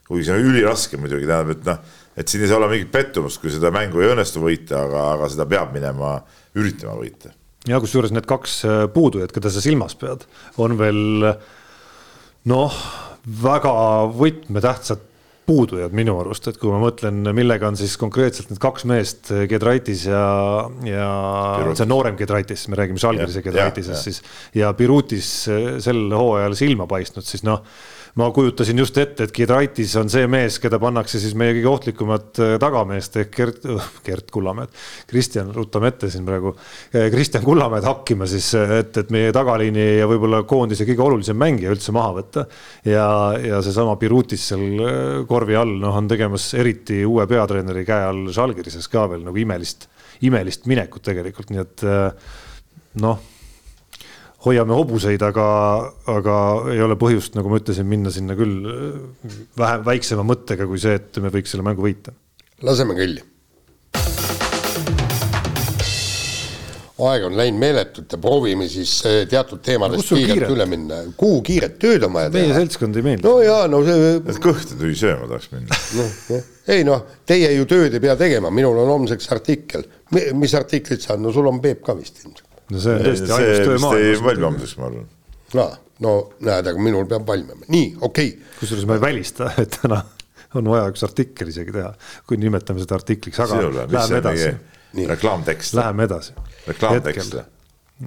[0.09, 3.41] kuigi see on üliraske muidugi, tähendab, et noh, et siin ei saa olla mingit pettumust,
[3.43, 6.15] kui seda mängu ei õnnestu võita, aga, aga seda peab minema,
[6.59, 7.35] üritama võita.
[7.69, 8.61] ja kusjuures need kaks
[8.95, 10.25] puudujat, keda sa silmas pead,
[10.61, 11.33] on veel
[12.49, 12.81] noh,
[13.43, 13.73] väga
[14.17, 15.08] võtmetähtsad
[15.49, 20.05] puudujad minu arust, et kui ma mõtlen, millega on siis konkreetselt need kaks meest, Gedraitis
[20.11, 20.25] ja,
[20.85, 21.11] ja
[21.59, 21.81] Pirutis.
[21.81, 24.21] see noorem Gedraitis, me räägime Žalgirise Gedraitisest siis
[24.57, 25.31] ja Pirutis
[25.85, 27.65] sel hooajal silma paistnud, siis noh
[28.19, 32.41] ma kujutasin just ette, et Giedraitis on see mees, keda pannakse siis meie kõige ohtlikumat
[32.43, 33.69] äh, tagameest ehk Gert,
[34.07, 34.73] Gert Kullamäed,
[35.11, 36.55] Kristjan, ruttame ette siin praegu,
[36.91, 41.39] äh, Kristjan Kullamäed hakkima siis, äh, et, et meie tagaliini ja võib-olla koondise kõige olulisem
[41.39, 42.47] mängija üldse maha võtta.
[42.89, 43.07] ja,
[43.39, 48.91] ja seesama Birutis seal korvi all, noh, on tegemas eriti uue peatreeneri käe all Žalgirises
[48.91, 49.87] ka veel nagu imelist,
[50.27, 51.91] imelist minekut tegelikult, nii et
[52.99, 53.27] noh
[54.47, 55.47] hoiame hobuseid, aga,
[56.13, 56.37] aga
[56.75, 58.61] ei ole põhjust, nagu ma ütlesin, minna sinna küll
[59.59, 62.15] vähe väiksema mõttega kui see, et me võiks selle mängu võita.
[62.63, 63.25] laseme kõlli.
[66.99, 70.55] aeg on läinud meeletult ja proovime siis eh, teatud teemadest sul kiirelt kiiret?
[70.57, 70.97] üle minna.
[71.19, 72.57] kuhu kiiret tööd on vaja meie teha?
[72.59, 73.27] seltskond ei meeldi.
[73.27, 75.79] no jaa, no see et kõhtu tuli sööma tahaks minna.
[75.99, 76.51] noh, jah.
[76.75, 79.87] ei noh, teie ju tööd ei pea tegema, minul on homseks artikkel.
[80.35, 82.48] mis artiklit sa, no sul on Peep ka vist ilmselt.
[82.73, 84.47] No see on tõesti see ainus töö vist ei valmi maailmas.
[84.49, 85.09] homseks, ma arvan.
[85.65, 85.75] aa,
[86.07, 86.15] no
[86.49, 88.55] näed, aga minul peab valmima, nii, okei okay.
[88.61, 90.03] kusjuures ma ei välista, et täna
[90.59, 91.93] on vaja üks artikkel isegi teha,
[92.29, 94.53] kui nimetame seda artikliks, aga mis läheme see edasi,
[95.15, 95.77] reklaamtekst?
[95.79, 96.37] läheme edasi.
[96.69, 97.47] reklaamtekst või?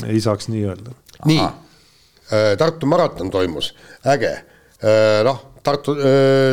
[0.07, 0.95] ei saaks nii öelda.
[1.29, 1.45] nii,
[2.57, 3.73] Tartu maraton toimus,
[4.07, 4.31] äge,
[5.27, 5.93] noh, Tartu,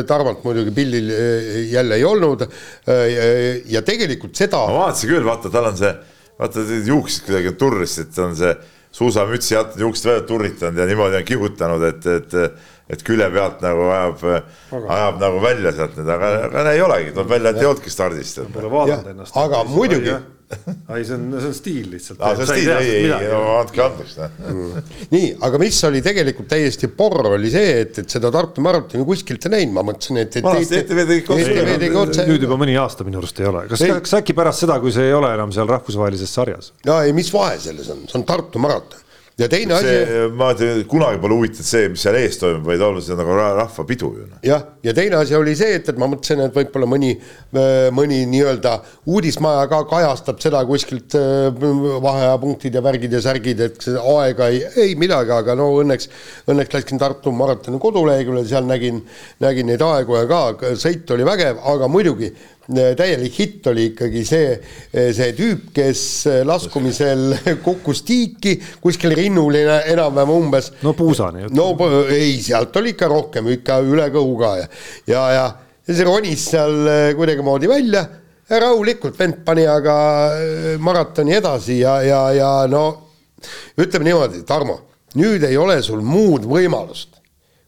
[0.05, 5.49] Tarvalt muidugi pildil äh, jälle ei olnud äh, ja tegelikult seda ma vaatasin küll, vaata,
[5.53, 5.89] tal on see,
[6.39, 8.53] vaata need juuksed kuidagi on turris, et on see
[8.95, 12.35] suusamütsi alt juuksed välja turritanud ja niimoodi on kihutanud, et, et,
[12.89, 14.25] et külje pealt nagu ajab,
[14.79, 18.41] ajab nagu välja sealt nüüd, aga, aga ei olegi, tuleb välja, et ei olnudki stardist.
[18.53, 19.37] Pole jah vaadanud, ennast.
[19.37, 20.15] aga muidugi,
[20.95, 22.21] ei, see on, see on stiil lihtsalt.
[22.25, 24.77] aa, see on stiil, ei, ei, andke andeks, noh.
[25.13, 29.45] nii, aga mis oli tegelikult täiesti porr, oli see, et, et seda Tartu maratoni kuskilt
[29.45, 32.25] ei näinud, ma mõtlesin, et, et Vanasti ETV tegi otse.
[32.29, 34.93] Nüüd juba mõni aasta minu arust ei ole, kas Ei., kas äkki pärast seda, kui
[34.95, 36.73] see ei ole enam seal rahvusvahelises sarjas?
[36.89, 39.05] no ei, mis vahe selles on, see on Tartu maraton
[39.39, 42.83] ja teine asi see, ma ütlen, kunagi pole huvitatud see, mis seal ees toimub, vaid
[42.83, 44.25] olnud see nagu ra- rahvapidu ju.
[44.27, 44.41] noh.
[44.45, 47.13] jah, ja teine asi oli see, et, et ma mõtlesin, et võib-olla mõni,
[47.95, 48.75] mõni nii-öelda
[49.09, 51.49] uudismaja ka kajastab seda kuskilt äh,
[52.03, 56.11] vaheajapunktid ja värgid ja särgid, et aega ei, ei midagi, aga no õnneks,
[56.51, 59.03] õnneks läksin Tartu maratoni koduleheküljele, seal nägin,
[59.43, 62.33] nägin neid aegu ja ka, sõit oli vägev, aga muidugi
[62.69, 64.51] täielik hitt oli ikkagi see,
[64.93, 66.01] see tüüp, kes
[66.45, 67.33] laskumisel
[67.65, 71.47] kukkus tiiki kuskil rinnuline enam-vähem umbes no puusani.
[71.49, 71.71] no
[72.09, 74.69] ei, sealt oli ikka rohkem, ikka üle kõhu ka ja,
[75.09, 75.45] ja, ja,
[75.89, 78.05] see ronis seal äh, kuidagimoodi välja
[78.49, 79.95] ja rahulikult vend pani aga
[80.37, 82.85] äh, maratoni edasi ja, ja, ja no
[83.79, 84.75] ütleme niimoodi, Tarmo,
[85.17, 87.21] nüüd ei ole sul muud võimalust,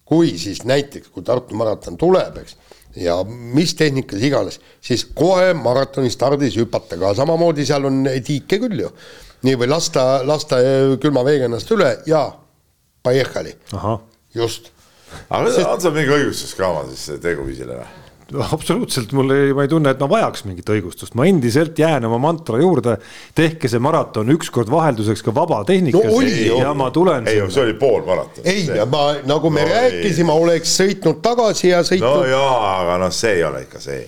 [0.06, 2.58] kui siis näiteks, kui Tartu maraton tuleb, eks,
[2.96, 8.86] ja mis tehnikas iganes, siis kohe maratoni stardis hüpata ka, samamoodi seal on tiike küll
[8.86, 8.92] ju.
[9.48, 10.60] nii, või lasta, lasta
[11.02, 12.28] külma veega ennast üle ja
[14.36, 14.72] just.
[15.30, 18.01] aga on seal mingi õigustus ka oma siis teguviisile või?
[18.52, 22.20] Absoluutselt mul ei, ma ei tunne, et ma vajaks mingit õigustust, ma endiselt jään oma
[22.22, 22.98] mantra juurde.
[23.36, 27.76] tehke see maraton ükskord vahelduseks ka vabatehnikas No oli, ja ma tulen ei, see oli
[27.80, 28.46] pool maraton.
[28.46, 32.26] ei, ma nagu me No no, rääkisime, oleks sõitnud tagasi ja no sõitnud no,.
[32.32, 34.02] jaa, aga noh, see ei ole ikka see.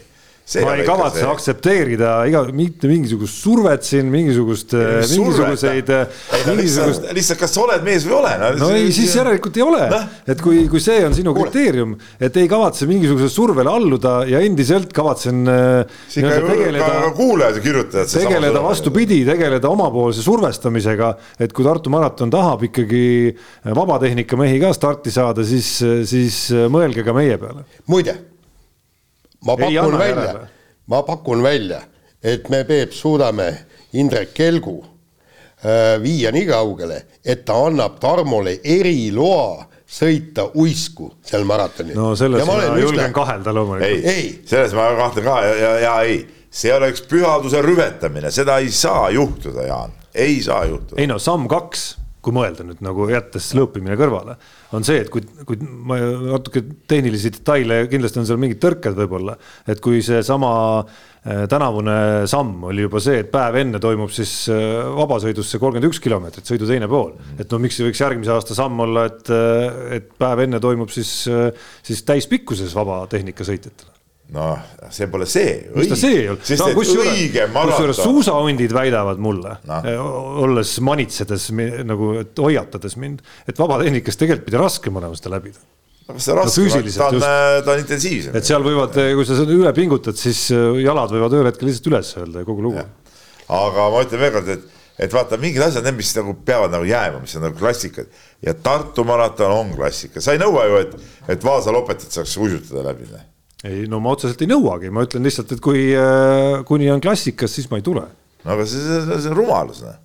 [0.44, 5.92] Ma ei kavatse aktsepteerida iga, mitte mingisugust survet siin, mingisugust, mingisuguseid,
[6.50, 7.08] mingisugust.
[7.16, 10.10] lihtsalt, kas sa oled mees või ei ole no ei, siis järelikult ei ole Noh.,
[10.34, 14.92] et kui, kui see on sinu kriteerium, et ei kavatse mingisugusele survele alluda ja endiselt
[14.96, 15.96] kavatsen äh,
[17.16, 18.12] kuulajad ja kirjutajad.
[18.12, 18.66] tegeleda.
[18.68, 23.06] vastupidi, tegeleda omapoolse survestamisega, et kui Tartu maraton tahab ikkagi
[23.80, 25.78] vabatehnika mehi ka starti saada, siis,
[26.10, 26.44] siis
[26.74, 27.64] mõelge ka meie peale.
[27.88, 28.20] muide,
[29.46, 30.48] ma pakun välja järele.,
[30.88, 31.82] ma pakun välja,
[32.24, 33.48] et me, Peep, suudame
[33.94, 41.96] Indrek Kelgu äh, viia nii kaugele, et ta annab Tarmole eriloa sõita uisku sel maratonil.
[41.98, 43.90] no selles ma, ma julgen kahelda loomulikult.
[43.90, 44.24] ei, Ei.
[44.26, 48.72] ei., selles ma kahtlen ka ja, ja, ja ei, see oleks pühaduse rüvetamine, seda ei
[48.74, 51.02] saa juhtuda, Jaan, ei saa juhtuda.
[51.02, 51.86] ei no samm kaks,
[52.24, 54.38] kui mõelda nüüd nagu jättes lõõpimine kõrvale,
[54.76, 55.98] on see, et kui, kui ma
[56.34, 59.36] natuke tehnilisi detaile, kindlasti on seal mingid tõrked võib-olla,
[59.70, 61.98] et kui seesama äh, tänavune
[62.32, 66.48] samm oli juba see, et päev enne toimub siis äh, vabasõidus see kolmkümmend üks kilomeetrit,
[66.48, 67.12] sõidu teine pool.
[67.38, 69.34] et no miks ei võiks järgmise aasta samm olla, et,
[70.00, 71.12] et päev enne toimub siis,
[71.84, 74.03] siis täispikkuses vabatehnika sõitjatele.
[74.34, 75.54] noh, see pole see.
[75.76, 77.94] mis ta see ei olnud, õige kusjuures maraton.
[78.00, 79.86] suusahundid väidavad mulle Noh.
[79.86, 80.08] no.,
[80.46, 81.50] olles manitsedes
[81.86, 85.62] nagu, et hoiatades mind, et vabatehnikas tegelikult pidi raskem olema seda läbida.
[86.10, 88.38] kas see raske, füüsiliselt ta on just., ta on intensiivsem.
[88.40, 91.92] et seal võivad, kui sa seda üle pingutad, siis äh, jalad võivad ühel hetkel lihtsalt
[91.92, 92.86] üles öelda ja kogu lugu.
[93.60, 94.66] aga ma ütlen veel kord, et,
[95.06, 98.10] et vaata, mingid asjad, need, mis nagu peavad nagu jääma, mis on nagu klassikad
[98.44, 100.98] ja Tartu maraton on klassika, sa ei nõua ju, et,
[101.38, 103.12] et Vaasa lopetajat saaks uisutada läbi.
[103.64, 105.92] Ei no ma otseselt ei nõuagi, ma ütlen lihtsalt, et kui,
[106.68, 108.06] kuni on klassikas, siis ma ei tule.
[108.44, 110.00] no aga see, see, see on rumalus, noh.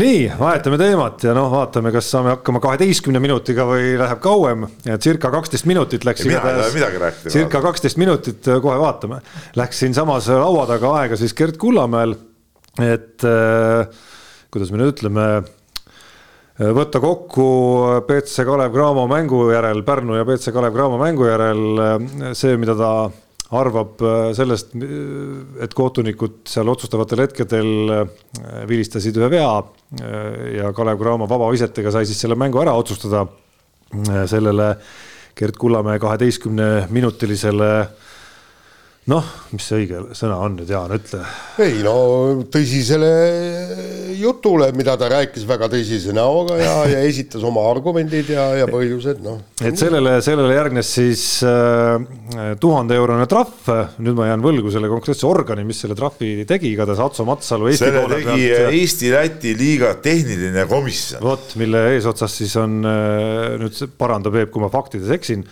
[0.00, 4.68] nii, vahetame teemat ja noh, vaatame, kas saame hakkama kaheteistkümne minutiga või läheb kauem.
[5.00, 6.26] circa kaksteist minutit läks.
[6.28, 7.32] Rääkida.
[7.32, 9.22] circa kaksteist minutit, kohe vaatame.
[9.56, 12.16] Läks siinsamas laua taga aega siis Gerd Kullamäel,
[12.80, 14.04] et äh,
[14.52, 15.26] kuidas me nüüd ütleme
[16.76, 17.46] võtta kokku
[18.06, 22.92] BC Kalev Cramo mängu järel, Pärnu ja BC Kalev Cramo mängu järel see, mida ta
[23.52, 24.00] arvab
[24.36, 24.72] sellest,
[25.60, 27.72] et kohtunikud seal otsustavatel hetkedel
[28.70, 29.50] vilistasid ühe vea
[30.56, 33.26] ja Kalev Cramo vabavisetega sai siis selle mängu ära otsustada.
[34.26, 34.76] sellele
[35.36, 37.88] Gerd Kullamäe kaheteistkümne minutilisele
[39.10, 41.24] noh, mis see õige sõna on nüüd, Jaan, ütle.
[41.64, 41.94] ei no
[42.52, 43.08] tõsisele
[44.14, 49.18] jutule, mida ta rääkis väga tõsise näoga ja, ja esitas oma argumendid ja, ja põhjused,
[49.24, 49.40] noh.
[49.58, 51.24] et sellele, sellele järgnes siis
[52.62, 56.70] tuhande äh, eurone trahv, nüüd ma jään võlgu selle konkreetse organi, mis selle trahvi tegi,
[56.76, 61.24] igatahes Atso Matsalu Eesti selle tegi pealt, Eesti-Läti liiga tehniline komisjon.
[61.26, 65.42] vot, mille eesotsas siis on äh, nüüd paranda Peep, kui ma faktides eksin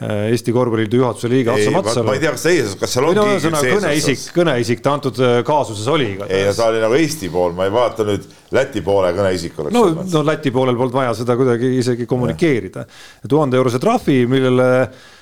[0.00, 2.08] Eesti Korvpalliliidu juhatuse liige Atso Matsalu.
[2.08, 5.20] ma ei tea, kas ta ees, kas seal ongi no, üks kõneisik, kõneisik ta antud
[5.20, 6.14] äh, kaasuses oli.
[6.24, 8.24] ei no ta oli nagu Eesti pool, ma ei vaata nüüd
[8.56, 9.76] Läti poole kõneisik oleks.
[9.76, 12.86] no, no Läti poolel polnud vaja seda kuidagi isegi kommunikeerida.
[13.28, 14.70] tuhande eurose trahvi, millele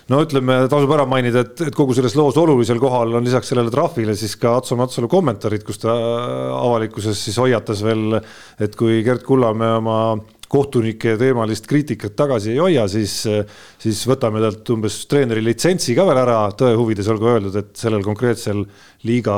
[0.09, 3.75] no ütleme, tasub ära mainida, et, et kogu selles loos olulisel kohal on lisaks sellele
[3.75, 5.99] trahvile siis ka Atso Matsalu kommentaarid, kus ta
[6.63, 8.21] avalikkuses siis hoiatas veel,
[8.63, 9.99] et kui Gerd Kullamäe oma
[10.49, 13.21] kohtunike teemalist kriitikat tagasi ei hoia, siis,
[13.81, 18.05] siis võtame talt umbes treeneri litsentsi ka veel ära, tõe huvides olgu öeldud, et sellel
[18.07, 18.65] konkreetsel
[19.09, 19.37] liiga,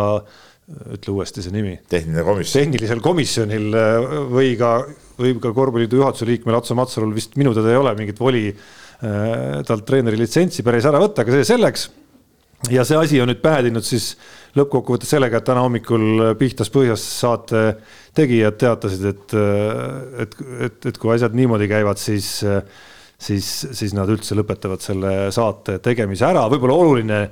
[0.94, 1.76] ütle uuesti see nimi.
[1.90, 2.62] tehniline komisjon.
[2.62, 3.72] tehnilisel komisjonil
[4.30, 4.74] või ka,
[5.18, 9.64] või ka korvpalliliidu juhatuse liikmel Atso Matsalul vist minu teada ei ole mingit voli äh,
[9.66, 11.88] talt treeneri litsentsi päris ära võtta, aga see selleks
[12.70, 14.12] ja see asi on nüüd päädinud siis
[14.58, 17.64] lõppkokkuvõttes sellega, et täna hommikul Pihtas põhjas saate
[18.16, 19.36] tegijad teatasid, et,
[20.24, 20.36] et,
[20.66, 22.32] et, et kui asjad niimoodi käivad, siis,
[23.18, 27.24] siis, siis nad üldse lõpetavad selle saate tegemise ära, võib-olla oluline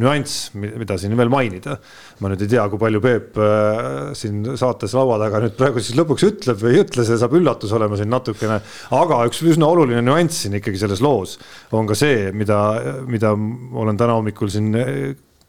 [0.00, 1.76] nüanss, mida siin veel mainida.
[2.22, 5.98] ma nüüd ei tea, kui palju Peep äh, siin saates laua taga nüüd praegu siis
[5.98, 8.60] lõpuks ütleb või ei ütle, see saab üllatus olema siin natukene.
[8.96, 11.36] aga üks üsna oluline nüanss siin ikkagi selles loos
[11.76, 12.60] on ka see, mida,
[13.08, 14.72] mida olen täna hommikul siin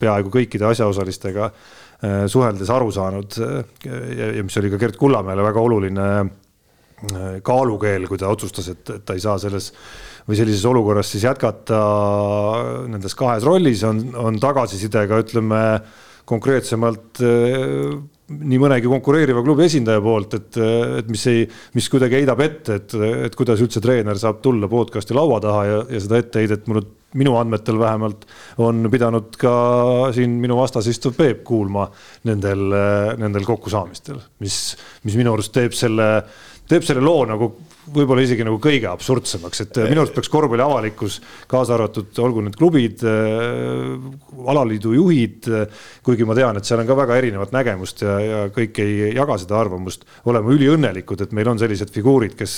[0.03, 5.67] peaaegu kõikide asjaosalistega äh, suheldes aru saanud ja, ja mis oli ka Gerd Kullamäele väga
[5.67, 6.07] oluline
[7.43, 9.65] kaalukeel, kui ta otsustas, et, ta ei saa selles
[10.23, 11.79] või sellises olukorras siis jätkata
[12.87, 15.59] nendes kahes rollis, on, on tagasisidega, ütleme
[16.31, 17.19] konkreetsemalt
[18.31, 20.57] nii mõnegi konkureeriva klubi esindaja poolt, et,
[21.01, 21.43] et mis ei,
[21.75, 22.95] mis kuidagi heidab ette, et,
[23.27, 26.85] et kuidas üldse treener saab tulla podcast'i laua taha ja, ja seda etteheidet mul,
[27.19, 28.25] minu andmetel vähemalt
[28.63, 29.53] on pidanud ka
[30.15, 31.87] siin minu vastas istuv Peep kuulma
[32.29, 32.65] nendel,
[33.21, 34.57] nendel kokkusaamistel, mis,
[35.03, 36.09] mis minu arust teeb selle,
[36.69, 37.51] teeb selle loo nagu
[37.93, 41.19] võib-olla isegi nagu kõige absurdsemaks, et minu arust peaks korvpalli avalikkus,
[41.51, 43.97] kaasa arvatud olgu need klubid äh,,
[44.53, 48.41] alaliidu juhid äh,, kuigi ma tean, et seal on ka väga erinevat nägemust ja, ja
[48.53, 52.55] kõik ei jaga seda arvamust, olema üliõnnelikud, et meil on sellised figuurid, kes,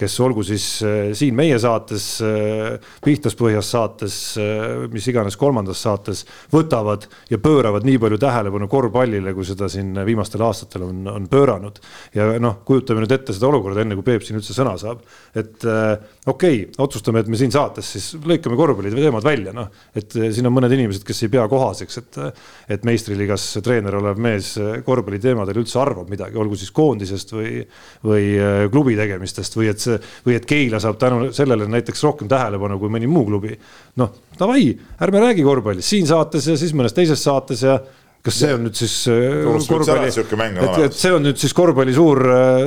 [0.00, 5.82] kes olgu siis äh, siin meie saates, äh, Pihtas põhjas saates, äh, mis iganes kolmandas
[5.84, 11.28] saates, võtavad ja pööravad nii palju tähelepanu korvpallile, kui seda siin viimastel aastatel on, on
[11.30, 11.80] pööranud.
[12.14, 15.02] ja noh, kujutame nüüd ette seda olukorda, enne kui Peep siin üldse üldse sõna saab.
[15.34, 19.70] et äh, okei okay,, otsustame, et me siin saates siis lõikame korvpalliteemad välja, noh.
[19.94, 22.32] et äh, siin on mõned inimesed, kes ei pea kohaseks, et, äh,
[22.76, 24.52] et meistriliigas treener olev mees
[24.86, 27.60] korvpalliteemadel üldse arvab midagi, olgu siis koondisest või,
[28.06, 28.26] või
[28.72, 32.92] klubi tegemistest või et see, või et Keila saab tänu sellele näiteks rohkem tähelepanu kui
[32.92, 33.56] mõni muu klubi.
[34.00, 34.72] noh, davai,
[35.02, 37.78] ärme räägi korvpallist siin saates ja siis mõnes teises saates ja
[38.20, 42.20] kas see on nüüd siis korvpalli, et, et see on nüüd siis korvpalli suur,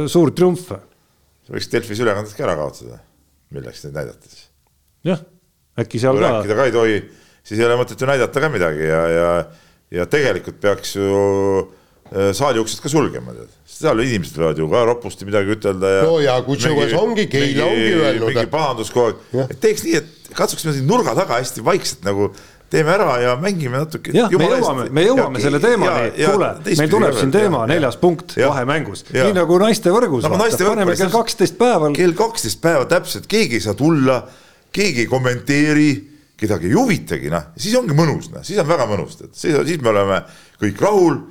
[0.10, 0.72] suur triumf?
[1.52, 3.00] Võiks Delfis ülekanded ka ära kaotada.
[3.54, 4.48] milleks neid näidata siis?
[5.06, 5.22] jah,
[5.80, 6.32] äkki seal kui ka.
[6.40, 6.98] rääkida ka ei tohi,
[7.44, 9.32] siis ei ole mõtet ju näidata ka midagi ja, ja,
[10.00, 11.10] ja tegelikult peaks ju
[12.14, 13.52] äh, saali uksed ka sulgema, tead.
[13.76, 16.08] seal inimesed võivad ju ka roppusti midagi ütelda ja.
[16.08, 18.30] no ja kusjuures ongi, Keila ongi öelnud.
[18.32, 22.32] mingi pahandus kogu aeg, et teeks nii, et katsuksime siin nurga taga hästi vaikselt nagu
[22.74, 24.14] teeme ära ja mängime natuke.
[24.16, 28.38] jah, me jõuame, me jõuame ja, selle teemani, kuule, meil tuleb siin teema, neljas punkt
[28.40, 30.40] vahemängus, nii nagu naiste võrgus no,.
[30.40, 31.94] paneme kell kaksteist päeval.
[31.98, 34.24] kell kaksteist päeva täpselt, keegi ei saa tulla,
[34.74, 35.92] keegi ei kommenteeri,
[36.40, 39.84] kedagi ei huvitagi, noh, siis ongi mõnus, noh, siis on väga mõnus, tead, siis, siis
[39.84, 40.24] me oleme
[40.64, 41.22] kõik rahul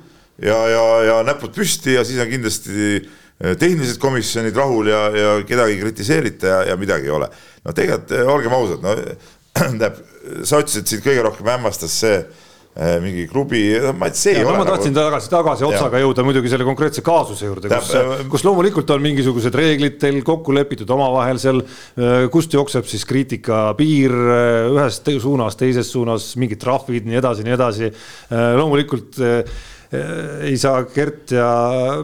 [0.41, 5.35] ja, ja, ja näpud püsti ja siis on kindlasti eh, tehnilised komisjonid rahul ja, ja
[5.47, 7.29] kedagi ei kritiseerita ja, ja midagi ei ole.
[7.67, 8.95] no tegelikult eh, olgem ausad, no
[9.59, 9.99] tähendab,
[10.47, 13.61] sa ütlesid, sind kõige rohkem hämmastas see äh, mingi klubi,
[13.97, 14.61] ma, see ja, ei no, ole.
[14.61, 15.09] ma tahtsin nagu...
[15.09, 16.05] tagasi, tagasi otsaga ja.
[16.05, 20.55] jõuda muidugi selle konkreetse kaasuse juurde, kus, äh, kus loomulikult on mingisugused reeglid teil kokku
[20.55, 27.07] lepitud omavahel seal, äh, kust jookseb siis kriitika piir ühest suunas, teises suunas, mingid trahvid,
[27.09, 27.93] nii edasi, nii edasi.
[28.31, 29.19] loomulikult
[29.93, 31.47] ei saa Gert ja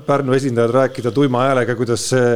[0.05, 2.35] Pärnu esindajad rääkida tuima häälega, kuidas see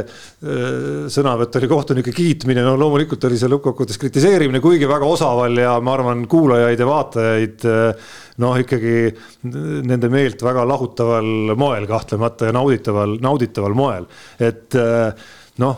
[1.14, 5.94] sõnavõtt oli kohtunike kiitmine, no loomulikult oli see lõppkokkuvõttes kritiseerimine, kuigi väga osaval ja ma
[5.94, 7.68] arvan, kuulajaid ja vaatajaid
[8.42, 8.96] noh, ikkagi
[9.86, 14.10] nende meelt väga lahutaval moel kahtlemata ja nauditaval, nauditaval moel,
[14.42, 14.74] et
[15.62, 15.76] noh,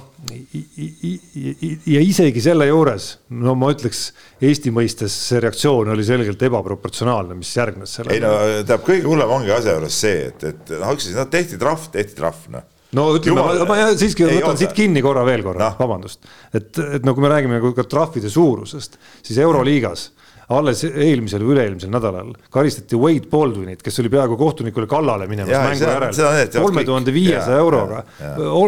[1.87, 4.07] ja isegi selle juures, no ma ütleks
[4.41, 8.17] Eesti mõistes see reaktsioon oli selgelt ebaproportsionaalne, mis järgnes sellele.
[8.17, 11.29] ei no tead, kõige hullem ongi asja juures see, et, et noh, üks asi, noh
[11.33, 12.65] tehti trahv, tehti trahv, noh
[12.97, 16.25] no ütleme, ma, ma siiski ei, võtan siit kinni korra veel korra no., vabandust,
[16.57, 18.97] et, et no kui me räägime ka trahvide suurusest,
[19.27, 20.11] siis Euroliigas
[20.55, 25.89] alles eelmisel või üle-eelmisel nädalal karistati Wade Baldwinit, kes oli peaaegu kohtunikule kallale minemas mängu
[25.89, 28.05] järel, kolme tuhande viiesaja euroga.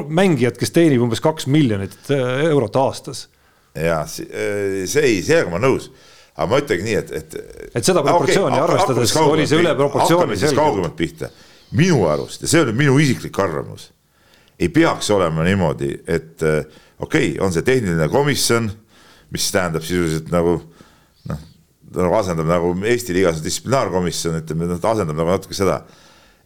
[0.08, 3.28] mängijad, kes teenib umbes kaks miljonit äh, eurot aastas.
[3.74, 5.92] ja see, äh, see ei, sellega ma nõus
[6.38, 7.36] aga ma ütlengi nii, et, et.
[7.74, 10.38] et seda proportsiooni okay, arvestades oli see üle proportsiooni.
[10.38, 11.30] siis kaugemalt pihta.
[11.78, 13.90] minu arust ja see on minu isiklik arvamus,
[14.58, 16.62] ei peaks olema niimoodi, et äh,
[16.98, 18.70] okei okay,, on see tehniline komisjon,
[19.34, 20.58] mis tähendab sisuliselt nagu
[21.94, 25.80] nagu asendab nagu Eesti liigas distsiplinaarkomisjon, ütleme, noh ta asendab nagu natuke seda,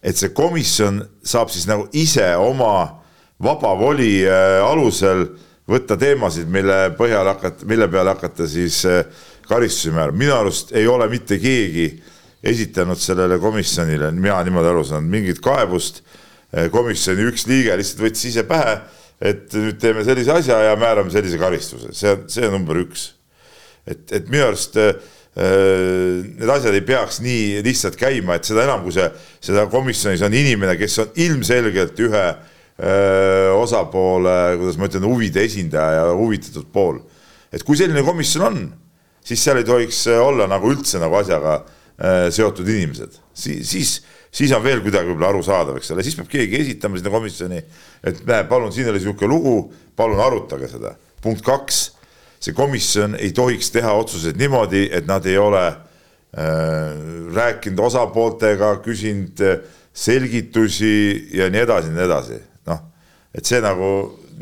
[0.03, 3.01] et see komisjon saab siis nagu ise oma
[3.43, 5.27] vaba voli äh, alusel
[5.69, 9.03] võtta teemasid, mille põhjal hakata, mille peale hakata siis äh,
[9.47, 11.87] karistusi määrama, minu arust ei ole mitte keegi
[12.43, 16.03] esitanud sellele komisjonile, mina niimoodi aru saan, mingit kaebust.
[16.53, 18.77] Äh, komisjoni üks liige lihtsalt võttis ise pähe,
[19.23, 23.13] et nüüd teeme sellise asja ja määrame sellise karistuse, see on, see on number üks.
[23.87, 24.95] et, et minu arust Äh,
[25.33, 29.07] need asjad ei peaks nii lihtsalt käima, et seda enam, kui see,
[29.41, 32.37] seda komisjonis on inimene, kes on ilmselgelt ühe öö,
[32.85, 37.01] äh, osapoole, kuidas ma ütlen, huvide esindaja ja huvitatud pool.
[37.53, 38.59] et kui selline komisjon on,
[39.25, 43.95] siis seal ei tohiks olla nagu üldse nagu asjaga öö, seotud inimesed, siis, siis,
[44.29, 47.65] siis on veel kuidagi võib-olla arusaadav, eks ole, siis peab keegi esitama sinna komisjoni,
[48.05, 49.57] et näe, palun, siin oli niisugune lugu,
[49.97, 50.93] palun arutage seda.
[51.25, 51.92] punkt kaks
[52.43, 55.77] see komisjon ei tohiks teha otsuseid niimoodi, et nad ei ole äh,
[57.35, 59.61] rääkinud osapooltega, küsinud äh,
[59.93, 62.83] selgitusi ja nii edasi ja nii edasi, noh,
[63.35, 63.93] et see nagu,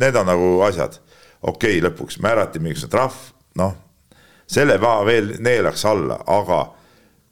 [0.01, 0.97] need on nagu asjad.
[1.41, 3.21] okei okay,, lõpuks määrati mingisugune trahv,
[3.57, 3.73] noh,
[4.49, 6.63] selle ma veel neelaks alla, aga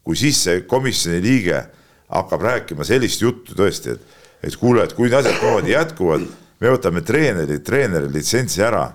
[0.04, 1.64] kui siis see komisjoni liige
[2.10, 6.26] hakkab rääkima sellist juttu tõesti, et, et kuule, et kui asjad niimoodi jätkuvad,
[6.60, 8.88] me võtame treeneri, treeneri litsentsi ära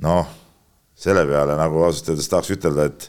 [0.00, 0.28] noh,
[0.96, 3.08] selle peale nagu ausalt öeldes tahaks ütelda, et,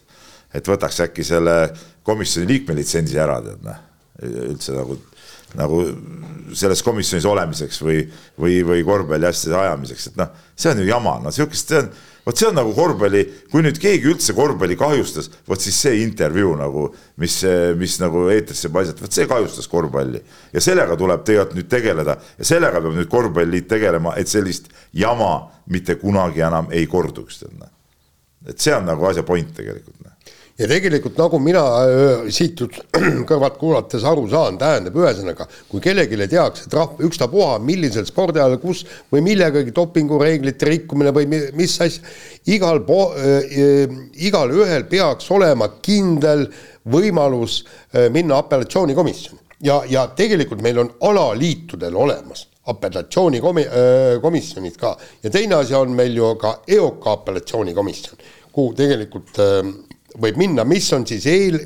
[0.60, 1.58] et võtaks äkki selle
[2.04, 3.82] komisjoni liikme litsentsi ära, tead noh,
[4.50, 4.98] üldse nagu,
[5.60, 5.82] nagu
[6.58, 8.02] selles komisjonis olemiseks või,
[8.40, 11.94] või, või korvpalliasjade ajamiseks, et noh, see on ju jama, no sihukest, see on
[12.26, 16.54] vot see on nagu korvpalli, kui nüüd keegi üldse korvpalli kahjustas, vot siis see intervjuu
[16.60, 16.86] nagu,
[17.22, 17.40] mis,
[17.80, 20.24] mis nagu eetrisse paisati, vot see kahjustas korvpalli.
[20.54, 25.36] ja sellega tuleb tegelikult nüüd tegeleda ja sellega peab nüüd korvpalliliit tegelema, et sellist jama
[25.70, 27.72] mitte kunagi enam ei korduks, noh.
[28.48, 30.13] et see on nagu asja point tegelikult noh
[30.60, 31.62] ja tegelikult nagu mina
[32.34, 32.62] siit
[33.30, 38.80] kõrvalt kuulates aru saan, tähendab ühesõnaga, kui kellelegi tehakse trahv, ükstapuha millisel spordialal, kus
[39.12, 41.26] või millegagi dopingureeglite rikkumine või
[41.58, 42.02] mis asja,
[42.54, 43.14] igal po-
[44.30, 46.42] igalühel peaks olema kindel
[46.84, 47.54] võimalus
[48.14, 49.40] minna apellatsioonikomisjoni.
[49.64, 54.98] Ja, ja tegelikult meil on alaliitudel olemas apellatsioonikomisjonid ka.
[55.24, 58.18] Ja teine asi on meil ju ka EOK apellatsioonikomisjon,
[58.52, 59.64] kuhu tegelikult äh,
[60.22, 61.60] võib minna, mis on siis eel,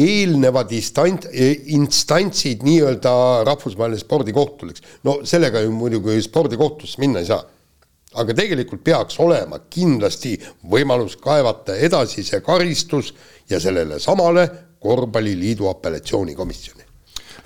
[0.00, 3.12] eelnevad instant, instantsid nii-öelda
[3.48, 4.76] rahvusvahelisele spordikohtule,
[5.08, 7.44] no sellega ju muidugi spordikohtusse minna ei saa.
[8.16, 10.38] aga tegelikult peaks olema kindlasti
[10.72, 13.12] võimalus kaevata edasi see karistus
[13.50, 14.46] ja sellele samale
[14.80, 16.82] korvpalliliidu apellatsioonikomisjoni.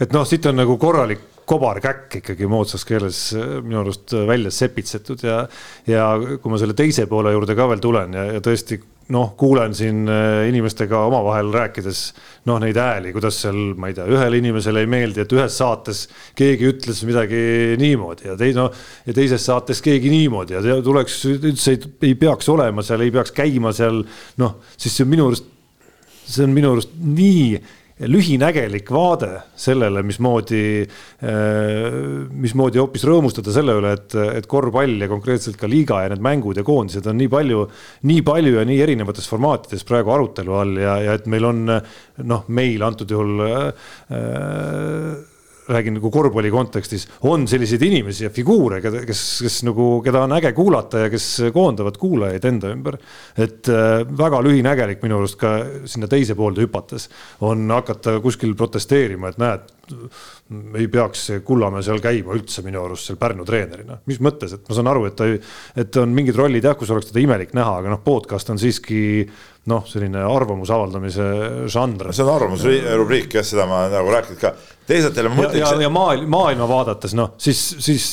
[0.00, 5.42] et noh, siit on nagu korralik kobarkäkk ikkagi moodsas keeles minu arust välja sepitsetud ja,
[5.86, 6.06] ja
[6.42, 8.78] kui ma selle teise poole juurde ka veel tulen ja, ja tõesti
[9.10, 12.02] noh, kuulen siin äh, inimestega omavahel rääkides
[12.48, 16.04] noh, neid hääli, kuidas seal, ma ei tea, ühele inimesele ei meeldi, et ühes saates
[16.38, 17.40] keegi ütles midagi
[17.80, 18.68] niimoodi ja tei-, no
[19.06, 23.34] ja teises saates keegi niimoodi ja tuleks üldse ei, ei peaks olema seal, ei peaks
[23.36, 24.02] käima seal
[24.40, 25.50] noh, siis see on minu arust,
[26.24, 27.60] see on minu arust nii
[28.08, 30.62] lühinägelik vaade sellele, mismoodi,
[31.24, 31.98] äh,
[32.32, 36.60] mismoodi hoopis rõõmustada selle üle, et, et korvpall ja konkreetselt ka liiga ja need mängud
[36.60, 37.66] ja koondised on nii palju,
[38.08, 42.46] nii palju ja nii erinevates formaatides praegu arutelu all ja, ja et meil on noh,
[42.48, 45.20] meil antud juhul äh,
[45.68, 50.36] räägin nagu korvpalli kontekstis, on selliseid inimesi ja figuure, keda, kes, kes nagu, keda on
[50.38, 52.98] äge kuulata ja kes koondavad kuulajaid enda ümber.
[53.36, 57.08] et äh, väga lühinägelik minu arust ka sinna teise poolde hüpates
[57.40, 59.68] on hakata kuskil protesteerima, et näed,
[60.78, 64.00] ei peaks Kullamäe seal käima üldse minu arust seal Pärnu treenerina.
[64.10, 65.28] mis mõttes, et ma saan aru, et ta,
[65.80, 69.00] et on mingid rollid jah, kus oleks teda imelik näha, aga noh, podcast on siiski
[69.70, 71.26] noh, selline arvamuse avaldamise
[71.70, 72.12] žanr.
[72.16, 74.54] see on arvamusrubriik jah, seda ma nagu rääkinud ka.
[74.88, 75.62] teisalt jälle ma mõtleks.
[75.62, 78.08] ja, ja maailm, maailma vaadates noh, siis, siis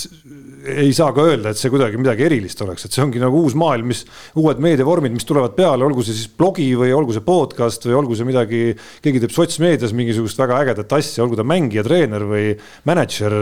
[0.68, 3.56] ei saa ka öelda, et see kuidagi midagi erilist oleks, et see ongi nagu uus
[3.58, 4.04] maailm, mis,
[4.38, 8.18] uued meediavormid, mis tulevad peale, olgu see siis blogi või olgu see podcast või olgu
[8.20, 8.62] see midagi,
[9.06, 12.52] keegi teeb sotsmeedias mingisugust väga ägedat asja, olgu ta mängija, treener või
[12.90, 13.38] mänedžer,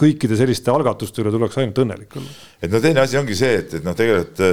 [0.00, 2.34] kõikide selliste algatuste üle tuleks ainult õnnelik olla.
[2.62, 4.44] et no teine asi ongi see, et, et noh, tegelikult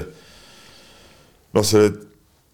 [1.55, 2.10] noh, selle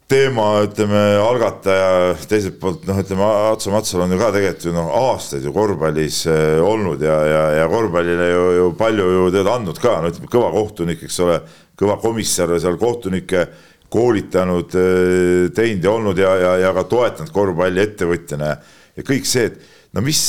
[0.07, 4.87] teema, ütleme, algataja teiselt poolt noh, ütleme Atso Matsal on ju ka tegelikult ju noh,
[5.11, 9.81] aastaid ju korvpallis äh, olnud ja, ja, ja korvpallile ju, ju palju ju tead andnud
[9.83, 11.41] ka, no ütleme kõva kohtunik, eks ole,
[11.79, 13.43] kõva komissar seal kohtunikke
[13.91, 18.55] koolitanud, äh, teinud ja olnud ja, ja, ja ka toetanud korvpalli ettevõtjana.
[18.97, 19.59] Ja kõik see, et
[19.95, 20.23] no mis,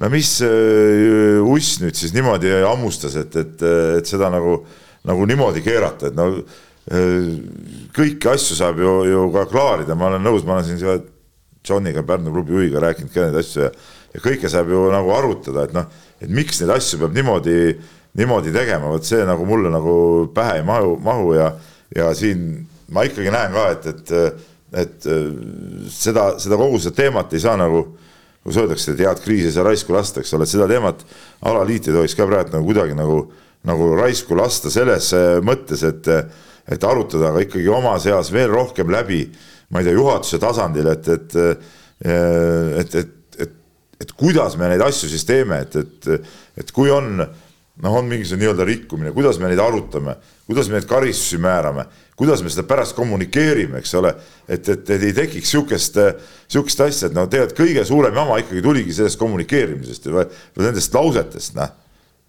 [0.00, 3.68] no mis äh, uss nüüd siis niimoodi hammustas, et, et,
[4.00, 4.62] et seda nagu,
[5.04, 6.30] nagu niimoodi keerata, et no
[6.84, 11.00] kõiki asju saab ju, ju ka klaarida, ma olen nõus, ma olen siin selle
[11.64, 13.70] Johniga, Pärnu klubi juhiga rääkinud ka neid asju ja,
[14.12, 15.88] ja kõike saab ju nagu arutada, et noh,
[16.20, 17.56] et miks neid asju peab niimoodi,
[18.20, 19.94] niimoodi tegema, vot see nagu mulle nagu
[20.36, 21.54] pähe ei mahu, mahu ja,
[21.96, 24.46] ja siin ma ikkagi näen ka, et, et,
[24.84, 25.08] et
[25.94, 27.86] seda, seda kogu seda teemat ei saa nagu,
[28.44, 31.00] kus öeldakse, et head kriisi ei saa raisku lasta, eks ole, et seda teemat
[31.48, 33.22] alaliit ei tohiks ka praegu nagu kuidagi nagu,
[33.64, 35.14] nagu raisku lasta selles
[35.48, 36.12] mõttes, et
[36.68, 39.24] et arutada ka ikkagi oma seas veel rohkem läbi,
[39.72, 41.36] ma ei tea, juhatuse tasandil, et, et,
[42.04, 43.56] et, et, et,
[44.04, 46.30] et kuidas me neid asju siis teeme, et, et,
[46.62, 50.16] et kui on, noh, on mingisugune nii-öelda rikkumine, kuidas me neid arutame,
[50.48, 51.86] kuidas me neid karistusi määrame,
[52.16, 54.14] kuidas me seda pärast kommunikeerime, eks ole,
[54.48, 56.00] et, et, et ei tekiks sihukest,
[56.48, 60.28] sihukest asja, et no tegelikult kõige suurem jama ikkagi tuligi sellest kommunikeerimisest või
[60.68, 61.80] nendest lausetest, noh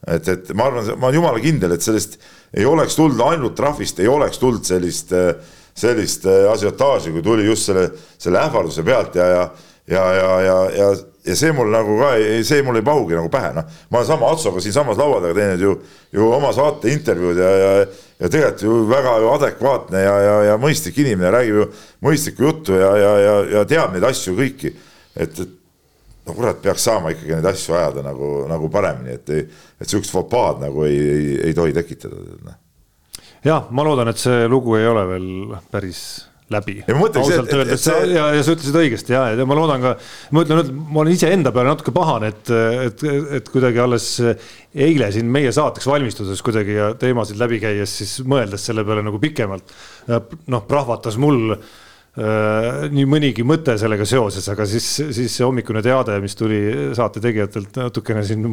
[0.08, 2.20] et, et ma arvan, ma olen jumala kindel, et sellest
[2.56, 5.14] ei oleks tulnud ainult trahvist, ei oleks tulnud sellist,
[5.76, 7.90] sellist asiotaaži, kui tuli just selle,
[8.22, 9.50] selle ähvarduse pealt ja, ja,
[9.92, 10.94] ja, ja, ja, ja,
[11.26, 13.66] ja see mul nagu ka ei, see mul ei pahugi nagu pähe, noh.
[13.90, 15.76] ma olen sama Atsoga siinsamas laua taga teinud ju,
[16.14, 17.74] ju oma saate intervjuud ja, ja,
[18.22, 21.70] ja tegelikult ju väga ju adekvaatne ja, ja, ja mõistlik inimene, räägib ju
[22.06, 24.76] mõistlikku juttu ja, ja, ja, ja teab neid asju kõiki.
[25.16, 25.62] et, et
[26.26, 29.48] no kurat, peaks saama ikkagi neid asju ajada nagu, nagu paremini, et ei,
[29.82, 32.22] et sihukest fopaad nagu ei, ei, ei tohi tekitada.
[32.46, 32.62] Noh.
[33.46, 35.30] jah, ma loodan, et see lugu ei ole veel
[35.72, 36.02] päris
[36.54, 36.76] läbi.
[36.86, 38.02] ausalt öeldes see...
[38.14, 39.96] ja, ja sa ütlesid õigesti ja, ja ma loodan ka,
[40.34, 42.52] ma ütlen, et ma olen iseenda peale natuke pahane, et,
[42.90, 43.06] et,
[43.40, 48.66] et kuidagi alles eile siin meie saateks valmistudes kuidagi ja teemasid läbi käies, siis mõeldes
[48.70, 49.74] selle peale nagu pikemalt,
[50.10, 51.85] noh, prahvatas mul Äh,
[52.16, 56.60] nii mõnigi mõte sellega seoses, aga siis, siis see hommikune teade, mis tuli
[56.96, 58.46] saate tegijatelt natukene siin,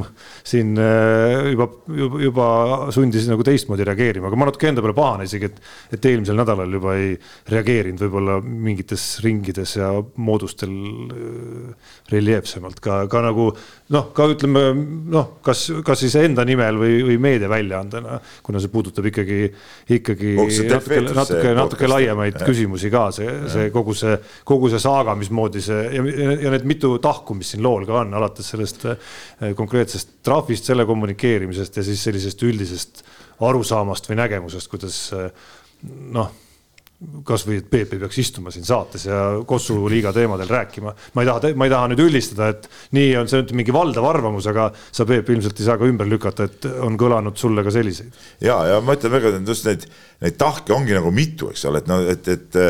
[0.43, 2.47] siin äh, juba, juba, juba
[2.95, 5.63] sundis nagu teistmoodi reageerima, aga ma natuke enda peale pahane isegi, et,
[5.95, 7.15] et eelmisel nädalal juba ei
[7.55, 12.83] reageerinud võib-olla mingites ringides ja moodustel äh, reljeefsemalt.
[12.83, 13.53] Ka, ka nagu
[13.93, 14.63] noh, ka ütleme
[15.13, 19.41] noh, kas, kas siis enda nimel või, või meediaväljaandena, kuna see puudutab ikkagi,
[19.99, 24.17] ikkagi natuke, natuke, natuke laiemaid küsimusi ka see see kogu see,
[24.49, 26.05] kogu see saaga, mismoodi see ja,
[26.47, 29.11] ja need mitu tahku, mis siin lool ka on, alates sellest eh,
[29.59, 33.05] konkreetsest trahvist, selle kommunikeerimisest ja siis sellisest üldisest
[33.43, 35.29] arusaamast või nägemusest, kuidas eh,
[36.17, 36.33] noh
[37.27, 39.19] kasvõi, et Peep ei peaks istuma siin saates ja
[39.49, 40.95] Kossu liiga teemadel rääkima.
[41.15, 44.07] ma ei taha, ma ei taha nüüd üldistada, et nii on see nüüd mingi valdav
[44.09, 47.75] arvamus, aga sa, Peep, ilmselt ei saa ka ümber lükata, et on kõlanud sulle ka
[47.75, 48.17] selliseid.
[48.41, 49.87] ja, ja ma ütlen väga, just neid,
[50.23, 52.61] neid tahke ongi nagu mitu, eks ole, et noh, et, et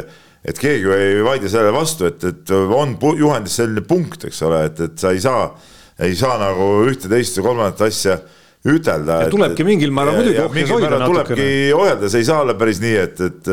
[0.43, 4.65] et keegi ju ei vaidle sellele vastu, et, et on juhendis selline punkt, eks ole,
[4.71, 5.45] et, et sa ei saa,
[6.03, 8.17] ei saa nagu ühte, teist või kolmandat asja
[8.67, 9.23] ütelda.
[9.31, 11.07] tulebki mingil määral muidugi natukene.
[11.07, 13.53] tulebki ohjelda, see ei saa olla päris nii, et, et,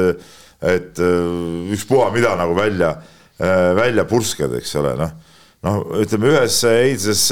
[0.62, 2.94] et ükspuha mida nagu välja,
[3.40, 5.14] välja purskad, eks ole, noh.
[5.64, 7.30] noh, ütleme ühes eilses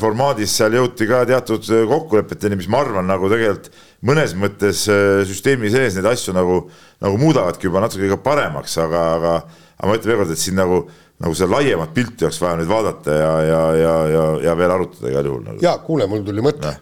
[0.00, 3.70] formaadis seal jõuti ka teatud kokkulepeteni, mis ma arvan, nagu tegelikult
[4.08, 4.86] mõnes mõttes
[5.28, 6.58] süsteemi sees neid asju nagu
[7.02, 9.32] nagu muudavadki juba natuke ka paremaks, aga, aga,
[9.78, 10.78] aga ma ütlen veel kord, et siin nagu,
[11.22, 15.10] nagu seda laiemat pilti oleks vaja nüüd vaadata ja, ja, ja, ja, ja veel arutada
[15.10, 15.62] igal juhul nagu..
[15.64, 16.76] ja kuule, mul tuli mõte.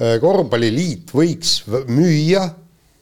[0.00, 1.58] Äh, korvpalliliit võiks
[1.92, 2.46] müüa,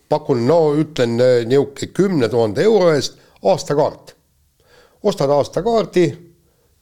[0.08, 4.14] pakun, no ütlen äh, niisugune kümne tuhande euro eest aastakaart.
[5.02, 6.06] ostad aastakaardi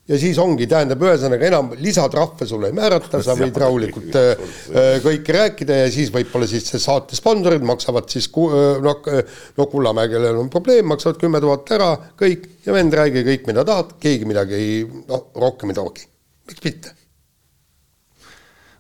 [0.09, 4.91] ja siis ongi, tähendab, ühesõnaga enam lisatrahve sulle ei määrata, sa võid rahulikult äh, äh,
[5.05, 8.49] kõike rääkida ja siis võib-olla siis see saate sponsorid maksavad siis ku-
[8.83, 9.11] noh,
[9.59, 13.67] no Kullamäe, kellel on probleem, maksavad kümme tuhat ära, kõik ja vend, räägi kõik, mida
[13.67, 14.79] tahad, keegi midagi ei,
[15.11, 16.09] noh, rohkem ei toogi.
[16.47, 16.95] miks mitte?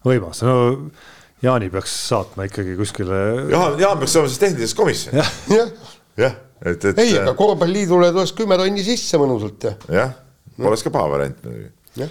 [0.06, 0.56] võimas, no
[1.46, 3.22] Jaani peaks saatma ikkagi kuskile.
[3.52, 5.32] Jaan, Jaan peaks olema siis tehnilises komisjonis.
[5.50, 7.00] jah, jah, et, et.
[7.04, 9.74] ei, aga korvpalliliidule tuleks kümme tonni sisse mõnusalt ja.
[9.92, 10.14] jah,
[10.64, 12.08] oleks ka paha variant muidugi.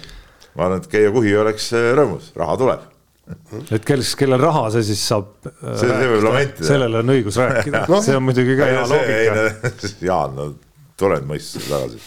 [0.56, 2.84] ma arvan, et Keijo Kuhi oleks äh, rõõmus, raha tuleb.
[3.74, 5.32] et kes, kellel raha, see siis saab.
[5.42, 6.68] see, see lamentida.
[6.68, 8.02] sellele on õigus rääkida no.
[8.06, 9.72] see on muidugi ka hea loogika.
[10.10, 10.52] Jaan, no
[10.96, 12.00] tule nüüd mõistusele tagasi.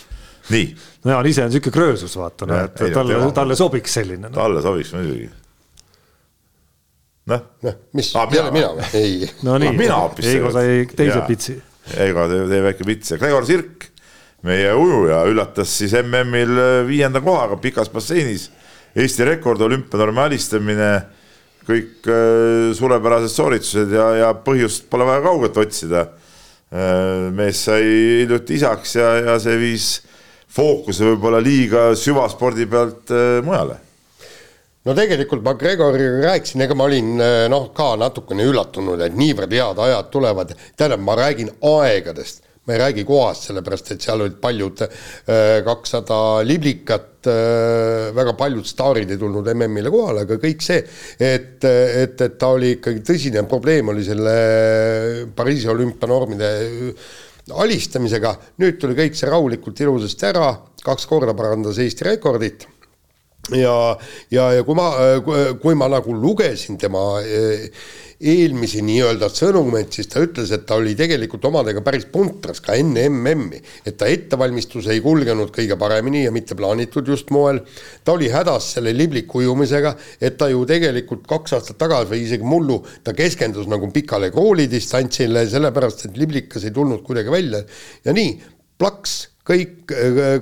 [0.56, 0.72] nii.
[1.04, 4.36] no Jaan ise on sihuke kröösus, vaata, noh, et talle, talle sobiks selline no..
[4.40, 5.30] talle sobiks muidugi
[7.30, 8.88] noh noh, mis ah,, jälle mina või?
[8.98, 9.30] ei.
[9.46, 11.56] no nii, ah, Eigo sai teise pitsi.
[12.00, 13.88] Eigo teie väike pits ja Gregor Sirk,
[14.46, 16.54] meie ujuja, üllatas siis MM-il
[16.88, 18.50] viienda kohaga pikas basseinis.
[19.00, 20.90] Eesti rekord, olümpianormi alistamine,
[21.70, 26.08] kõik äh, suurepärased sooritused ja, ja põhjust pole vaja kaugelt otsida
[26.74, 27.30] äh,.
[27.36, 27.84] mees sai
[28.24, 29.90] hiljuti isaks ja, ja see viis
[30.50, 33.78] fookuse võib-olla liiga süvaspordi pealt äh, mujale
[34.90, 37.18] no tegelikult ma Gregoriga rääkisin, ega ma olin
[37.52, 42.82] noh, ka natukene üllatunud, et niivõrd head ajad tulevad, tähendab, ma räägin aegadest, ma ei
[42.82, 44.82] räägi kohast, sellepärast et seal olid paljud
[45.68, 47.30] kakssada liblikat,
[48.18, 50.82] väga paljud staarid ei tulnud MM-ile kohale, aga kõik see,
[51.20, 54.36] et, et, et ta oli ikkagi tõsine probleem, oli selle
[55.38, 56.52] Pariisi olümpianormide
[57.62, 60.50] alistamisega, nüüd tuli kõik see rahulikult ilusasti ära,
[60.82, 62.70] kaks korda parandas Eesti rekordit
[63.56, 63.98] ja,
[64.32, 64.92] ja, ja kui ma,
[65.62, 67.70] kui ma nagu lugesin tema eh,
[68.20, 73.06] eelmisi nii-öelda sõnumeid, siis ta ütles, et ta oli tegelikult omadega päris puntras ka enne
[73.08, 77.62] MM-i, et ta ettevalmistus ei kulgenud kõige paremini ja mitte plaanitud just moel.
[78.04, 82.44] ta oli hädas selle libliku ujumisega, et ta ju tegelikult kaks aastat tagasi või isegi
[82.44, 87.64] mullu, ta keskendus nagu pikale koolidistantsile, sellepärast et liblikas ei tulnud kuidagi välja
[88.04, 88.36] ja nii,
[88.80, 89.94] plaks kõik,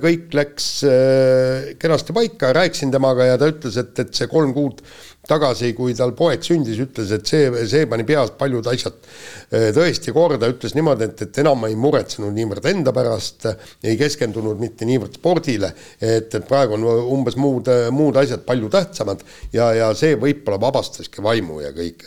[0.02, 4.82] kõik läks äh, kenasti paika, rääkisin temaga ja ta ütles, et, et see kolm kuud
[5.28, 10.12] tagasi, kui tal poeg sündis, ütles, et see, see pani peas paljud asjad äh, tõesti
[10.16, 13.48] korda, ütles niimoodi, et, et enam ei muretsenud niivõrd enda pärast,
[13.84, 16.88] ei keskendunud mitte niivõrd spordile, et, et praegu on
[17.18, 22.04] umbes muud, muud asjad palju tähtsamad ja, ja see võib-olla vabastaski vaimu ja kõik,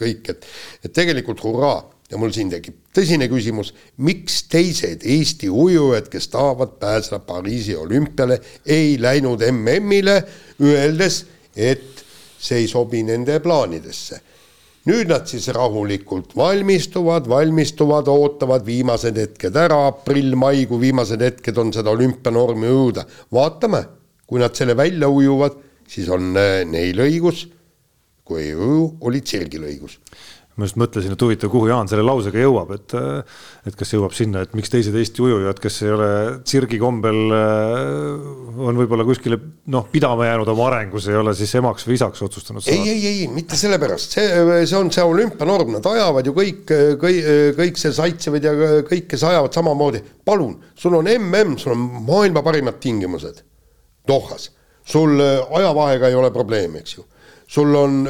[0.00, 0.52] kõik, et,
[0.84, 1.80] et tegelikult hurraa
[2.10, 3.72] ja mul siin tekib tõsine küsimus,
[4.02, 10.16] miks teised Eesti ujujad, kes tahavad pääseda Pariisi olümpiale, ei läinud MM-ile,
[10.62, 11.22] öeldes,
[11.54, 12.02] et
[12.40, 14.20] see ei sobi nende plaanidesse.
[14.88, 21.72] nüüd nad siis rahulikult valmistuvad, valmistuvad, ootavad viimased hetked ära, aprill-mai, kui viimased hetked on
[21.72, 23.04] seda olümpianormi ujuda.
[23.32, 23.84] vaatame,
[24.26, 27.46] kui nad selle välja ujuvad, siis on äh, neil õigus,
[28.24, 29.98] kui ei uju, oli tsirgil õigus
[30.58, 32.94] ma just mõtlesin, et huvitav, kuhu Jaan selle lausega jõuab, et
[33.68, 36.08] et kas jõuab sinna, et miks teised Eesti ujujad, kes ei ole
[36.42, 39.38] tsirgi kombel, on võib-olla kuskile
[39.72, 42.76] noh, pidama jäänud oma arengus, ei ole siis emaks või isaks otsustanud saada?
[42.76, 46.64] ei, ei, ei, mitte sellepärast, see, see on see olümpianorm, nad ajavad ju kõik,
[47.04, 48.56] kõik, kõik see saitsevad ja
[48.88, 50.02] kõik, kes ajavad samamoodi.
[50.26, 53.44] palun, sul on mm, sul on maailma parimad tingimused
[54.08, 54.50] Dohas,
[54.84, 57.06] sul ajavahega ei ole probleemi, eks ju
[57.50, 58.00] sul on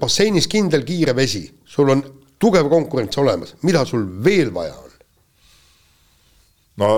[0.00, 2.02] basseinis kindel kiire vesi, sul on
[2.40, 4.90] tugev konkurents olemas, mida sul veel vaja on?
[6.80, 6.90] no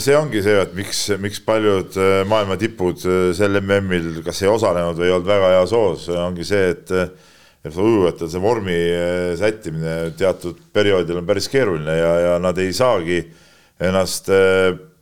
[0.00, 1.96] see ongi see, et miks, miks paljud
[2.28, 3.00] maailma tipud
[3.36, 6.94] sel MM-il kas ei osalenud või ei olnud väga heas hoos, ongi see, et
[7.66, 8.76] et ujujatel see vormi
[9.40, 13.18] sättimine teatud perioodil on päris keeruline ja, ja nad ei saagi
[13.82, 14.30] ennast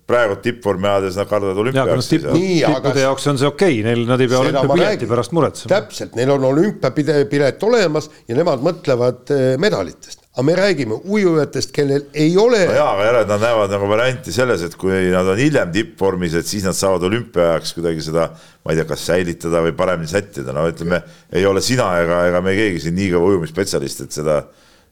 [0.09, 2.09] praegu tippvormi ajades nad kardavad olümpiaks.
[2.11, 5.71] Tipp, tippude jaoks on see okei okay., neil, nad ei pea olümpiapileti pärast muretsema.
[5.73, 10.21] täpselt, neil on olümpiapilet olemas ja nemad mõtlevad eh, medalitest.
[10.35, 12.61] aga me räägime ujujatest, kellel ei ole.
[12.69, 16.37] no jaa, aga jälle nad näevad nagu varianti selles, et kui nad on hiljem tippvormis,
[16.37, 18.29] et siis nad saavad olümpiaajaks kuidagi seda,
[18.65, 21.01] ma ei tea, kas säilitada või paremini sättida, no ütleme,
[21.33, 24.43] ei ole sina ega, ega me keegi siin nii kõva ujumisspetsialist, et seda,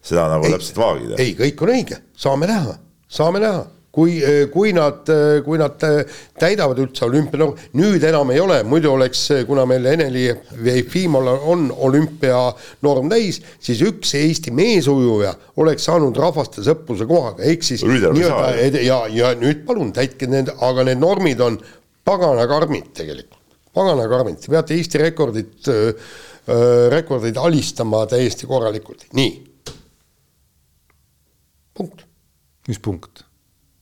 [0.01, 1.21] seda nagu ei, täpselt vaagida.
[1.21, 2.79] ei, kõik on õige, saame näha,
[3.21, 6.01] saame näha kui, eh, kui nad, eh, kui nad eh,
[6.41, 10.25] täidavad üldse olümpianorm, nüüd enam ei ole, muidu oleks, kuna meil Eneli
[10.65, 17.85] Jefimol on olümpianorm täis, siis üks Eesti meesujuja oleks saanud rahvaste sõpruse kohaga, ehk siis
[17.85, 21.59] nii-öelda ja, ja nüüd palun täitke need, aga need normid on
[22.07, 25.69] pagana karmid tegelikult, pagana karmid, te peate Eesti rekordit,
[26.93, 29.37] rekordid alistama täiesti korralikult, nii.
[31.77, 32.03] punkt.
[32.67, 33.23] mis punkt?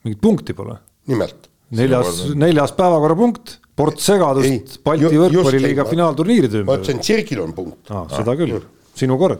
[0.05, 0.77] Mingit punkti pole.
[1.11, 1.47] nimelt.
[1.71, 6.81] neljas, neljas päevakorrapunkt, ports segadust Balti võrkpalliliiga ma- finaalturniiride ma ümber.
[6.83, 8.57] ütlesin, tsirkil on punkt Ah, seda küll,
[8.97, 9.39] sinu kord.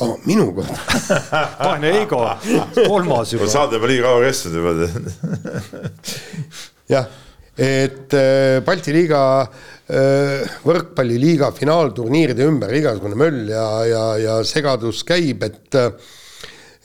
[0.00, 0.14] ah,.
[0.26, 0.72] minu kord.
[1.66, 2.22] vaene Eigo,
[2.86, 3.46] kolmas juba.
[3.52, 4.72] saade juba liiga kaua kestnud juba.
[6.94, 7.06] jah,
[7.56, 15.44] et äh, Balti liiga äh, võrkpalliliiga finaalturniiride ümber igasugune möll ja, ja, ja segadus käib,
[15.48, 15.90] et äh,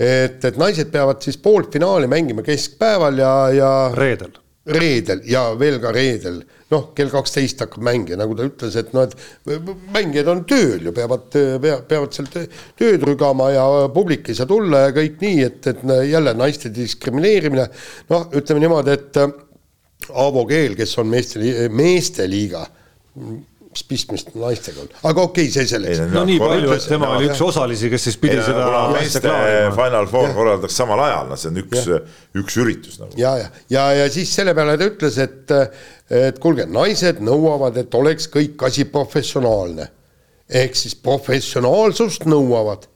[0.02, 4.34] et, et naised peavad siis poolfinaali mängima keskpäeval ja, ja reedel.
[4.66, 6.40] reedel ja veel ka reedel,
[6.72, 10.86] noh, kell kaksteist hakkab mäng ja nagu ta ütles, et noh, et mängijad on tööl
[10.86, 11.28] ju, peavad,
[11.90, 12.48] peavad seal tö-
[12.80, 17.68] tööd rügama ja publik ei saa tulla ja kõik nii, et, et jälle naiste diskrimineerimine,
[18.14, 19.22] noh, ütleme niimoodi, et
[20.12, 22.66] Aavo Keel, kes on meeste, meesteliiga,
[23.72, 26.02] mis pistmist naistega on, aga okei okay,, see selleks.
[26.12, 29.32] no nii palju, et tema oli üks osalisi, kes siis pidi seda kuna asja meeste.
[29.78, 31.88] Final Four korraldatakse samal ajal, no see on üks,
[32.42, 33.16] üks üritus nagu.
[33.20, 35.56] ja, ja, ja, ja siis selle peale ta ütles, et,
[36.12, 39.88] et kuulge, naised nõuavad, et oleks kõik asi professionaalne.
[40.52, 42.90] ehk siis professionaalsust nõuavad,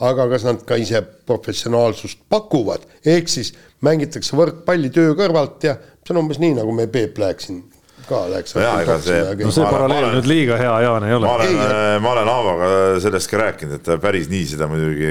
[0.00, 3.52] aga kas nad ka ise professionaalsust pakuvad, ehk siis
[3.84, 7.66] mängitakse võrkpalli töö kõrvalt ja see on umbes nii, nagu me Peep Lähek siin
[8.08, 8.54] ka läheks.
[8.56, 11.34] Jaa, ega see- no see paralleel nüüd liiga hea, Jaan, ei ole ma.
[11.36, 12.68] olen Ei,, ma olen Aavoga
[13.02, 15.10] sellest ka rääkinud, et ta päris nii seda muidugi,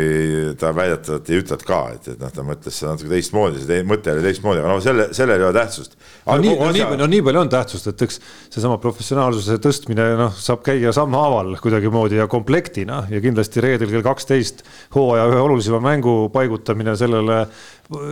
[0.61, 3.81] ta väidetavalt ei ütlenud ka, et, et noh, ta mõtles seda natuke teistmoodi, see te-
[3.88, 5.97] mõte oli teistmoodi, aga no selle, sellel ei ole tähtsust.
[6.26, 8.19] no nii, no nii, no nii palju on tähtsust, et eks
[8.53, 14.63] seesama professionaalsuse tõstmine, noh, saab käia sammhaaval kuidagimoodi ja komplektina ja kindlasti reedel kell kaksteist
[14.95, 17.43] hooaja ühe olulisema mängu paigutamine sellele,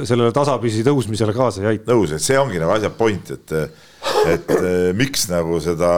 [0.05, 1.91] sellele tasapisi tõusmisele kaasa ei aita.
[1.93, 3.55] nõus, et see ongi nagu asja point, et,
[4.29, 5.91] et eh, miks nagu seda,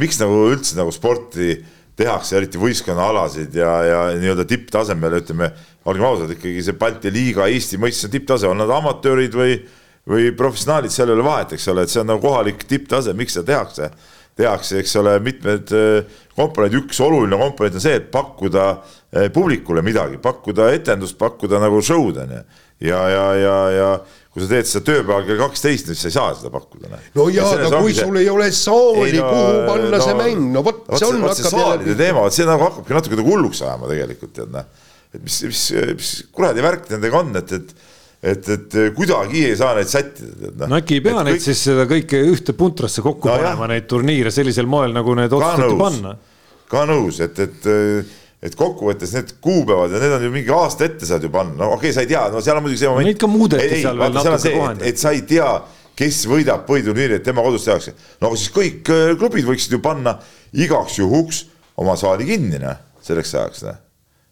[0.00, 1.56] miks nagu üldse nagu sporti
[2.00, 5.50] tehakse, eriti võistkonnaalasid ja, ja nii-öelda tipptasemel, ütleme,
[5.88, 9.58] olgem ausad, ikkagi see Balti liiga Eesti mõistes on tipptase, on nad amatöörid või,
[10.08, 13.36] või professionaalid, seal ei ole vahet, eks ole, et see on nagu kohalik tipptase, miks
[13.36, 13.90] seda tehakse
[14.40, 19.84] tehakse, eks ole, mitmed eh, komponendid, üks oluline komponent on see, et pakkuda eh, publikule
[19.86, 22.42] midagi, pakkuda etendust, pakkuda nagu show'd on ju.
[22.88, 23.90] ja, ja, ja, ja
[24.30, 27.00] kui sa teed seda tööpäeval kell kaksteist, siis sa ei saa seda pakkuda.
[27.18, 31.08] no jaa, aga kui sul ei ole saali, kuhu panna see mäng, no vot see
[31.08, 34.34] on vot see hakkab saalide teema, vot see nagu hakkabki natuke nagu hulluks ajama tegelikult
[34.38, 34.68] tead noh.
[35.10, 35.64] et mis, mis,
[35.98, 37.88] mis kuradi värk nendega on, et, et
[38.20, 40.70] et, et kuidagi ei saa neid sättida, tead noh.
[40.70, 43.86] no äkki ei pea neid siis seda kõike ühte puntrasse kokku No no, panema, neid
[43.90, 46.14] turniire sellisel moel, nagu need otsustati panna.,
[46.70, 47.70] ka nõus, et, et
[48.40, 51.74] et kokkuvõttes need kuupäevad ja need on ju mingi aasta ette saad ju panna, no
[51.74, 53.08] okei okay,, sa ei tea, no seal on muidugi see moment.
[53.10, 54.88] neid ka muudeti seal veel natuke kohendati.
[54.88, 55.50] et sa ei tea,
[56.00, 57.92] kes võidab põhiturniiri, et tema kodus tehakse.
[58.24, 60.16] no siis kõik äh, klubid võiksid ju panna
[60.56, 61.44] igaks juhuks
[61.80, 63.80] oma saali kinni, noh, selleks ajaks, noh.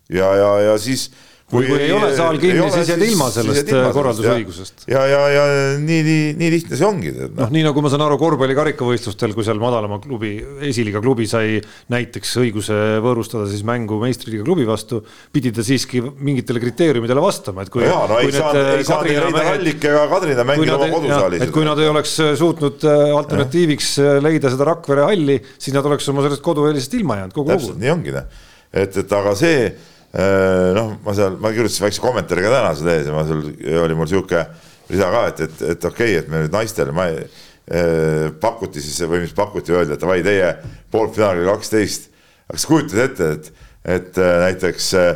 [0.09, 1.11] ja, ja, ja siis
[1.49, 4.83] Või kui ei ole saal kinni, siis jääd ilma sellest, äh, korraldusõigusest.
[4.91, 5.45] ja, ja, ja
[5.81, 9.47] nii, nii, nii lihtne see ongi, noh, nii nagu ma saan aru, korvpalli karikavõistlustel, kui
[9.47, 10.35] seal madalama klubi,
[10.69, 11.57] esiliiga klubi sai
[11.95, 15.01] näiteks õiguse võõrustada siis mängu meistriliiga klubi vastu,
[15.33, 17.87] pidi ta siiski mingitele kriteeriumidele vastama, et kui.
[17.89, 21.49] jaa, no ei saanud, ei saanud ei Reiner Allik ega Kadrina mängida oma kodusaalis.
[21.49, 25.89] et kui nad ei oleks suutnud äh, alternatiiviks äh, leida seda Rakvere halli, siis nad
[25.89, 27.87] oleks oma sellest kodueelisest ilma jäänud kogu täpselt kogu.
[27.87, 32.47] nii ongi noh, et, et aga see äh, noh, ma seal, ma kirjutasin väikse kommentaari
[32.47, 33.43] ka täna seal ees ja ma seal
[33.85, 34.41] oli mul sihuke
[34.89, 38.83] rida ka, et, et, et okei okay,, et me nüüd naistele, ma ei äh, pakuti
[38.83, 40.53] siis või mis pakuti, öeldi, et davai, teie
[40.93, 42.09] poolfinaal kell kaksteist.
[42.49, 43.51] aga kas kujutad ette, et,
[43.85, 45.11] et äh, näiteks äh,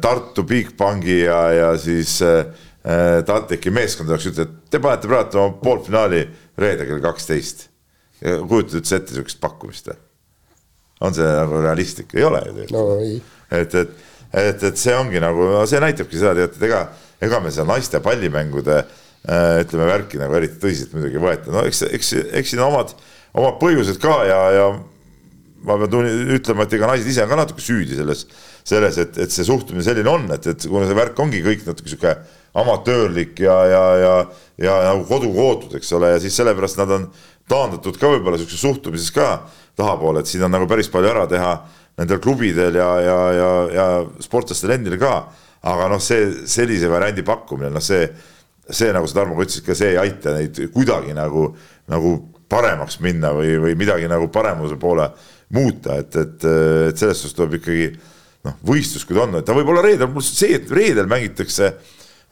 [0.00, 2.46] Tartu Bigbanki ja, ja siis äh,
[3.26, 6.22] TalTechi meeskond oleks ütelnud, et te panete praegu oma poolfinaali
[6.58, 7.68] reede kell kaksteist.
[8.22, 10.00] kujutad üldse ette sihukest pakkumist või?
[11.02, 13.94] on see nagu realistlik, ei ole ju tegelikult no et, et,
[14.32, 16.84] et, et see ongi nagu, see näitabki seda, tead, et ega,
[17.22, 21.66] ega me seda naiste pallimängude äh, ütleme värki nagu eriti tõsiselt muidugi ei võeta, no
[21.68, 22.94] eks, eks, eks siin omad,
[23.36, 24.70] omad põhjused ka ja, ja
[25.66, 28.24] ma pean ütlema, et ega naised ise on ka natuke süüdi selles,
[28.66, 31.92] selles, et, et see suhtumine selline on, et, et kuna see värk ongi kõik natuke
[31.92, 32.16] sihuke
[32.58, 34.14] amatöörlik ja, ja, ja,
[34.60, 37.06] ja nagu koduga ootud, eks ole, ja siis sellepärast nad on
[37.50, 39.28] taandatud ka võib-olla sihukeses suhtumises ka
[39.78, 41.54] tahapoole, et siin on nagu päris palju ära teha
[42.00, 43.86] nendel klubidel ja, ja, ja, ja
[44.22, 45.16] sportlastel endil ka.
[45.62, 48.08] aga noh, see sellise variandi pakkumine, noh, see,
[48.66, 51.52] see nagu sa Tarmo ka ütlesid, ka see ei aita neid kuidagi nagu,
[51.92, 52.14] nagu
[52.50, 55.06] paremaks minna või, või midagi nagu paremuse poole
[55.54, 56.48] muuta, et, et,
[56.88, 57.92] et selles suhtes tuleb ikkagi
[58.48, 61.70] noh, võistlus, kui ta on, et ta võib olla reedel, see, et reedel mängitakse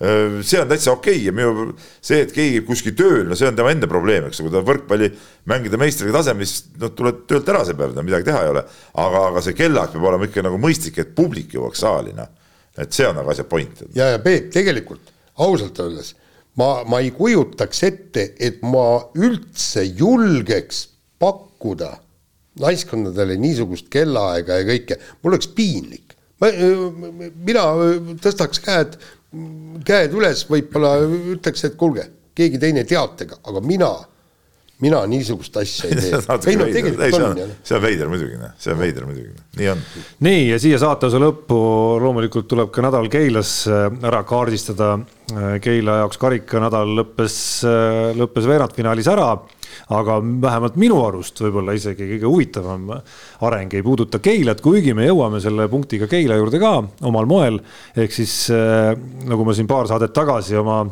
[0.00, 1.26] see on täitsa okei okay.
[1.26, 4.46] ja minu see, et keegi kuskil tööl, no see on tema enda probleem, eks ju,
[4.46, 5.10] kui ta võrkpalli
[5.50, 8.64] mängida meistriga tasemel, siis noh, tuled töölt ära see päev, no midagi teha ei ole.
[9.04, 12.32] aga, aga see kellaaeg peab olema ikka nagu mõistlik, et publik jõuaks saali, noh.
[12.80, 13.84] et see on nagu asja point.
[13.92, 16.14] ja, ja Peep, tegelikult ausalt öeldes
[16.60, 20.86] ma, ma ei kujutaks ette, et ma üldse julgeks
[21.20, 21.92] pakkuda
[22.60, 26.16] naiskondadele niisugust kellaaega ja kõike, mul oleks piinlik.
[26.40, 27.64] mina
[28.24, 28.96] tõstaks käed,
[29.86, 30.96] käed üles, võib-olla
[31.34, 33.90] ütleks, et kuulge, keegi teine teatega, aga mina
[34.80, 36.20] mina niisugust asja ei tee.
[36.50, 37.54] ei no tegelikult on, on.
[37.64, 39.84] see on veider muidugi, noh, see on veider muidugi, nii on.
[40.26, 41.60] nii ja siia saatuse lõppu
[42.02, 44.92] loomulikult tuleb ka nädal Keilas äh, ära kaardistada.
[45.30, 47.34] Äh, Keila jaoks karikanädal lõppes,
[47.68, 49.32] äh, lõppes veerandfinaalis ära
[49.94, 52.88] aga vähemalt minu arust võib-olla isegi kõige huvitavam
[53.46, 56.72] areng ei puuduta Keilat, kuigi me jõuame selle punktiga Keila juurde ka
[57.06, 57.60] omal moel.
[57.94, 60.82] ehk siis nagu ma siin paar saadet tagasi oma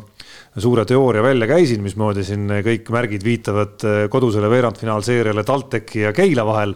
[0.57, 6.73] suure teooria välja käisin, mismoodi siin kõik märgid viitavad kodusele veerandfinaalseeriale TalTechi ja Keila vahel.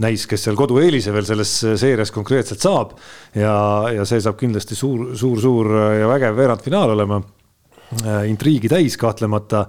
[0.00, 1.50] Näis, kes seal kodueelise veel selles
[1.80, 2.94] seerias konkreetselt saab.
[3.36, 3.54] Ja,
[3.92, 7.20] ja see saab kindlasti suur, suur, suur ja vägev veerandfinaal olema
[8.28, 9.64] intriigi täis kahtlemata.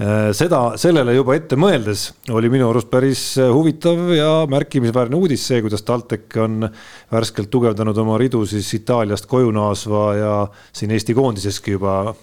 [0.00, 5.46] Äh, seda, sellele juba ette mõeldes oli minu arust päris äh, huvitav ja märkimisväärne uudis
[5.48, 6.68] see, kuidas TalTech on
[7.12, 10.34] värskelt tugevdanud oma ridu siis Itaaliast koju naasva ja
[10.72, 12.14] siin Eesti koondiseski juba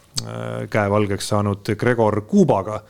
[0.74, 2.82] käevalgeks saanud Gregor Kubaga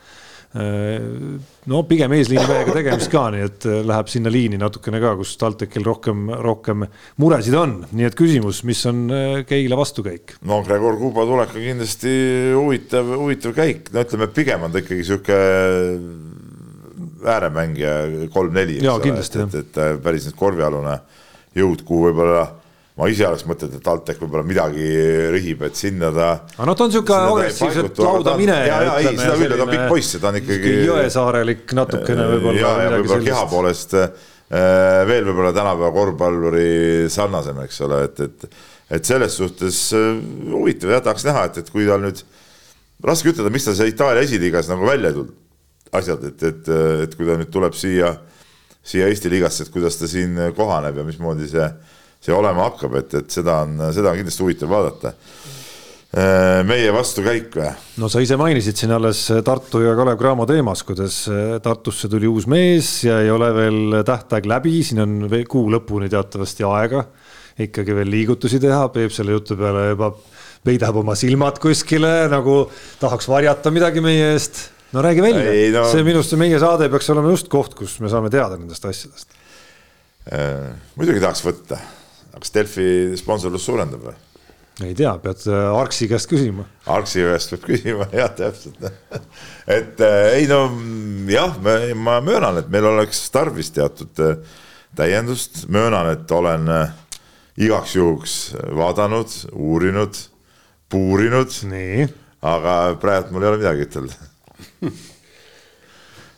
[0.56, 5.84] no pigem eesliinimehega tegemist ka, nii et äh, läheb sinna liini natukene ka, kus TalTechil
[5.84, 6.86] rohkem, rohkem
[7.20, 10.38] muresid on, nii et küsimus, mis on äh, Keila vastukäik?
[10.48, 12.14] no Gregor Kuba tulek on kindlasti
[12.56, 15.38] huvitav, huvitav käik, no ütleme, pigem on ta ikkagi sihuke
[17.28, 17.94] ääremängija
[18.32, 20.96] kolm-neli, eks ole, et, et, et päris nüüd korvialune
[21.58, 22.46] jõud, kuhu võib-olla
[22.98, 24.86] ma ise oleks mõtelnud, et TalTech võib-olla midagi
[25.30, 26.30] rihib, et sinna ta.
[26.56, 28.64] aga noh, ta on sihuke agressiivselt lauda mineja.
[28.66, 30.72] ja, ja ei, seda küll, ta on pikk poiss ja ta on ikkagi.
[30.88, 32.58] jõesaarelik natukene võib-olla.
[32.58, 34.08] ja, ja võib-olla keha poolest äh,
[35.06, 36.72] veel võib-olla tänapäeva korvpalluri
[37.14, 38.64] sarnasem, eks ole, et, et,
[38.98, 40.08] et selles suhtes äh,
[40.50, 42.24] huvitav jah, tahaks näha, et, et kui tal nüüd,
[43.06, 45.36] raske ütelda, miks ta seal Itaalia esiliigas nagu välja ei tulnud,
[46.00, 46.72] asjad, et, et,
[47.06, 48.10] et kui ta nüüd tuleb siia,
[48.82, 51.70] siia Eesti liigasse, et kuidas ta siin kohaneb ja mismoodi see
[52.24, 55.14] see olema hakkab, et, et seda on, seda on kindlasti huvitav vaadata.
[56.08, 57.68] Äh, meie vastukäik või?
[58.00, 62.24] no sa ise mainisid siin alles Tartu ja Kalev Cramo teemas, kuidas äh, Tartusse tuli
[62.30, 65.18] uus mees ja ei ole veel tähtaeg läbi, siin on
[65.52, 67.04] kuu lõpuni teatavasti aega
[67.60, 70.08] ikkagi veel liigutusi teha, Peep selle jutu peale juba
[70.64, 72.62] peidab oma silmad kuskile nagu
[73.02, 74.64] tahaks varjata midagi meie eest.
[74.96, 75.84] no räägi välja, no...
[75.92, 79.36] see minu arust meie saade peaks olema just koht, kus me saame teada nendest asjadest
[80.32, 80.72] äh,.
[80.96, 81.82] muidugi tahaks võtta
[82.42, 82.88] kas Delfi
[83.18, 84.16] sponsorlus suurendab või?
[84.84, 86.64] ei tea, pead äh, Arksi käest küsima.
[86.86, 88.84] Arksi käest peab küsima, jah, täpselt
[89.66, 90.62] et äh, ei no
[91.30, 91.58] jah,
[91.98, 94.38] ma möönan, et meil oleks tarvis teatud äh,
[94.98, 96.70] täiendust, möönan, et olen
[97.58, 98.38] igaks juhuks
[98.74, 100.16] vaadanud, uurinud,
[100.90, 101.52] puurinud.
[102.42, 104.14] aga praegu mul ei ole midagi ütelda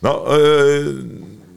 [0.05, 0.95] no öö,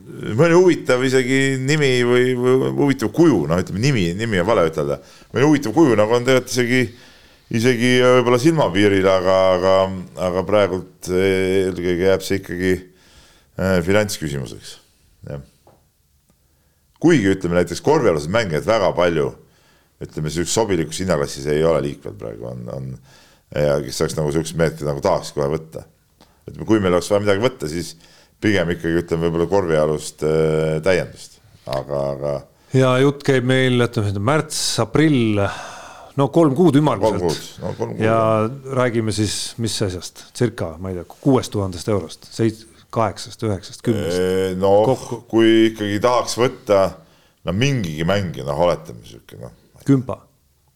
[0.03, 4.99] mõni huvitav isegi nimi või, või huvitav kuju, noh, ütleme nimi, nimi on vale ütelda.
[5.33, 6.81] mõni huvitav kuju nagu on tegelikult isegi,
[7.59, 9.75] isegi võib-olla silmapiiril, aga, aga,
[10.27, 14.75] aga praegult eelkõige jääb see ikkagi äh, finantsküsimuseks,
[15.31, 15.43] jah.
[16.99, 19.31] kuigi ütleme näiteks korvpallialased mängijad väga palju,
[20.03, 22.91] ütleme siukses sobilikus hinnaklassis ei ole liikvel praegu on, on
[23.55, 25.85] ja kes oleks nagu siuksed mehed, keda nagu tahaks kohe võtta.
[26.49, 27.93] ütleme, kui meil oleks vaja midagi võtta, siis
[28.43, 31.39] pigem ikkagi ütleme võib-olla korvialust äh, täiendust,
[31.69, 32.33] aga, aga.
[32.75, 35.39] ja jutt käib meil, ütleme märts, aprill,
[36.19, 37.63] no kolm kuud ümmarguselt.
[37.63, 38.17] No, ja
[38.79, 44.59] räägime siis, mis asjast, circa, ma ei tea, kuuest tuhandest eurost, seit-, kaheksast, üheksast, kümnest.
[44.61, 45.23] no Kokku.
[45.31, 46.83] kui ikkagi tahaks võtta
[47.47, 49.55] no mingigi mängija, noh, oletame sihuke noh.
[49.87, 50.19] kümpa.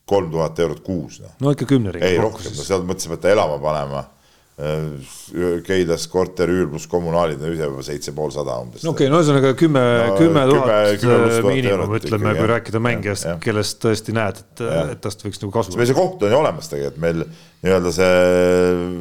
[0.08, 1.36] kolm tuhat eurot kuus, noh.
[1.44, 2.08] no ikka kümne ringi.
[2.10, 4.17] ei rohkem, no sealt mõtlesime, et elama panema Äh,
[4.58, 8.82] Keilas korterüür pluss kommunaalid on ise juba seitse pool sada umbes.
[8.82, 9.84] no okei okay,, no ühesõnaga kümme,
[10.18, 14.64] kümme tuhat äh, miinimum, ütleme, kui rääkida mängijast, kellest tõesti näed, et,
[14.96, 15.78] et tast võiks nagu kasu.
[15.78, 17.22] see koht on ju olemas tegelikult, meil
[17.68, 18.18] nii-öelda see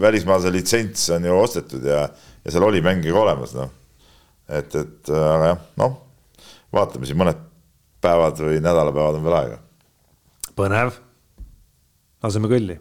[0.04, 2.02] välismaalase litsents on ju ostetud ja,
[2.44, 3.72] ja seal oli mängija ka olemas, noh.
[4.60, 6.00] et, et aga jah, noh,
[6.76, 7.40] vaatame siin mõned
[8.04, 9.62] päevad või nädalapäevad on veel aega.
[10.52, 11.00] põnev,
[12.28, 12.76] laseme kõlli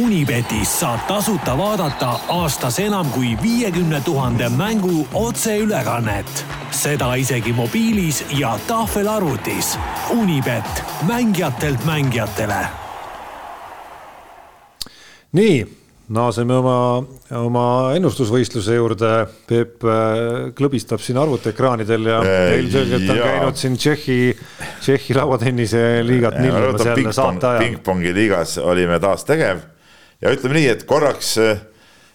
[0.00, 6.44] Unibetis saab tasuta vaadata aastas enam kui viiekümne tuhande mängu otseülekannet.
[6.70, 9.78] seda isegi mobiilis ja tahvelarvutis.
[10.10, 12.60] Unibet, mängijatelt mängijatele.
[15.32, 15.66] nii,
[16.08, 17.04] naaseme oma,
[17.36, 19.10] oma ennustusvõistluse juurde.
[19.48, 24.38] Peep äh, klõbistab siin arvutiekraanidel ja Äh, ilmselgelt on käinud siin Tšehhi,
[24.80, 26.40] Tšehhi lauatennise liigat
[27.44, 27.58] ajal.
[27.58, 29.60] pingpongi liigas olime taas tegev
[30.20, 31.34] ja ütleme nii, et korraks,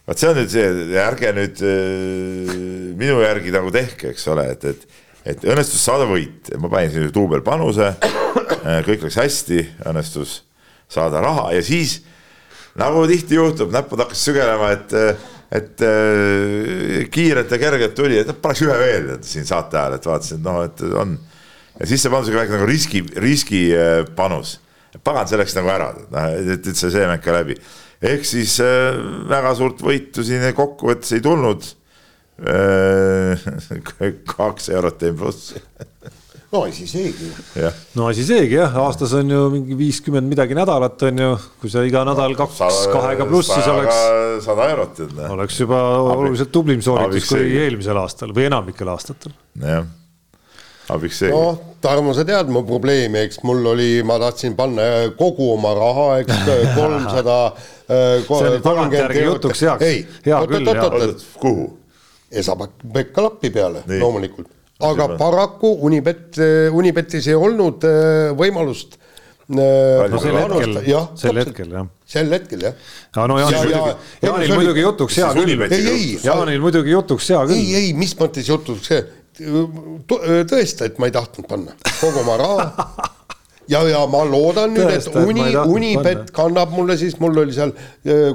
[0.06, 0.68] vot see on nüüd see,
[1.02, 2.56] ärge nüüd äh,
[2.99, 7.14] minu järgi nagu tehke, eks ole, et, et, et õnnestus saada võit, ma panin siin
[7.15, 7.94] duubelpanuse,
[8.88, 10.41] kõik läks hästi, õnnestus
[10.91, 11.99] saada raha ja siis
[12.80, 14.94] nagu tihti juhtub, näpud hakkasid sügelema, et,
[15.56, 15.86] et
[17.14, 20.41] kiirelt ja kergelt tuli, et noh, paneks ühe veel et siin saate ajal, et vaatasin,
[20.41, 21.15] et noh, et on.
[21.80, 24.60] ja siis see panus oli väike nagu riski, riskipanus.
[25.03, 27.57] pagan, see läks nagu ära, noh, et üldse see mäng ka läbi.
[28.06, 28.98] Ehk siis äh,
[29.30, 31.72] väga suurt võitu siin kokkuvõttes ei tulnud.
[34.36, 35.61] kaks eurot jäi plussi,
[36.52, 37.30] no siis seegi.
[37.95, 41.30] no asi seegi jah, aastas on ju mingi viiskümmend midagi nädalat on ju,
[41.61, 42.60] kui sa iga nädal kaks
[42.91, 44.02] kahega pluss, siis oleks,
[44.45, 45.80] sada eurot, et noh, oleks juba
[46.15, 49.36] oluliselt tublim sooritus kui eelmisel aastal või enamikel aastatel.
[49.61, 49.88] jah,
[50.95, 51.36] abiks seegi.
[51.36, 54.86] Noh, Tarmo, sa tead mu probleemi, eks mul oli, ma tahtsin panna
[55.20, 56.34] kogu oma raha, eks
[56.78, 57.40] kolmsada.
[58.66, 59.86] Tagantjärgi jutuks heaks.
[59.86, 60.86] ei, Hea oot, küll, oot, jah.
[60.90, 61.66] oot, oot, Oot, kuhu?
[62.36, 63.99] Esa-Pekka lappi peale Nii.
[64.02, 64.48] loomulikult,
[64.82, 65.18] aga juba?
[65.22, 66.40] paraku Unibet,
[66.76, 68.98] Unibetis ei olnud äh, võimalust.
[69.53, 69.62] no
[70.18, 70.80] sel hetkel,
[71.22, 71.84] sel hetkel jah.
[72.10, 72.74] sel hetkel jah.
[73.14, 76.64] aga no Jaanil Ja- ja- muidugi, ei, Jaanil muidugi jutuks hea küll ei, ei, Jaanil
[76.64, 77.76] muidugi jutuks hea ei, küll.
[77.84, 79.03] ei, mis mõttes jutuks see,
[79.36, 82.88] tõesta, et ma ei tahtnud panna kogu oma raha.
[83.72, 87.74] ja, ja ma loodan nüüd, et Uni Unibet kannab mulle siis, mul oli seal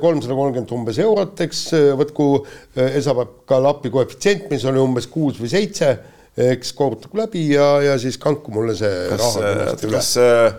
[0.02, 1.66] kolmsada kolmkümmend umbes eurot, eks
[1.98, 5.92] võtku eh, Esa-Pekka lappi koefitsient, mis oli umbes kuus või seitse,
[6.40, 10.14] eks korrutagu läbi ja, ja siis kandku mulle see kas raha, kas.
[10.20, 10.58] äh,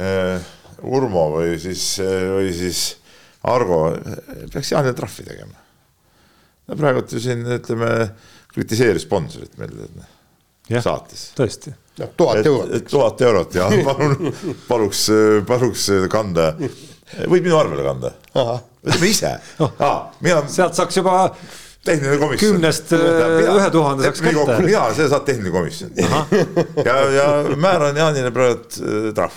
[0.00, 0.52] äh,
[0.84, 2.86] Urmo või siis, või siis
[3.48, 3.86] Argo
[4.52, 5.60] peaks Jaanile trahvi tegema?
[6.68, 7.90] no praegult ju siin ütleme
[8.54, 9.74] kritiseeris sponsorit meil
[10.70, 10.82] Jah.
[10.84, 11.26] saates.
[11.34, 11.74] noh, tõesti,
[12.16, 12.86] tuhat eurot.
[12.90, 14.30] tuhat eurot ja palun,
[14.68, 15.02] paluks,
[15.48, 16.54] paluks kanda,
[17.28, 18.14] võib minu arvele kanda,
[18.84, 19.36] ütleme ise
[19.78, 21.28] ah,, mina sealt saaks juba
[21.84, 22.54] tehniline komisjon.
[22.54, 24.56] Kümnest, äh, ühe tuhande saaks kätte.
[24.64, 25.90] mina, see saab tehniline komisjon.
[26.88, 27.26] ja, ja
[27.60, 29.36] määran Jaanile praegu äh, trahv.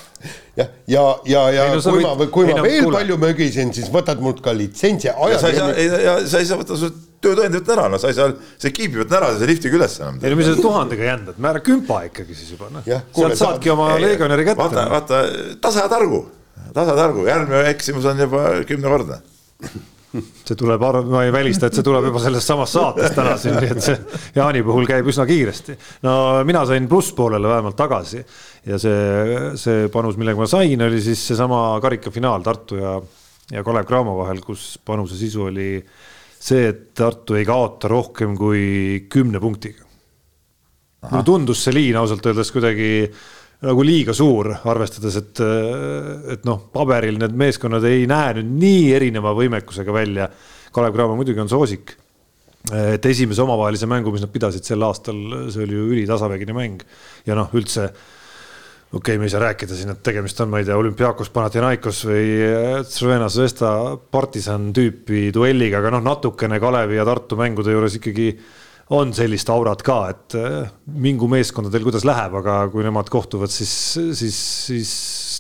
[0.58, 3.02] jah, ja, ja, ja Ei no kui ma, kui ma no veel kuule.
[3.02, 5.12] palju mögisin, siis võtad mult ka litsentsi.
[5.12, 5.76] ja sa ei saa,
[6.08, 6.92] ja sa ei saa võtta su
[7.24, 8.32] töötõendi võtta ära, no sa ei saa,
[8.62, 10.20] see kiibi võtta ära, see liftiga üles enam.
[10.22, 13.90] ei no mis sa tuhandega jändad, määra kümpa ikkagi siis juba noh, sealt saadki oma
[14.02, 14.88] legionäri vaata, kätte.
[14.94, 15.22] vaata
[15.64, 16.24] tasa ja targu,
[16.76, 19.22] tasa ja targu, järgmine eksimus on juba kümnekordne.
[20.48, 20.82] see tuleb,
[21.12, 23.98] ma ei välista, et see tuleb juba sellest samast saatest täna siin, nii et see
[24.38, 25.78] Jaani puhul käib üsna kiiresti.
[26.06, 26.14] no
[26.48, 28.22] mina sain plusspoolele vähemalt tagasi
[28.68, 32.94] ja see, see panus, millega ma sain, oli siis seesama karikafinaal Tartu ja,
[33.52, 35.72] ja Kalev Cramo vahel, kus panuse sisu oli
[36.40, 39.84] see, et Tartu ei kaota rohkem kui kümne punktiga.
[41.08, 42.90] mulle tundus see liin ausalt öeldes kuidagi
[43.66, 45.40] nagu liiga suur, arvestades, et,
[46.34, 50.28] et noh, paberil need meeskonnad ei näe nüüd nii erineva võimekusega välja.
[50.74, 51.96] Kalev Cramo muidugi on soosik.
[52.68, 55.16] et esimese omavahelise mängu, mis nad pidasid sel aastal,
[55.54, 56.82] see oli ju ülitasavägine mäng
[57.26, 57.86] ja noh, üldse
[58.92, 62.06] okei okay,, me ei saa rääkida siin, et tegemist on, ma ei tea, olümpiaakos, Panathinaikos
[62.08, 62.30] või
[62.88, 63.72] Crvena Zvezda
[64.12, 68.32] partisan tüüpi duelliga, aga noh, natukene Kalevi ja Tartu mängude juures ikkagi
[68.96, 70.60] on sellist aurat ka, et eh,
[71.04, 73.72] mingu meeskondadel kuidas läheb, aga kui nemad kohtuvad, siis,
[74.16, 74.38] siis,
[74.70, 74.94] siis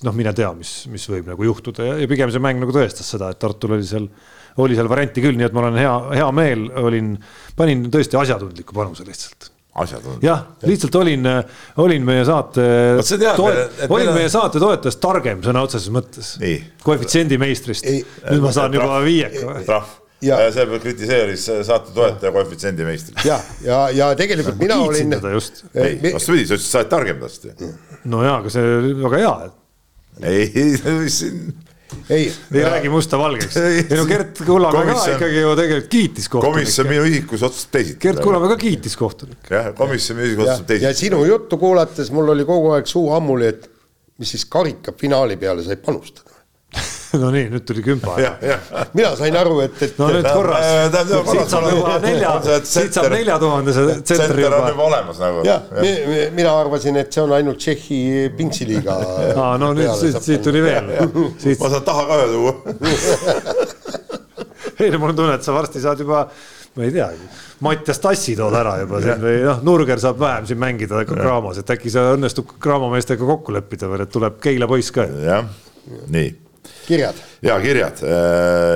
[0.03, 3.07] noh, mine tea, mis, mis võib nagu juhtuda ja, ja pigem see mäng nagu tõestas
[3.15, 4.09] seda, et Tartul oli seal,
[4.59, 7.13] oli seal varianti küll, nii et mul on hea, hea meel, olin,
[7.55, 9.53] panin tõesti asjatundliku panuse lihtsalt
[9.83, 10.17] asjad on.
[10.23, 11.27] jah, lihtsalt olin,
[11.83, 12.63] olin meie saate
[12.97, 16.57] Vot sa tead, et- et olin on- meie saate toetajast targem sõna otseses mõttes Nii..
[16.83, 17.85] koefitsiendi meistrist.
[17.85, 18.03] Ei.
[18.31, 19.95] nüüd ma saan juba viieka trahv.
[20.25, 23.19] Ja- ja see kritiseeris saate toetaja koefitsiendi meistrit.
[23.25, 25.13] ja, ja, ja tegelikult mina olin.
[25.13, 27.45] ei, vastupidi, sa ütlesid, sa oled targem tast
[28.05, 29.51] no jaa, aga see oli väga hea,
[30.25, 30.49] ei,
[31.19, 31.53] siin
[32.09, 33.57] ei, ei räägi musta-valgeks.
[33.57, 33.77] Ei.
[33.89, 36.89] ei no Gert Kullamäe ka Komisjon- ikkagi ju tegelikult kiitis komisjon kohtunikke.
[36.89, 37.99] minu ühikus otsustab teisiti.
[38.05, 39.55] Gert Kullamäe ka kiitis kohtunikke.
[39.55, 41.05] jah, komisjon minu ühikus ja, otsustab ja teisiti.
[41.05, 43.69] sinu juttu kuulates mul oli kogu aeg suu ammuli, et
[44.17, 46.36] mis siis karikafinaali peale sai panustada.
[47.21, 48.15] No nii, nüüd tuli kümpa.
[48.93, 53.07] mina sain aru, et, et no nüüd korras äh, siit saab juba nelja siit saab
[53.07, 55.45] tsenter- nelja tuhandese tsentri tsenter on juba juba olemas nagu.
[55.47, 55.61] jah,
[56.37, 57.99] mina arvasin, et see on ainult Tšehhi
[58.37, 58.97] pingsiliiga.
[59.41, 60.91] aa, no nüüd siit, siit tuli veel.
[60.93, 62.53] ma saan taha ka ühe tuua.
[64.83, 66.23] ei no mul on tunne, et sa varsti saad juba,
[66.77, 67.29] ma ei teagi,
[67.65, 71.71] Mattias Tassi tood ära juba siin või noh, Nurger saab vähem siin mängida Cramos, et
[71.73, 75.07] äkki see õnnestub Cramo meestega kokku leppida veel, et tuleb Keila poiss ka.
[75.25, 75.47] jah,
[76.13, 76.35] nii.
[76.87, 77.15] Kirjad.
[77.41, 78.01] ja kirjad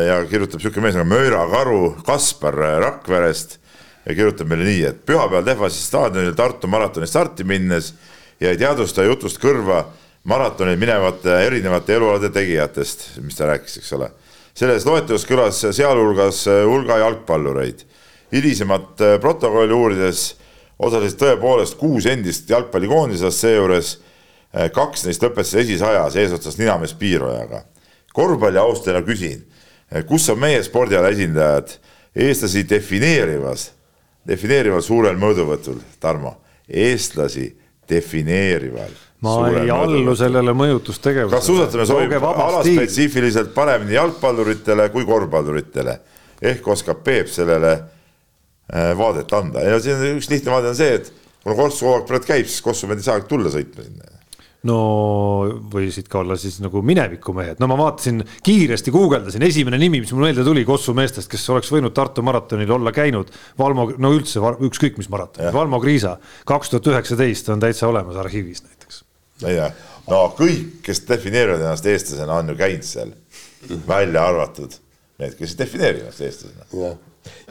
[0.07, 3.57] ja kirjutab sihuke mees nagu Mööra Karu Kaspar Rakverest
[4.05, 7.93] ja kirjutab meile nii, et pühapäeval Tehvasi staadionil Tartu maratoni starti minnes
[8.41, 9.83] jäi teadvustaja jutust kõrva
[10.23, 14.11] maratonil minevate erinevate elualade tegijatest, mis ta rääkis, eks ole.
[14.53, 17.85] selles loetelus kõlas sealhulgas hulga jalgpallureid.
[18.31, 20.35] hilisemat protokolli uurides
[20.79, 23.97] osalesid tõepoolest kuus endist jalgpallikoondisest, seejuures
[24.73, 27.63] kaks neist lõpetasid esisajas eesotsas ninamees Piirojaga.
[28.13, 29.45] Korvpalli austajana küsin,
[30.07, 31.75] kus on meie spordiala esindajad
[32.15, 33.69] eestlasi defineerivas,
[34.27, 36.35] defineerival suurel mõõduvõtul, Tarmo,
[36.67, 37.49] eestlasi
[37.89, 41.37] defineerival ma ei allu sellele mõjutustegevusele.
[41.37, 45.99] kas suusatamine sobib alaspetsiifiliselt paremini jalgpalluritele kui korvpalluritele?
[46.41, 49.61] ehk oskab Peep sellele äh, vaadet anda.
[49.61, 51.11] Ja siin üks lihtne vaade on see, et
[51.43, 54.20] kuna Kossu kogu aeg praegu käib, siis Kossu mehed ei saagi tulla sõitma sinna
[54.69, 54.77] no
[55.73, 60.27] võisid ka olla siis nagu minevikumehed, no ma vaatasin kiiresti guugeldasin, esimene nimi, mis mul
[60.27, 63.31] meelde tuli Kossu meestest, kes oleks võinud Tartu maratonil olla käinud.
[63.59, 66.17] Valmo, no üldse ükskõik mis maraton, Valmo Kriisa,
[66.49, 69.03] kaks tuhat üheksateist on täitsa olemas arhiivis näiteks.
[70.11, 73.15] no kõik, kes defineerivad ennast eestlasena, on ju käinud seal,
[73.87, 74.77] välja arvatud
[75.21, 76.69] need, kes ei defineeri ennast eestlasena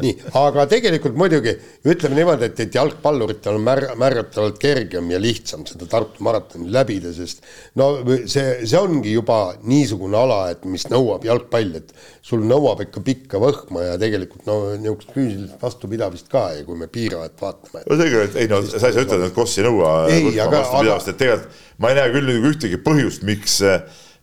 [0.02, 1.54] nii, aga tegelikult muidugi
[1.88, 7.12] ütleme niimoodi, et, et jalgpalluritel on mär-, märgatavalt kergem ja lihtsam seda Tartu maratoni läbida,
[7.14, 7.44] sest
[7.78, 7.90] no
[8.24, 11.94] see, see ongi juba niisugune ala, et mis nõuab jalgpall, et
[12.26, 16.90] sul nõuab ikka pikka võhma ja tegelikult no niisugust füüsilist vastupidavust ka ja kui me
[16.90, 17.84] piiravat vaatame.
[17.86, 21.20] no et ei no sa ei saa ütelda, et Koss ei nõua vastupidavust aga..., et
[21.24, 23.60] tegelikult ma ei näe küll ühtegi põhjust, miks,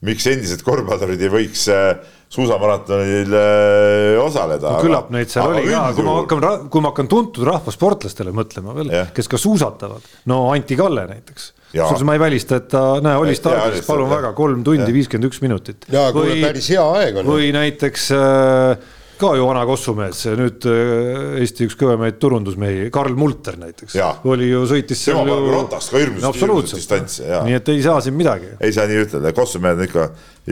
[0.05, 1.97] miks endised korvpallurid ei võiks äh,
[2.29, 4.75] suusamaratonil äh, osaleda.
[4.75, 8.75] no küllap neid seal oli ka, kui ma hakkan, kui ma hakkan tuntud rahvasportlastele mõtlema
[8.77, 11.53] veel, kes ka suusatavad, no Anti Kalle näiteks.
[11.71, 15.41] kusjuures ma ei välista, et ta, näe, oli stardis, palun väga, kolm tundi viiskümmend üks
[15.45, 15.89] minutit.
[15.93, 17.31] jaa, kuule päris hea aeg on.
[17.31, 23.57] või näiteks äh, ka ju vana kossumees, nüüd äh, Eesti üks kõvemaid turundusmehi, Karl Multer
[23.61, 23.97] näiteks,
[24.29, 25.37] oli ju, sõitis seal ju.
[25.53, 27.43] rotast ka hirmus, hirmus distantsi, jaa.
[27.47, 28.53] nii et ei saa siin midagi.
[28.61, 30.07] ei saa nii ütelda, kossumehed on ikka,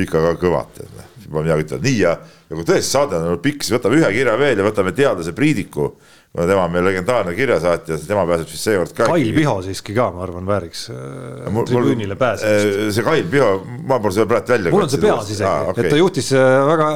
[0.06, 0.84] ikka ka kõvad,
[1.30, 2.18] pole midagi ütelda, nii ja,
[2.50, 5.94] ja kui tõesti saade on pikk, siis võtame ühe kirja veel ja võtame teadlase Priidiku
[6.36, 9.06] kuna tema on meil legendaarne kirjasaatja, tema pääseb siis seekord ka.
[9.08, 12.80] Kail Piho siiski ka, ma arvan, vääriks äh, tribüünile pääsemist.
[12.82, 13.52] Äh, see Kail Piho,
[13.88, 14.74] ma pole seda praegu välja.
[14.76, 15.86] mul on see peas isegi ah,, okay.
[15.86, 16.90] et ta juhtis äh, väga.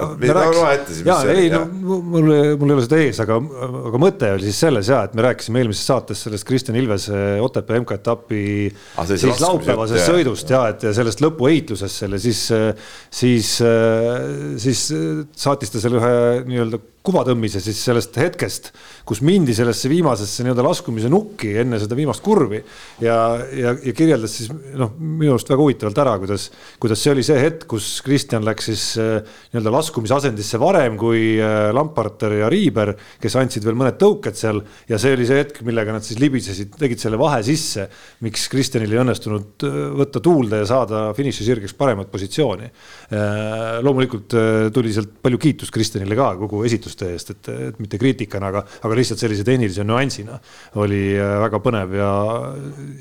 [0.57, 1.45] loe ette siis, mis see oli.
[1.45, 2.28] ei no mul,
[2.60, 3.40] mul ei ole seda ees, aga,
[3.94, 7.80] aga mõte oli siis selles ja, et me rääkisime eelmises saates sellest Kristjan Ilvese Otepää
[7.86, 8.44] MK-etapi
[8.99, 12.44] ah, siis laupäevasest sõidust ja, et ja sellest lõpueitlusest selle, siis,
[13.24, 13.56] siis,
[14.68, 14.86] siis
[15.48, 18.71] saatis ta selle ühe nii-öelda kuvatõmmise siis sellest hetkest,
[19.07, 22.59] kus mindi sellesse viimasesse nii-öelda laskumise nukki enne seda viimast kurvi
[23.01, 23.15] ja,
[23.55, 26.49] ja, ja kirjeldas siis noh, minu arust väga huvitavalt ära, kuidas,
[26.81, 29.23] kuidas see oli see hetk, kus Kristjan läks siis äh,
[29.53, 34.99] nii-öelda laskumisasendisse varem kui äh, Lamparter ja Riiber, kes andsid veel mõned tõuked seal ja
[35.01, 37.88] see oli see hetk, millega nad siis libisesid, tegid selle vahe sisse,
[38.27, 42.67] miks Kristjanil ei õnnestunud äh, võtta tuulde ja saada finišisirgeks paremat positsiooni.
[43.84, 44.34] loomulikult
[44.73, 48.64] tuli sealt palju kiitust Kristjanile ka kogu esitust otsuste eest, et, et mitte kriitikana, aga,
[48.86, 50.40] aga lihtsalt sellise tehnilise nüansina
[50.82, 52.11] oli äh, väga põnev ja,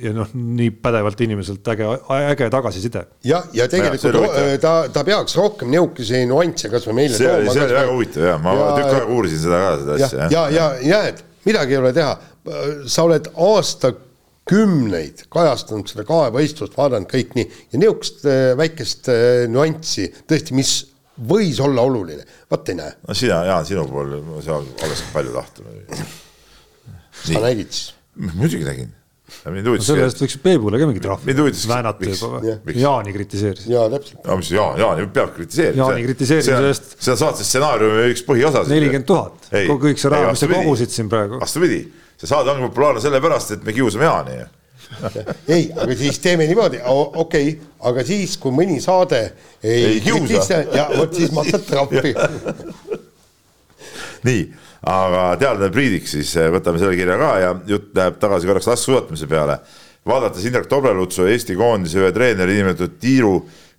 [0.03, 1.89] ja noh, nii pädevalt inimeselt äge,
[2.19, 3.05] äge tagasiside.
[3.27, 7.55] jah, ja tegelikult ja, ta, ta peaks rohkem niisuguseid nüansse kasvõi meile see tooma.
[7.55, 10.19] see oli väga huvitav ja ma ja, tükk aega uurisin seda ka, seda asja.
[10.19, 12.19] ja, ja, ja, ja et midagi ei ole teha,
[12.89, 13.95] sa oled aasta
[14.49, 20.79] kümneid kajastanud seda kaevavõistlust, vaadanud kõik nii ja niisugust äh, väikest äh, nüanssi tõesti, mis
[21.19, 22.95] võis olla oluline, vot ei näe.
[23.09, 24.15] no sina, Jaan, sinu puhul
[24.45, 26.05] sa oleks palju tahtnud.
[27.25, 27.91] sa nägid siis?
[28.35, 28.93] muidugi nägin.
[29.53, 29.93] mind huvitas no.
[29.93, 31.35] selle eest võiks Peebule ka mingi trahvi
[31.69, 32.77] väänata juba või?
[32.81, 33.67] Jaani kritiseeris.
[33.71, 34.21] jaa, täpselt.
[34.27, 35.83] no mis Jaan, Jaani peab kritiseerima.
[35.85, 36.95] Jaani kritiseerimise eest.
[36.99, 38.67] see on saate stsenaariumi üks põhiosa.
[38.71, 41.43] nelikümmend tuhat, kõik see raha, mis sa kogusid siin praegu.
[41.43, 41.83] vastupidi,
[42.19, 44.41] see saade ongi populaarne sellepärast, et me kiusame Jaani
[45.55, 47.57] ei, aga siis teeme niimoodi, okei okay,,
[47.91, 49.21] aga siis, kui mõni saade
[49.63, 52.15] ei, ei kiusa, ja vot siis maksad trahvi
[54.29, 54.43] nii,
[54.89, 59.29] aga teadlane Priidik, siis eh, võtame selle kirja ka ja jutt läheb tagasi korraks laskesuusatamise
[59.31, 59.59] peale.
[60.09, 63.35] vaadates Indrek Tobrelutsu Eesti koondise ühe treeneri niinimetatud tiiru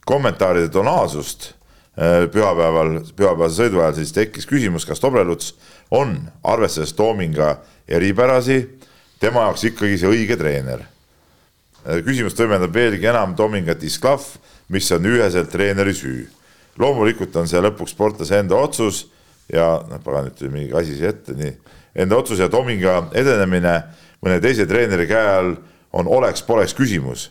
[0.05, 1.51] kommentaaride tonaalsust
[1.97, 5.55] eh, pühapäeval, pühapäevase sõidu ajal, siis tekkis küsimus, kas Tobreluts
[5.91, 7.57] on, arvestades Toominga
[7.87, 8.61] eripärasi,
[9.19, 10.85] tema jaoks ikkagi see õige treener
[12.05, 14.25] küsimust võimendab veelgi enam Tomingat Isklav,
[14.69, 16.27] mis on üheselt treeneri süü.
[16.79, 19.07] loomulikult on see lõpuks sportlase enda otsus
[19.51, 21.51] ja noh, pagan, nüüd tuli mingi asi siia ette, nii.
[21.99, 23.73] Enda otsus ja Tominga edenemine
[24.23, 25.55] mõne teise treeneri käe all
[25.95, 27.29] on oleks-poleks küsimus,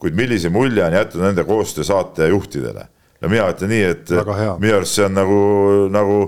[0.00, 2.86] kuid millise mulje on jätnud nende koostöö saatejuhtidele.
[3.20, 4.10] ja mina ütlen nii, et
[4.62, 5.38] minu arust see on nagu,
[5.90, 6.18] nagu,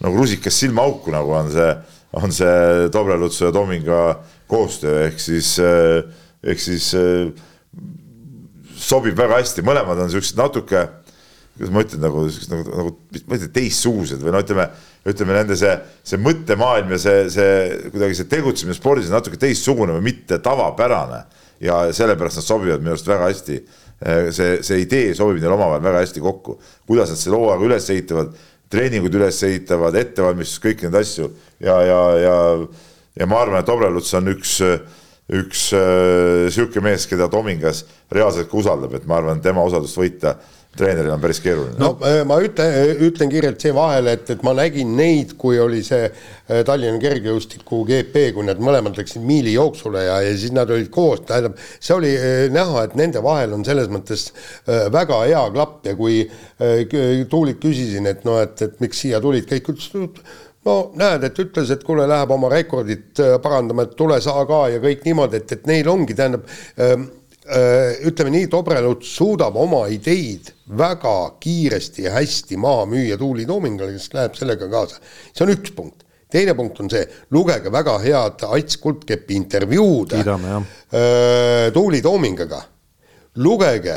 [0.00, 1.74] nagu rusikas silmaauku, nagu on see,
[2.12, 4.00] on see Dobrelutsu ja Tominga
[4.48, 5.58] koostöö, ehk siis,
[6.44, 7.30] ehk siis eh,
[8.80, 10.86] sobib väga hästi, mõlemad on siuksed natuke,
[11.56, 12.92] kuidas ma ütlen, nagu nagu, nagu
[13.28, 14.66] ma ei tea, teistsugused või no ütleme,
[15.10, 15.74] ütleme nende see,
[16.06, 17.50] see mõttemaailm ja see, see
[17.90, 21.24] kuidagi see tegutsemine spordis on natuke teistsugune või mitte tavapärane.
[21.60, 23.58] Ja sellepärast nad sobivad minu arust väga hästi.
[24.32, 26.54] see, see idee sobib neil omavahel väga hästi kokku,
[26.88, 28.30] kuidas nad selle hooaega üles ehitavad,
[28.72, 31.28] treeningud üles ehitavad, ettevalmistus, kõiki neid asju.
[31.60, 32.38] Ja, ja, ja,
[33.20, 34.54] ja ma arvan, et Obreluts on üks
[35.30, 40.34] üks äh, sihuke mees, keda Tomingas reaalselt ka usaldab, et ma arvan, tema usaldust võita
[40.76, 41.78] treeneril on päris keeruline.
[41.80, 45.82] no äh, ma ütlen, ütlen kiirelt siia vahele, et, et ma nägin neid, kui oli
[45.86, 50.90] see äh, Tallinna kergejõustiku GP, kui nad mõlemad läksid miilijooksule ja, ja siis nad olid
[50.94, 55.42] koos, tähendab, see oli äh, näha, et nende vahel on selles mõttes äh, väga hea
[55.54, 60.22] klapp ja kui äh, Tuulit küsisin, et noh, et, et miks siia tulid, kõik ütlesid,
[60.68, 64.66] no näed, et ütles, et kuule, läheb oma rekordit äh, parandama, et tule sa ka
[64.74, 66.44] ja kõik niimoodi, et, et neil ongi, tähendab
[66.80, 67.06] ähm,
[67.46, 73.96] äh, ütleme nii, Dobreluts suudab oma ideid väga kiiresti ja hästi maha müüa Tuuli Toomingale,
[73.96, 75.00] kes läheb sellega kaasa.
[75.32, 76.04] see on üks punkt.
[76.30, 82.62] teine punkt on see, lugege väga head Ats Kuldkepi intervjuud äh, Tuuli Toomingaga.
[83.36, 83.96] lugege,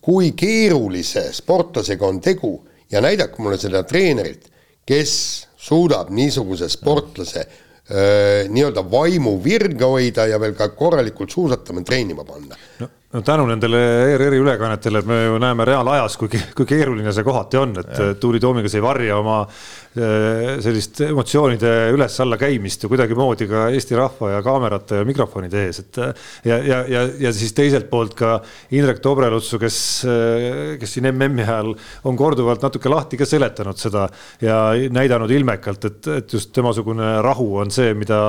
[0.00, 2.54] kui keerulise sportlasega on tegu
[2.90, 4.46] ja näidake mulle seda treenerit,
[4.86, 7.46] kes suudab niisuguse sportlase
[7.90, 12.58] öö, nii-öelda vaimu virge hoida ja veel ka korralikult suusatama, treenima panna.
[12.80, 13.78] no, no tänu nendele
[14.12, 18.74] ERR-i ülekannetele me ju näeme reaalajas, kui, kui keeruline see kohati on, et Tuuli Toomingas
[18.76, 25.00] ei varja oma eh, sellist emotsioonide üles-alla käimist ju kuidagimoodi ka Eesti rahva ja kaamerate
[25.00, 26.00] ja mikrofonide ees, et
[26.44, 28.36] ja, ja, ja, ja siis teiselt poolt ka
[28.76, 29.80] Indrek Tobrelutsu, kes,
[30.82, 31.72] kes siin MM-i ajal
[32.04, 34.06] on korduvalt natuke lahti ka seletanud seda
[34.44, 34.60] ja
[34.92, 38.22] näidanud ilmekalt, et, et just temasugune rahu on see, mida,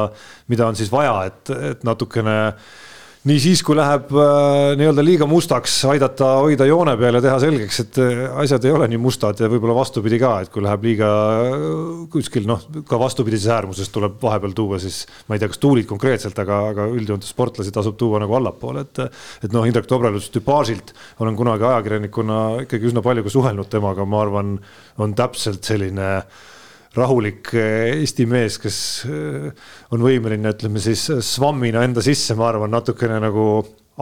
[0.48, 2.38] mida on siis vaja, et, et natukene
[3.28, 7.80] nii siis, kui läheb äh, nii-öelda liiga mustaks, aidata hoida joone peal ja teha selgeks,
[7.84, 11.10] et äh, asjad ei ole nii mustad ja võib-olla vastupidi ka, et kui läheb liiga
[11.44, 11.68] äh,
[12.14, 16.40] kuskil noh, ka vastupidises äärmuses tuleb vahepeal tuua, siis ma ei tea, kas tuulid konkreetselt,
[16.44, 19.04] aga, aga üldjoontes sportlasi tasub tuua nagu allapoole, et
[19.48, 20.94] et noh, Indrek Tobrelus tüpaažilt
[21.24, 24.60] olen kunagi ajakirjanikuna ikkagi üsna palju ka suhelnud temaga, ma arvan,
[25.04, 26.22] on täpselt selline
[26.98, 29.48] rahulik eh, Eesti mees, kes eh,
[29.94, 33.48] on võimeline, ütleme siis svammina enda sisse, ma arvan, natukene nagu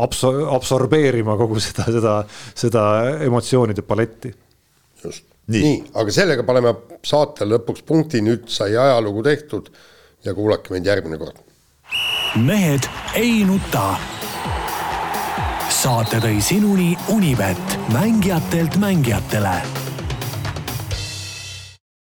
[0.05, 2.17] absor-, absorbeerima kogu seda, seda,
[2.55, 2.83] seda
[3.27, 4.33] emotsioonide paletti.
[5.03, 5.31] just.
[5.45, 5.61] Nii.
[5.61, 6.71] nii, aga sellega paneme
[7.05, 9.69] saate lõpuks punkti, nüüd sai ajalugu tehtud
[10.25, 11.37] ja kuulake meid järgmine kord.
[12.41, 13.93] mehed ei nuta.
[15.69, 19.84] saate tõi sinuni Unibet, mängijatelt mängijatele